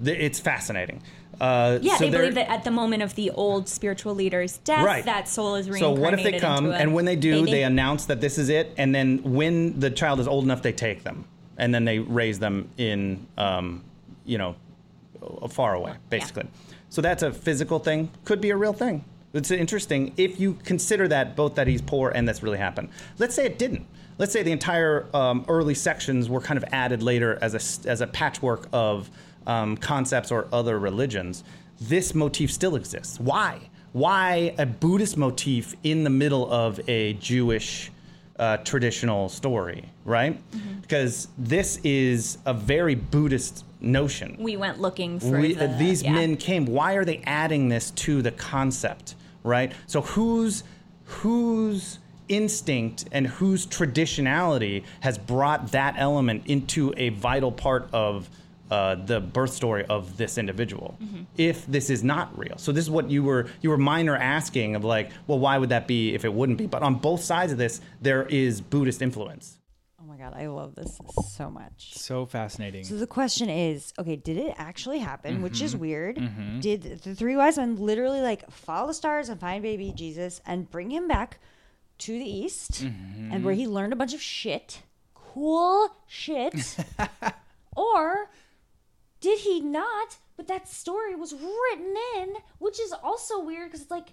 th- 0.03 0.19
it's 0.19 0.39
fascinating. 0.39 1.01
Uh, 1.39 1.79
Yeah, 1.81 1.97
so 1.97 2.05
they 2.05 2.09
believe 2.11 2.35
that 2.35 2.49
at 2.49 2.63
the 2.63 2.71
moment 2.71 3.03
of 3.03 3.15
the 3.15 3.31
old 3.31 3.67
spiritual 3.67 4.15
leader's 4.15 4.57
death, 4.59 4.85
Right. 4.85 5.05
that 5.05 5.27
soul 5.27 5.55
is 5.55 5.69
reincarnated. 5.69 5.97
So 5.97 6.01
what 6.01 6.13
if 6.13 6.23
they 6.23 6.39
come 6.39 6.67
a 6.67 6.75
and 6.75 6.93
when 6.93 7.05
they 7.05 7.15
do, 7.15 7.41
baby. 7.41 7.51
they 7.51 7.63
announce 7.63 8.05
that 8.05 8.21
this 8.21 8.37
is 8.37 8.49
it, 8.49 8.73
and 8.77 8.93
then 8.93 9.19
when 9.23 9.79
the 9.79 9.89
child 9.89 10.19
is 10.19 10.27
old 10.27 10.43
enough, 10.43 10.61
they 10.61 10.73
take 10.73 11.03
them, 11.03 11.25
and 11.57 11.73
then 11.73 11.85
they 11.85 11.99
raise 11.99 12.39
them 12.39 12.69
in, 12.77 13.25
um, 13.37 13.83
you 14.25 14.37
know, 14.37 14.55
far 15.49 15.73
away, 15.73 15.93
basically. 16.09 16.47
So 16.89 17.01
that's 17.01 17.23
a 17.23 17.31
physical 17.31 17.79
thing. 17.79 18.11
Could 18.25 18.41
be 18.41 18.51
a 18.51 18.57
real 18.57 18.73
thing. 18.73 19.03
It's 19.33 19.49
interesting 19.49 20.13
if 20.15 20.39
you 20.39 20.59
consider 20.63 21.07
that 21.07 21.35
both 21.35 21.55
that 21.55 21.65
he's 21.65 21.81
poor 21.81 22.11
and 22.11 22.27
that's 22.27 22.43
really 22.43 22.59
happened. 22.59 22.89
Let's 23.17 23.33
say 23.33 23.45
it 23.45 23.57
didn't. 23.57 23.87
Let's 24.19 24.31
say 24.31 24.43
the 24.43 24.51
entire 24.51 25.07
um, 25.13 25.43
early 25.47 25.73
sections 25.73 26.29
were 26.29 26.39
kind 26.39 26.57
of 26.57 26.65
added 26.71 27.01
later 27.01 27.39
as 27.41 27.53
a 27.85 27.89
as 27.89 28.01
a 28.01 28.05
patchwork 28.07 28.67
of 28.71 29.09
um, 29.47 29.77
concepts 29.77 30.31
or 30.31 30.47
other 30.51 30.79
religions. 30.79 31.43
This 31.81 32.13
motif 32.15 32.51
still 32.51 32.75
exists. 32.75 33.19
Why? 33.19 33.69
Why 33.91 34.55
a 34.57 34.65
Buddhist 34.65 35.17
motif 35.17 35.75
in 35.83 36.03
the 36.03 36.09
middle 36.09 36.51
of 36.51 36.79
a 36.87 37.13
Jewish 37.13 37.91
uh, 38.39 38.57
traditional 38.57 39.29
story, 39.29 39.85
right? 40.05 40.41
Because 40.81 41.27
this 41.37 41.79
is 41.83 42.39
a 42.45 42.53
very 42.53 42.95
Buddhist 42.95 43.65
notion. 43.79 44.35
we 44.39 44.57
went 44.57 44.79
looking 44.79 45.19
for 45.19 45.39
We, 45.39 45.53
the, 45.53 45.67
these 45.67 46.01
yeah. 46.01 46.13
men 46.13 46.37
came. 46.37 46.65
Why 46.65 46.93
are 46.93 47.05
they 47.05 47.21
adding 47.25 47.69
this 47.69 47.91
to 47.91 48.21
the 48.21 48.31
concept, 48.31 49.15
right? 49.43 49.71
So 49.87 50.01
whose 50.01 50.63
whose 51.05 51.99
instinct 52.29 53.05
and 53.11 53.27
whose 53.27 53.67
traditionality 53.67 54.83
has 55.01 55.17
brought 55.17 55.71
that 55.71 55.95
element 55.97 56.43
into 56.47 56.93
a 56.97 57.09
vital 57.09 57.51
part 57.51 57.89
of 57.93 58.29
uh, 58.71 58.95
the 58.95 59.19
birth 59.19 59.53
story 59.53 59.85
of 59.85 60.17
this 60.17 60.37
individual? 60.37 60.97
Mm-hmm. 61.01 61.23
If 61.37 61.65
this 61.67 61.89
is 61.89 62.03
not 62.03 62.37
real, 62.37 62.57
so 62.57 62.71
this 62.71 62.83
is 62.85 62.89
what 62.91 63.09
you 63.09 63.23
were 63.23 63.47
you 63.61 63.69
were 63.69 63.77
minor 63.77 64.15
asking 64.17 64.75
of 64.75 64.83
like, 64.83 65.11
well, 65.27 65.39
why 65.39 65.57
would 65.57 65.69
that 65.69 65.87
be 65.87 66.13
if 66.13 66.25
it 66.25 66.33
wouldn't 66.33 66.57
be? 66.57 66.65
But 66.67 66.81
on 66.83 66.95
both 66.95 67.21
sides 67.23 67.51
of 67.51 67.57
this, 67.57 67.81
there 68.01 68.23
is 68.23 68.61
Buddhist 68.61 69.01
influence. 69.01 69.57
Oh 70.01 70.05
my 70.05 70.17
god, 70.17 70.33
I 70.35 70.47
love 70.47 70.75
this 70.75 70.99
so 71.31 71.49
much. 71.49 71.93
So 71.95 72.25
fascinating. 72.25 72.83
So 72.83 72.97
the 72.97 73.07
question 73.07 73.49
is, 73.49 73.93
okay, 73.97 74.15
did 74.17 74.37
it 74.37 74.53
actually 74.57 74.99
happen? 74.99 75.41
Which 75.41 75.61
is 75.61 75.75
Mhm. 75.75 75.79
weird. 75.79 76.17
Mhm. 76.17 76.61
Did 76.61 77.01
the 77.03 77.15
three 77.15 77.35
wise 77.37 77.57
men 77.57 77.77
literally 77.77 78.19
like 78.21 78.49
follow 78.51 78.87
the 78.87 78.93
stars 78.93 79.29
and 79.29 79.39
find 79.39 79.63
baby 79.63 79.93
Jesus 79.95 80.41
and 80.45 80.69
bring 80.69 80.91
him 80.91 81.07
back 81.07 81.39
to 81.99 82.11
the 82.11 82.25
east 82.29 82.81
and 82.81 83.45
where 83.45 83.53
he 83.53 83.65
learned 83.65 83.93
a 83.93 83.95
bunch 83.95 84.13
of 84.13 84.21
shit, 84.21 84.81
cool 85.13 85.89
shit, 86.07 86.75
or 87.77 88.29
did 89.23 89.39
he 89.39 89.61
not? 89.61 90.17
But 90.35 90.47
that 90.49 90.67
story 90.67 91.15
was 91.15 91.33
written 91.33 91.95
in, 92.17 92.33
which 92.59 92.79
is 92.79 92.91
also 92.91 93.39
weird 93.39 93.69
because 93.69 93.81
it's 93.81 93.91
like, 93.91 94.09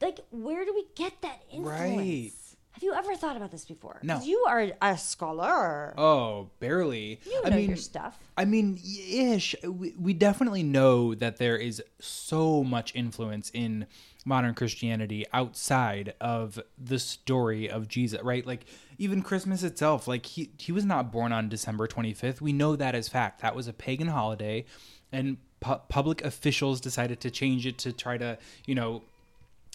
like 0.00 0.20
where 0.30 0.64
do 0.64 0.72
we 0.72 0.86
get 0.94 1.20
that 1.22 1.40
influence? 1.52 1.96
Right. 1.96 2.32
Have 2.72 2.82
you 2.82 2.94
ever 2.94 3.14
thought 3.16 3.36
about 3.36 3.50
this 3.50 3.64
before? 3.64 3.94
'Cause 3.94 4.02
No. 4.04 4.20
You 4.22 4.44
are 4.48 4.72
a 4.80 4.96
scholar. 4.98 5.94
Oh, 5.98 6.48
barely. 6.58 7.20
You 7.26 7.42
I 7.44 7.50
know 7.50 7.56
mean, 7.56 7.68
your 7.68 7.76
stuff. 7.76 8.18
I 8.36 8.44
mean, 8.44 8.80
ish. 8.82 9.54
We, 9.62 9.94
we 9.98 10.14
definitely 10.14 10.62
know 10.62 11.14
that 11.14 11.36
there 11.36 11.56
is 11.56 11.82
so 12.00 12.64
much 12.64 12.94
influence 12.94 13.50
in 13.54 13.86
modern 14.24 14.54
Christianity 14.54 15.26
outside 15.32 16.14
of 16.20 16.58
the 16.78 16.98
story 16.98 17.68
of 17.68 17.88
Jesus, 17.88 18.22
right? 18.22 18.46
Like 18.46 18.64
even 18.98 19.20
Christmas 19.22 19.62
itself, 19.62 20.08
like 20.08 20.24
he 20.26 20.50
he 20.58 20.72
was 20.72 20.84
not 20.84 21.12
born 21.12 21.32
on 21.32 21.48
December 21.48 21.86
25th. 21.86 22.40
We 22.40 22.52
know 22.52 22.76
that 22.76 22.94
as 22.94 23.08
fact. 23.08 23.42
That 23.42 23.54
was 23.54 23.68
a 23.68 23.72
pagan 23.72 24.08
holiday 24.08 24.64
and 25.10 25.36
pu- 25.60 25.80
public 25.88 26.24
officials 26.24 26.80
decided 26.80 27.20
to 27.20 27.30
change 27.30 27.66
it 27.66 27.76
to 27.78 27.92
try 27.92 28.16
to, 28.16 28.38
you 28.64 28.74
know, 28.74 29.02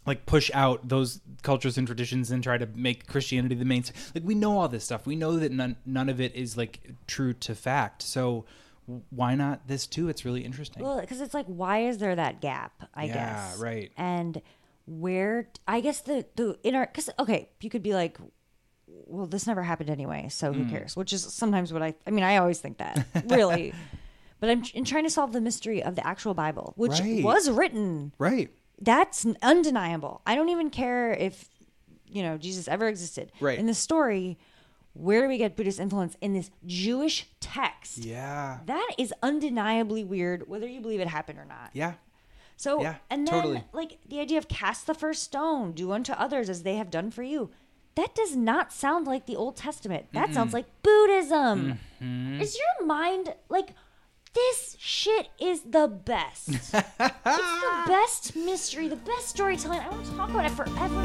like 0.08 0.26
push 0.26 0.50
out 0.54 0.88
those 0.88 1.22
cultures 1.44 1.78
and 1.78 1.86
traditions 1.86 2.32
and 2.32 2.42
try 2.42 2.58
to 2.58 2.66
make 2.74 3.06
Christianity 3.06 3.54
the 3.54 3.66
main. 3.66 3.84
Like 4.16 4.24
we 4.24 4.34
know 4.34 4.58
all 4.58 4.68
this 4.70 4.86
stuff. 4.86 5.06
We 5.06 5.16
know 5.16 5.38
that 5.38 5.52
none 5.52 5.76
none 5.86 6.10
of 6.10 6.20
it 6.20 6.34
is 6.36 6.58
like 6.58 6.80
true 7.06 7.34
to 7.34 7.54
fact. 7.54 8.02
So 8.02 8.46
why 9.10 9.36
not 9.36 9.68
this 9.68 9.86
too? 9.86 10.08
It's 10.10 10.24
really 10.26 10.46
interesting. 10.46 10.82
Well, 10.82 11.02
because 11.02 11.20
it's 11.20 11.34
like, 11.34 11.46
why 11.46 11.80
is 11.80 11.98
there 11.98 12.16
that 12.16 12.40
gap? 12.42 12.90
I 12.96 13.04
Yeah, 13.06 13.14
guess. 13.14 13.56
Yeah. 13.60 13.64
Right. 13.66 13.92
And 13.98 14.42
where 14.86 15.50
I 15.68 15.82
guess 15.82 16.00
the 16.02 16.26
the 16.38 16.58
in 16.64 16.74
our 16.74 16.86
because 16.88 17.10
okay, 17.20 17.50
you 17.62 17.70
could 17.70 17.84
be 17.84 17.94
like, 17.94 18.18
well, 18.88 19.26
this 19.28 19.46
never 19.46 19.64
happened 19.64 19.90
anyway, 19.90 20.28
so 20.30 20.54
who 20.54 20.64
Mm. 20.64 20.70
cares? 20.70 20.96
Which 20.96 21.12
is 21.12 21.22
sometimes 21.24 21.74
what 21.74 21.84
I 21.84 21.94
I 22.08 22.12
mean, 22.12 22.24
I 22.24 22.38
always 22.38 22.60
think 22.60 22.78
that 22.78 23.06
really, 23.26 23.74
but 24.40 24.50
I'm 24.50 24.64
in 24.74 24.86
trying 24.86 25.04
to 25.04 25.10
solve 25.10 25.34
the 25.34 25.42
mystery 25.42 25.84
of 25.84 25.96
the 25.96 26.08
actual 26.08 26.34
Bible, 26.34 26.74
which 26.78 27.00
Right. 27.02 27.22
was 27.24 27.50
written. 27.50 28.14
Right. 28.18 28.50
That's 28.80 29.26
undeniable. 29.42 30.22
I 30.26 30.36
don't 30.36 30.50
even 30.50 30.70
care 30.70 31.12
if 31.14 31.50
you 32.08 32.22
know 32.24 32.38
Jesus 32.38 32.68
ever 32.68 32.88
existed. 32.88 33.32
Right. 33.40 33.58
In 33.60 33.66
the 33.66 33.74
story. 33.74 34.38
Where 34.94 35.22
do 35.22 35.28
we 35.28 35.38
get 35.38 35.56
Buddhist 35.56 35.80
influence 35.80 36.18
in 36.22 36.34
this 36.34 36.50
Jewish 36.66 37.28
text? 37.40 38.00
Yeah. 38.00 38.58
That 38.66 38.90
is 38.98 39.14
undeniably 39.22 40.04
weird, 40.04 40.48
whether 40.50 40.66
you 40.66 40.82
believe 40.82 41.00
it 41.00 41.08
happened 41.08 41.38
or 41.38 41.46
not. 41.46 41.70
Yeah. 41.74 41.94
So, 42.56 42.82
Yeah, 42.82 42.96
and 43.12 43.28
then, 43.28 43.32
totally. 43.32 43.64
like, 43.74 44.00
the 44.10 44.20
idea 44.20 44.40
of 44.40 44.48
cast 44.48 44.88
the 44.88 44.96
first 44.96 45.22
stone, 45.22 45.74
do 45.74 45.92
unto 45.92 46.14
others 46.14 46.50
as 46.50 46.64
they 46.64 46.78
have 46.78 46.90
done 46.90 47.12
for 47.12 47.22
you. 47.22 47.52
That 47.94 48.16
does 48.16 48.36
not 48.36 48.74
sound 48.74 49.06
like 49.06 49.28
the 49.28 49.36
Old 49.36 49.56
Testament. 49.56 50.08
That 50.14 50.34
sounds 50.34 50.50
Mm-mm. 50.50 50.54
like 50.54 50.82
Buddhism. 50.82 51.78
Mhm. 52.02 52.42
Is 52.42 52.58
your 52.58 52.88
mind 52.88 53.36
like, 53.50 53.76
this 54.38 54.78
shit 54.80 55.30
is 55.40 55.62
the 55.62 55.88
best? 55.88 56.50
it's 56.50 56.72
the 56.72 56.84
best 57.88 58.36
mystery, 58.36 58.88
the 58.88 58.96
best 58.96 59.30
storytelling. 59.30 59.80
I 59.80 59.90
want 59.90 60.06
to 60.06 60.12
talk 60.12 60.30
about 60.30 60.46
it 60.46 60.52
forever. 60.52 61.02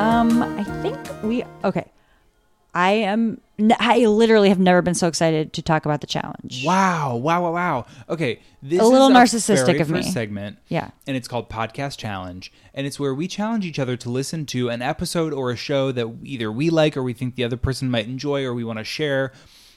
Um, 0.00 0.42
I 0.42 0.64
think 0.82 0.96
we 1.24 1.44
okay. 1.64 1.90
I 2.74 2.90
am. 2.92 3.40
I 3.78 4.06
literally 4.06 4.48
have 4.48 4.58
never 4.58 4.82
been 4.82 4.94
so 4.94 5.06
excited 5.06 5.52
to 5.52 5.62
talk 5.62 5.84
about 5.86 6.00
the 6.00 6.08
challenge. 6.08 6.64
Wow! 6.66 7.14
Wow! 7.16 7.42
Wow! 7.42 7.52
Wow! 7.52 7.86
Okay, 8.08 8.40
this 8.62 8.80
A 8.80 8.84
little 8.84 9.08
is 9.10 9.14
narcissistic 9.16 9.80
of 9.80 9.90
me. 9.90 10.02
segment. 10.02 10.58
Yeah. 10.68 10.90
and 11.06 11.16
it's 11.16 11.28
called 11.28 11.48
Podcast 11.48 11.96
Challenge, 11.98 12.52
and 12.74 12.84
it's 12.86 12.98
where 12.98 13.14
we 13.14 13.28
challenge 13.28 13.64
each 13.64 13.78
other 13.78 13.96
to 13.98 14.10
listen 14.10 14.44
to 14.46 14.70
an 14.70 14.82
episode 14.82 15.32
or 15.32 15.50
a 15.52 15.56
show 15.56 15.92
that 15.92 16.08
either 16.24 16.50
we 16.50 16.68
like 16.68 16.96
or 16.96 17.02
we 17.04 17.12
think 17.12 17.36
the 17.36 17.44
other 17.44 17.56
person 17.56 17.90
might 17.90 18.06
enjoy 18.06 18.44
or 18.44 18.52
we 18.52 18.64
want 18.64 18.80
to 18.80 18.84
share. 18.84 19.32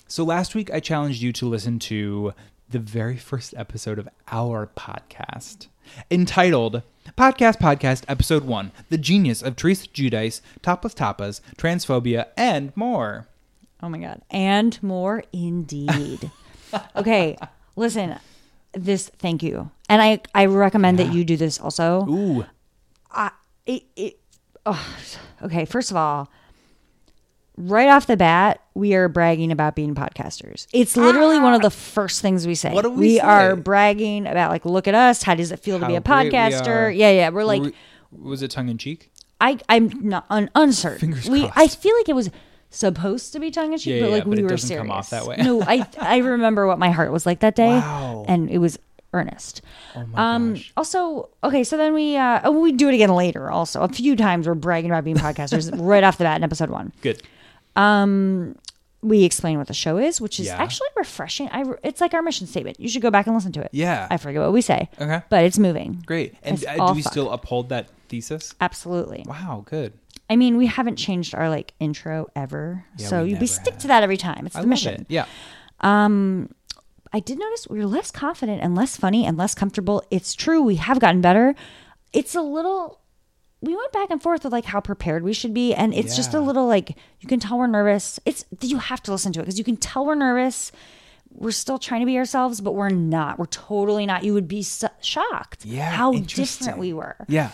So 0.07 0.23
last 0.23 0.55
week 0.55 0.71
I 0.73 0.79
challenged 0.79 1.21
you 1.21 1.31
to 1.33 1.47
listen 1.47 1.77
to 1.79 2.33
the 2.69 2.79
very 2.79 3.17
first 3.17 3.53
episode 3.55 3.99
of 3.99 4.10
our 4.31 4.67
podcast, 4.75 5.67
entitled 6.10 6.81
Podcast 7.15 7.58
Podcast 7.58 8.04
Episode 8.08 8.43
One: 8.43 8.72
The 8.89 8.98
Genius 8.98 9.41
of 9.41 9.56
Teresa 9.56 9.88
Giudice, 9.88 10.41
Topless 10.62 10.93
Tapas, 10.93 11.41
Transphobia, 11.58 12.28
and 12.36 12.76
more. 12.76 13.28
Oh 13.82 13.89
my 13.89 13.98
god, 14.00 14.22
and 14.30 14.82
more 14.84 15.24
indeed. 15.32 16.32
okay, 16.96 17.38
listen. 17.76 18.17
This. 18.74 19.10
Thank 19.17 19.41
you, 19.43 19.72
and 19.89 20.02
I 20.02 20.20
I 20.36 20.46
recommend 20.46 21.00
that 21.00 21.13
you 21.13 21.24
do 21.24 21.38
this 21.38 21.60
also. 21.60 22.06
Ooh. 22.10 22.46
I 23.12 23.32
it, 23.65 23.84
it 23.96 24.20
oh, 24.65 24.88
okay. 25.43 25.65
First 25.65 25.91
of 25.91 25.98
all, 25.98 26.30
right 27.58 27.89
off 27.89 28.08
the 28.08 28.15
bat, 28.17 28.62
we 28.76 28.93
are 28.96 29.10
bragging 29.10 29.52
about 29.52 29.76
being 29.76 29.96
podcasters. 29.96 30.67
It's 30.74 30.96
literally 30.96 31.39
one 31.39 31.54
of 31.54 31.62
the 31.62 31.70
first 31.72 32.22
things 32.22 32.46
we 32.48 32.56
say. 32.56 32.72
What 32.74 32.84
do 32.84 32.91
we 32.91 33.15
say? 33.15 33.22
are 33.22 33.56
bragging 33.56 34.28
about 34.28 34.52
like, 34.52 34.63
look 34.65 34.88
at 34.88 34.96
us. 34.96 35.24
How 35.24 35.36
does 35.36 35.52
it 35.52 35.60
feel 35.60 35.80
to 35.80 35.86
be 35.88 35.93
How 35.93 35.98
a 36.00 36.02
great 36.02 36.26
we 36.26 36.30
podcaster? 36.32 36.67
are. 36.88 36.89
Yeah, 36.91 37.12
yeah. 37.12 37.30
We're 37.30 37.43
like, 37.43 37.74
was 38.12 38.41
it 38.41 38.52
tongue 38.52 38.70
in 38.70 38.78
cheek? 38.78 39.12
I 39.41 39.60
I'm 39.70 39.89
not 40.08 40.26
un, 40.30 40.50
uncertain. 40.56 41.00
Fingers 41.00 41.30
we 41.30 41.41
crossed. 41.41 41.58
I 41.58 41.67
feel 41.67 41.96
like 41.98 42.10
it 42.10 42.15
was 42.15 42.30
supposed 42.70 43.34
to 43.34 43.39
be 43.39 43.52
tongue 43.52 43.74
in 43.74 43.80
cheek, 43.80 43.96
Yeah, 43.96 44.02
but 44.02 44.06
yeah, 44.08 44.13
like 44.15 44.24
but 44.24 44.30
we 44.32 44.39
it 44.39 44.43
were 44.43 44.50
doesn't 44.50 44.67
serious. 44.67 44.84
come 44.84 44.91
off 44.91 45.10
that 45.12 45.26
way. 45.26 45.38
no, 45.38 45.62
I 45.62 45.88
I 46.00 46.17
remember 46.17 46.67
what 46.67 46.80
my 46.80 46.89
heart 46.91 47.12
was 47.12 47.26
like 47.26 47.39
that 47.41 47.56
day, 47.56 47.70
Wow. 47.70 48.26
and 48.28 48.50
it 48.50 48.58
was 48.58 48.78
earnest. 49.13 49.62
Oh 49.95 50.05
my 50.08 50.36
um. 50.36 50.58
Also, 50.76 51.30
okay. 51.43 51.64
So 51.64 51.78
then 51.78 51.93
we 51.93 52.18
uh 52.18 52.41
oh, 52.43 52.51
we 52.60 52.72
do 52.72 52.89
it 52.89 52.93
again 52.95 53.10
later. 53.12 53.49
Also, 53.51 53.82
a 53.82 53.88
few 53.88 54.16
times 54.16 54.47
we're 54.47 54.53
bragging 54.55 54.89
about 54.91 55.03
being 55.03 55.18
podcasters 55.18 55.70
right 55.80 56.03
off 56.03 56.18
the 56.18 56.24
bat 56.24 56.38
in 56.38 56.43
episode 56.43 56.70
one. 56.70 56.91
Good. 57.01 57.22
Um. 57.78 58.55
We 59.03 59.23
explain 59.25 59.59
what 59.59 59.67
the 59.67 59.75
show 59.75 59.97
is, 59.99 60.19
which 60.19 60.39
is 60.39 60.47
Yeah. 60.47 60.57
actually 60.57 60.88
refreshing. 60.97 61.47
I, 61.51 61.63
it's 61.84 62.01
like 62.01 62.15
our 62.15 62.23
mission 62.23 62.47
statement. 62.47 62.80
You 62.80 62.89
should 62.89 63.03
go 63.03 63.11
back 63.11 63.28
and 63.28 63.36
listen 63.36 63.51
to 63.53 63.61
it. 63.61 63.69
Yeah. 63.71 64.07
I 64.09 64.17
forget 64.17 64.41
what 64.41 64.51
we 64.51 64.59
say. 64.61 64.89
Okay. 64.99 65.21
But 65.30 65.45
it's 65.45 65.59
moving. 65.59 66.01
Great. 66.05 66.34
And 66.41 66.55
It's 66.57 66.65
uh, 66.65 66.75
all 66.80 66.89
do 66.89 66.95
we 66.95 67.03
fuck. 67.03 67.11
still 67.13 67.30
uphold 67.32 67.69
that 67.69 67.89
thesis? 68.09 68.55
Absolutely. 68.59 69.23
Wow, 69.28 69.63
good. 69.69 69.93
I 70.32 70.36
mean, 70.36 70.57
we 70.57 70.65
haven't 70.65 70.95
changed 70.95 71.36
our 71.36 71.47
like 71.47 71.73
intro 71.80 72.28
ever, 72.36 72.86
Yeah, 72.97 73.07
so 73.07 73.23
we 73.23 73.30
you 73.30 73.34
never 73.36 73.47
stick 73.47 73.78
to 73.78 73.88
that 73.88 74.01
every 74.01 74.17
time. 74.17 74.47
It's 74.47 74.55
I 74.55 74.61
the 74.61 74.63
love 74.65 74.69
mission. 74.71 75.01
it. 75.01 75.07
Yeah. 75.09 75.25
Um, 75.82 76.49
I 77.13 77.19
did 77.19 77.38
notice 77.38 77.67
we 77.69 77.78
were 77.78 77.86
less 77.86 78.09
confident 78.09 78.61
and 78.63 78.73
less 78.75 78.97
funny 78.97 79.25
and 79.25 79.38
less 79.38 79.53
comfortable. 79.53 80.03
It's 80.09 80.34
true, 80.34 80.61
we 80.63 80.75
have 80.78 80.99
gotten 80.99 81.21
better. 81.21 81.53
It's 82.13 82.34
a 82.34 82.41
little 82.41 82.99
we 83.62 83.76
went 83.76 83.91
back 83.91 84.10
and 84.12 84.22
forth 84.22 84.43
with 84.43 84.53
like 84.53 84.66
how 84.66 84.80
prepared 84.80 85.24
we 85.24 85.34
should 85.34 85.53
be 85.53 85.74
and 85.74 85.93
it's 85.93 86.16
just 86.16 86.34
a 86.34 86.39
little 86.39 86.68
like 86.68 86.95
you 87.20 87.28
can 87.28 87.39
tell 87.39 87.58
we're 87.58 87.68
nervous. 87.68 88.20
It's 88.26 88.45
you 88.62 88.78
have 88.78 89.01
to 89.03 89.12
listen 89.12 89.34
to 89.34 89.39
it 89.39 89.43
because 89.43 89.58
you 89.58 89.64
can 89.64 89.78
tell 89.78 90.05
we're 90.05 90.16
nervous. 90.16 90.72
We're 91.32 91.51
still 91.51 91.78
trying 91.78 92.01
to 92.01 92.05
be 92.05 92.18
ourselves, 92.18 92.62
but 92.62 92.74
we're 92.74 92.89
not. 92.89 93.38
We're 93.38 93.45
totally 93.47 94.05
not. 94.05 94.24
You 94.24 94.34
would 94.34 94.47
be 94.47 94.64
so 94.64 94.88
shocked 95.01 95.66
Yeah, 95.66 95.89
how 95.91 96.14
different 96.14 96.78
we 96.78 96.93
were. 96.93 97.18
Yeah. 97.28 97.51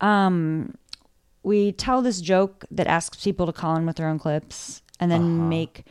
Um, 0.00 0.74
we 1.42 1.72
tell 1.72 2.02
this 2.02 2.20
joke 2.20 2.64
that 2.70 2.86
asks 2.86 3.22
people 3.22 3.46
to 3.46 3.52
call 3.52 3.76
in 3.76 3.86
with 3.86 3.96
their 3.96 4.08
own 4.08 4.18
clips 4.18 4.82
and 4.98 5.10
then 5.10 5.48
make 5.48 5.84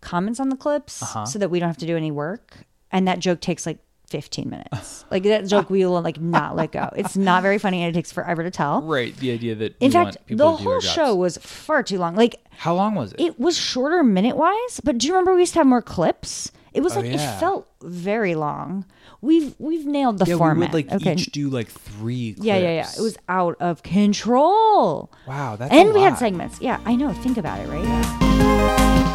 comments 0.00 0.38
on 0.38 0.48
the 0.50 0.56
clips 0.56 1.02
Uh-huh. 1.02 1.24
so 1.26 1.38
that 1.38 1.50
we 1.50 1.58
don't 1.58 1.68
have 1.68 1.78
to 1.78 1.86
do 1.86 1.96
any 1.96 2.10
work. 2.10 2.58
And 2.92 3.08
that 3.08 3.18
joke 3.18 3.40
takes 3.40 3.66
like 3.66 3.78
15 4.10 4.48
minutes. 4.48 5.04
like 5.10 5.22
that 5.24 5.46
joke 5.46 5.70
we 5.70 5.84
will 5.84 6.00
like 6.00 6.20
not 6.20 6.56
let 6.56 6.72
go. 6.72 6.90
It's 6.96 7.16
not 7.16 7.42
very 7.42 7.58
funny 7.58 7.82
and 7.82 7.90
it 7.90 7.98
takes 7.98 8.10
forever 8.12 8.42
to 8.42 8.50
tell. 8.50 8.82
Right. 8.82 9.16
The 9.16 9.30
idea 9.32 9.54
that 9.56 9.76
In 9.80 9.90
fact, 9.90 10.04
want 10.16 10.26
people 10.26 10.50
the 10.50 10.56
whole 10.56 10.80
show 10.80 11.14
was 11.14 11.36
far 11.38 11.82
too 11.82 11.98
long. 11.98 12.14
Like 12.16 12.36
How 12.50 12.74
long 12.74 12.94
was 12.94 13.12
it? 13.12 13.20
it 13.20 13.38
was 13.38 13.56
shorter 13.56 14.02
minute 14.02 14.36
wise, 14.36 14.80
but 14.82 14.98
do 14.98 15.06
you 15.06 15.12
remember 15.12 15.34
we 15.34 15.40
used 15.40 15.52
to 15.54 15.60
have 15.60 15.66
more 15.66 15.82
clips? 15.82 16.50
It 16.74 16.82
was 16.82 16.96
Oh, 16.96 17.00
like 17.00 17.10
yeah. 17.12 17.36
it 17.36 17.40
felt 17.40 17.66
very 17.82 18.34
long. 18.34 18.84
We've 19.20 19.54
we've 19.58 19.84
nailed 19.86 20.18
the 20.18 20.26
yeah, 20.26 20.36
format. 20.36 20.72
we 20.72 20.82
would 20.82 20.90
like 20.92 21.02
okay. 21.02 21.14
each 21.14 21.26
do 21.32 21.48
like 21.50 21.68
three. 21.68 22.34
Clips. 22.34 22.46
Yeah, 22.46 22.56
yeah, 22.58 22.70
yeah. 22.76 22.90
It 22.96 23.00
was 23.00 23.16
out 23.28 23.56
of 23.60 23.82
control. 23.82 25.10
Wow, 25.26 25.56
that's 25.56 25.72
and 25.72 25.92
we 25.92 26.00
had 26.02 26.18
segments. 26.18 26.60
Yeah, 26.60 26.78
I 26.84 26.94
know. 26.94 27.12
Think 27.14 27.36
about 27.36 27.58
it, 27.60 27.68
right? 27.68 27.84
Wow. 27.84 29.14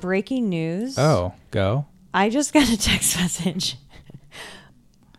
Breaking 0.00 0.48
news. 0.48 0.98
Oh, 0.98 1.32
go. 1.50 1.86
I 2.12 2.28
just 2.30 2.52
got 2.52 2.68
a 2.68 2.76
text 2.78 3.16
message. 3.20 3.76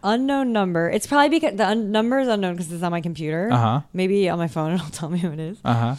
unknown 0.03 0.51
number. 0.51 0.89
It's 0.89 1.07
probably 1.07 1.29
because 1.29 1.57
the 1.57 1.67
un- 1.67 1.91
number 1.91 2.19
is 2.19 2.27
unknown 2.27 2.53
because 2.55 2.71
it's 2.71 2.84
on 2.84 2.91
my 2.91 3.01
computer. 3.01 3.49
Uh-huh. 3.51 3.82
Maybe 3.93 4.27
on 4.29 4.38
my 4.38 4.47
phone 4.47 4.73
it'll 4.75 4.89
tell 4.89 5.09
me 5.09 5.19
who 5.19 5.32
it 5.32 5.39
is. 5.39 5.57
Uh 5.63 5.73
huh. 5.73 5.95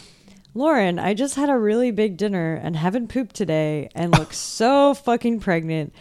Lauren, 0.55 0.99
I 0.99 1.13
just 1.15 1.35
had 1.35 1.49
a 1.49 1.57
really 1.57 1.89
big 1.91 2.15
dinner 2.17 2.53
and 2.61 2.75
haven't 2.75 3.07
pooped 3.07 3.35
today 3.35 3.89
and 3.95 4.11
look 4.17 4.33
so 4.33 4.93
fucking 4.93 5.39
pregnant. 5.39 5.93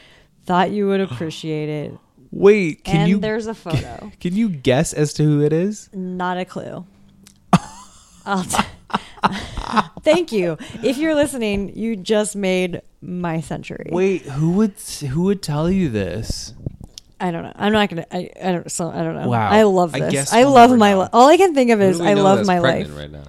Thought 0.44 0.72
you 0.72 0.88
would 0.88 1.00
appreciate 1.00 1.68
it. 1.68 1.98
Wait, 2.32 2.82
can 2.84 3.02
and 3.02 3.10
you? 3.10 3.18
there's 3.18 3.46
a 3.46 3.54
photo. 3.54 4.10
Can 4.20 4.34
you 4.34 4.48
guess 4.48 4.92
as 4.92 5.12
to 5.14 5.22
who 5.22 5.42
it 5.42 5.52
is? 5.52 5.88
Not 5.92 6.38
a 6.38 6.44
clue. 6.44 6.84
I'll 8.24 8.44
t- 8.44 8.62
Thank 10.02 10.32
you. 10.32 10.56
If 10.82 10.98
you're 10.98 11.14
listening, 11.14 11.76
you 11.76 11.96
just 11.96 12.34
made 12.36 12.82
my 13.00 13.40
century. 13.40 13.88
Wait, 13.90 14.22
who 14.22 14.50
would 14.52 14.74
who 15.10 15.22
would 15.24 15.42
tell 15.42 15.70
you 15.70 15.88
this? 15.88 16.54
I 17.20 17.30
don't 17.30 17.44
know. 17.44 17.52
I'm 17.54 17.72
not 17.72 17.88
gonna. 17.88 18.06
I, 18.10 18.30
I 18.42 18.52
don't. 18.52 18.70
So 18.70 18.88
I 18.90 19.02
don't 19.04 19.14
know. 19.14 19.28
Wow. 19.28 19.48
I 19.48 19.62
love 19.62 19.94
I 19.94 20.00
this. 20.00 20.12
guess 20.12 20.32
I, 20.32 20.44
we'll 20.44 20.54
love 20.54 20.76
my. 20.76 20.94
Li- 20.96 21.08
all 21.12 21.28
I 21.28 21.36
can 21.36 21.54
think 21.54 21.70
of 21.70 21.80
is 21.80 22.00
I 22.00 22.14
love 22.14 22.38
that's 22.38 22.48
my 22.48 22.58
pregnant 22.60 22.90
life. 22.90 22.98
right 22.98 23.10
now? 23.12 23.24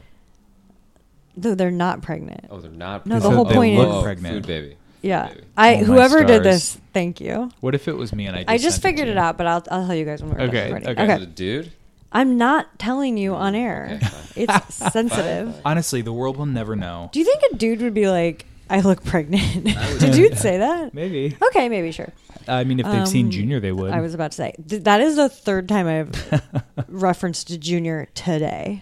Though 1.38 1.56
they're 1.56 1.72
not 1.72 2.02
pregnant. 2.02 2.46
Oh, 2.50 2.60
they're 2.60 2.72
not. 2.72 3.06
No, 3.06 3.16
the 3.20 3.30
pregnant. 3.30 3.36
whole 3.36 3.48
Oh, 3.48 3.54
point 3.54 3.78
whoa, 3.78 3.98
is 4.00 4.04
pregnant. 4.04 4.36
Food 4.36 4.48
baby. 4.48 4.78
Yeah. 5.02 5.28
Food 5.28 5.36
baby. 5.36 5.48
I 5.58 5.76
Oh, 5.76 5.84
whoever 5.84 6.24
did 6.24 6.44
this, 6.44 6.78
thank 6.94 7.22
you. 7.22 7.52
What 7.60 7.76
if 7.76 7.88
it 7.88 7.96
was 7.96 8.14
me 8.14 8.26
and 8.28 8.36
I? 8.36 8.40
Just 8.42 8.50
I 8.50 8.58
just 8.58 8.76
sent 8.82 8.84
figured 8.84 9.06
to 9.08 9.12
it 9.12 9.18
out, 9.18 9.38
but 9.38 9.46
I'll 9.48 9.64
I'll 9.70 9.86
tell 9.86 9.96
you 9.96 10.06
guys 10.06 10.22
when 10.24 10.32
we're 10.32 10.38
done 10.40 10.50
Okay, 10.50 10.74
recording. 10.74 10.90
okay. 10.90 11.16
Is 11.16 11.22
it 11.22 11.24
a 11.24 11.32
dude? 11.32 11.72
I'm 12.16 12.38
not 12.38 12.78
telling 12.80 13.18
you 13.18 13.34
on 13.36 13.56
air. 13.56 14.00
It's 14.36 14.74
sensitive. 14.76 15.62
Honestly, 15.66 16.02
the 16.02 16.12
world 16.12 16.38
will 16.38 16.48
never 16.48 16.76
know. 16.76 17.12
Do 17.14 17.20
you 17.20 17.26
think 17.26 17.44
a 17.52 17.56
dude 17.56 17.82
would 17.84 17.94
be 17.94 18.08
like, 18.10 18.48
"I 18.68 18.80
look 18.80 19.04
pregnant"? 19.04 19.64
Did 20.00 20.12
dudes 20.14 20.40
say 20.42 20.58
that? 20.58 20.92
Maybe. 20.96 21.38
Okay, 21.50 21.70
maybe 21.70 21.92
sure. 21.92 22.12
I 22.48 22.64
mean, 22.64 22.80
if 22.80 22.88
they've 22.88 23.08
seen 23.08 23.28
Um, 23.28 23.32
Junior, 23.32 23.60
they 23.60 23.72
would. 23.72 23.92
I 23.92 24.02
was 24.02 24.16
about 24.16 24.32
to 24.32 24.38
say 24.38 24.56
th- 24.68 24.86
that 24.86 25.02
is 25.02 25.18
the 25.18 25.30
third 25.30 25.70
time 25.70 25.86
I've 25.88 26.42
referenced 26.88 27.60
Junior 27.60 28.08
today. 28.16 28.82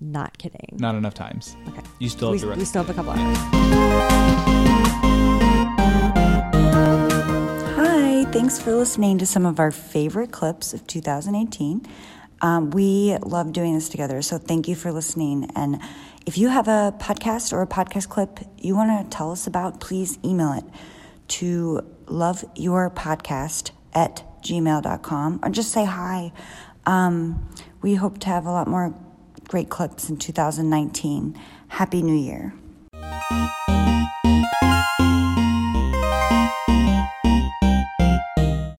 Not 0.00 0.36
kidding. 0.38 0.78
Not 0.80 0.96
enough 0.96 1.14
times. 1.14 1.54
Okay. 1.68 1.82
You 2.00 2.08
still 2.08 2.32
we, 2.32 2.38
have 2.38 2.40
the 2.42 2.48
rest. 2.48 2.58
we 2.58 2.64
still 2.64 2.82
have 2.82 2.90
a 2.90 2.94
couple 2.94 3.12
hours. 3.12 4.42
Hi, 7.76 8.24
thanks 8.32 8.58
for 8.60 8.74
listening 8.74 9.18
to 9.18 9.26
some 9.26 9.46
of 9.46 9.60
our 9.60 9.70
favorite 9.70 10.32
clips 10.32 10.74
of 10.74 10.86
2018. 10.88 11.86
Um, 12.42 12.70
we 12.70 13.16
love 13.18 13.52
doing 13.52 13.74
this 13.74 13.88
together, 13.88 14.20
so 14.20 14.36
thank 14.36 14.68
you 14.68 14.74
for 14.74 14.92
listening. 14.92 15.50
And 15.54 15.80
if 16.26 16.36
you 16.36 16.48
have 16.48 16.68
a 16.68 16.94
podcast 16.98 17.52
or 17.52 17.62
a 17.62 17.66
podcast 17.66 18.08
clip 18.08 18.40
you 18.58 18.74
want 18.76 19.10
to 19.10 19.16
tell 19.16 19.30
us 19.30 19.46
about, 19.46 19.80
please 19.80 20.18
email 20.24 20.52
it 20.52 20.64
to 21.28 21.80
loveyourpodcast 22.06 23.70
at 23.94 24.24
gmail.com 24.42 25.40
or 25.42 25.50
just 25.50 25.70
say 25.70 25.84
hi. 25.84 26.32
Um, 26.84 27.48
we 27.80 27.94
hope 27.94 28.18
to 28.18 28.26
have 28.28 28.46
a 28.46 28.50
lot 28.50 28.66
more 28.66 28.94
great 29.48 29.68
clips 29.68 30.08
in 30.08 30.16
2019. 30.16 31.38
Happy 31.68 32.02
New 32.02 32.16
Year. 32.16 32.54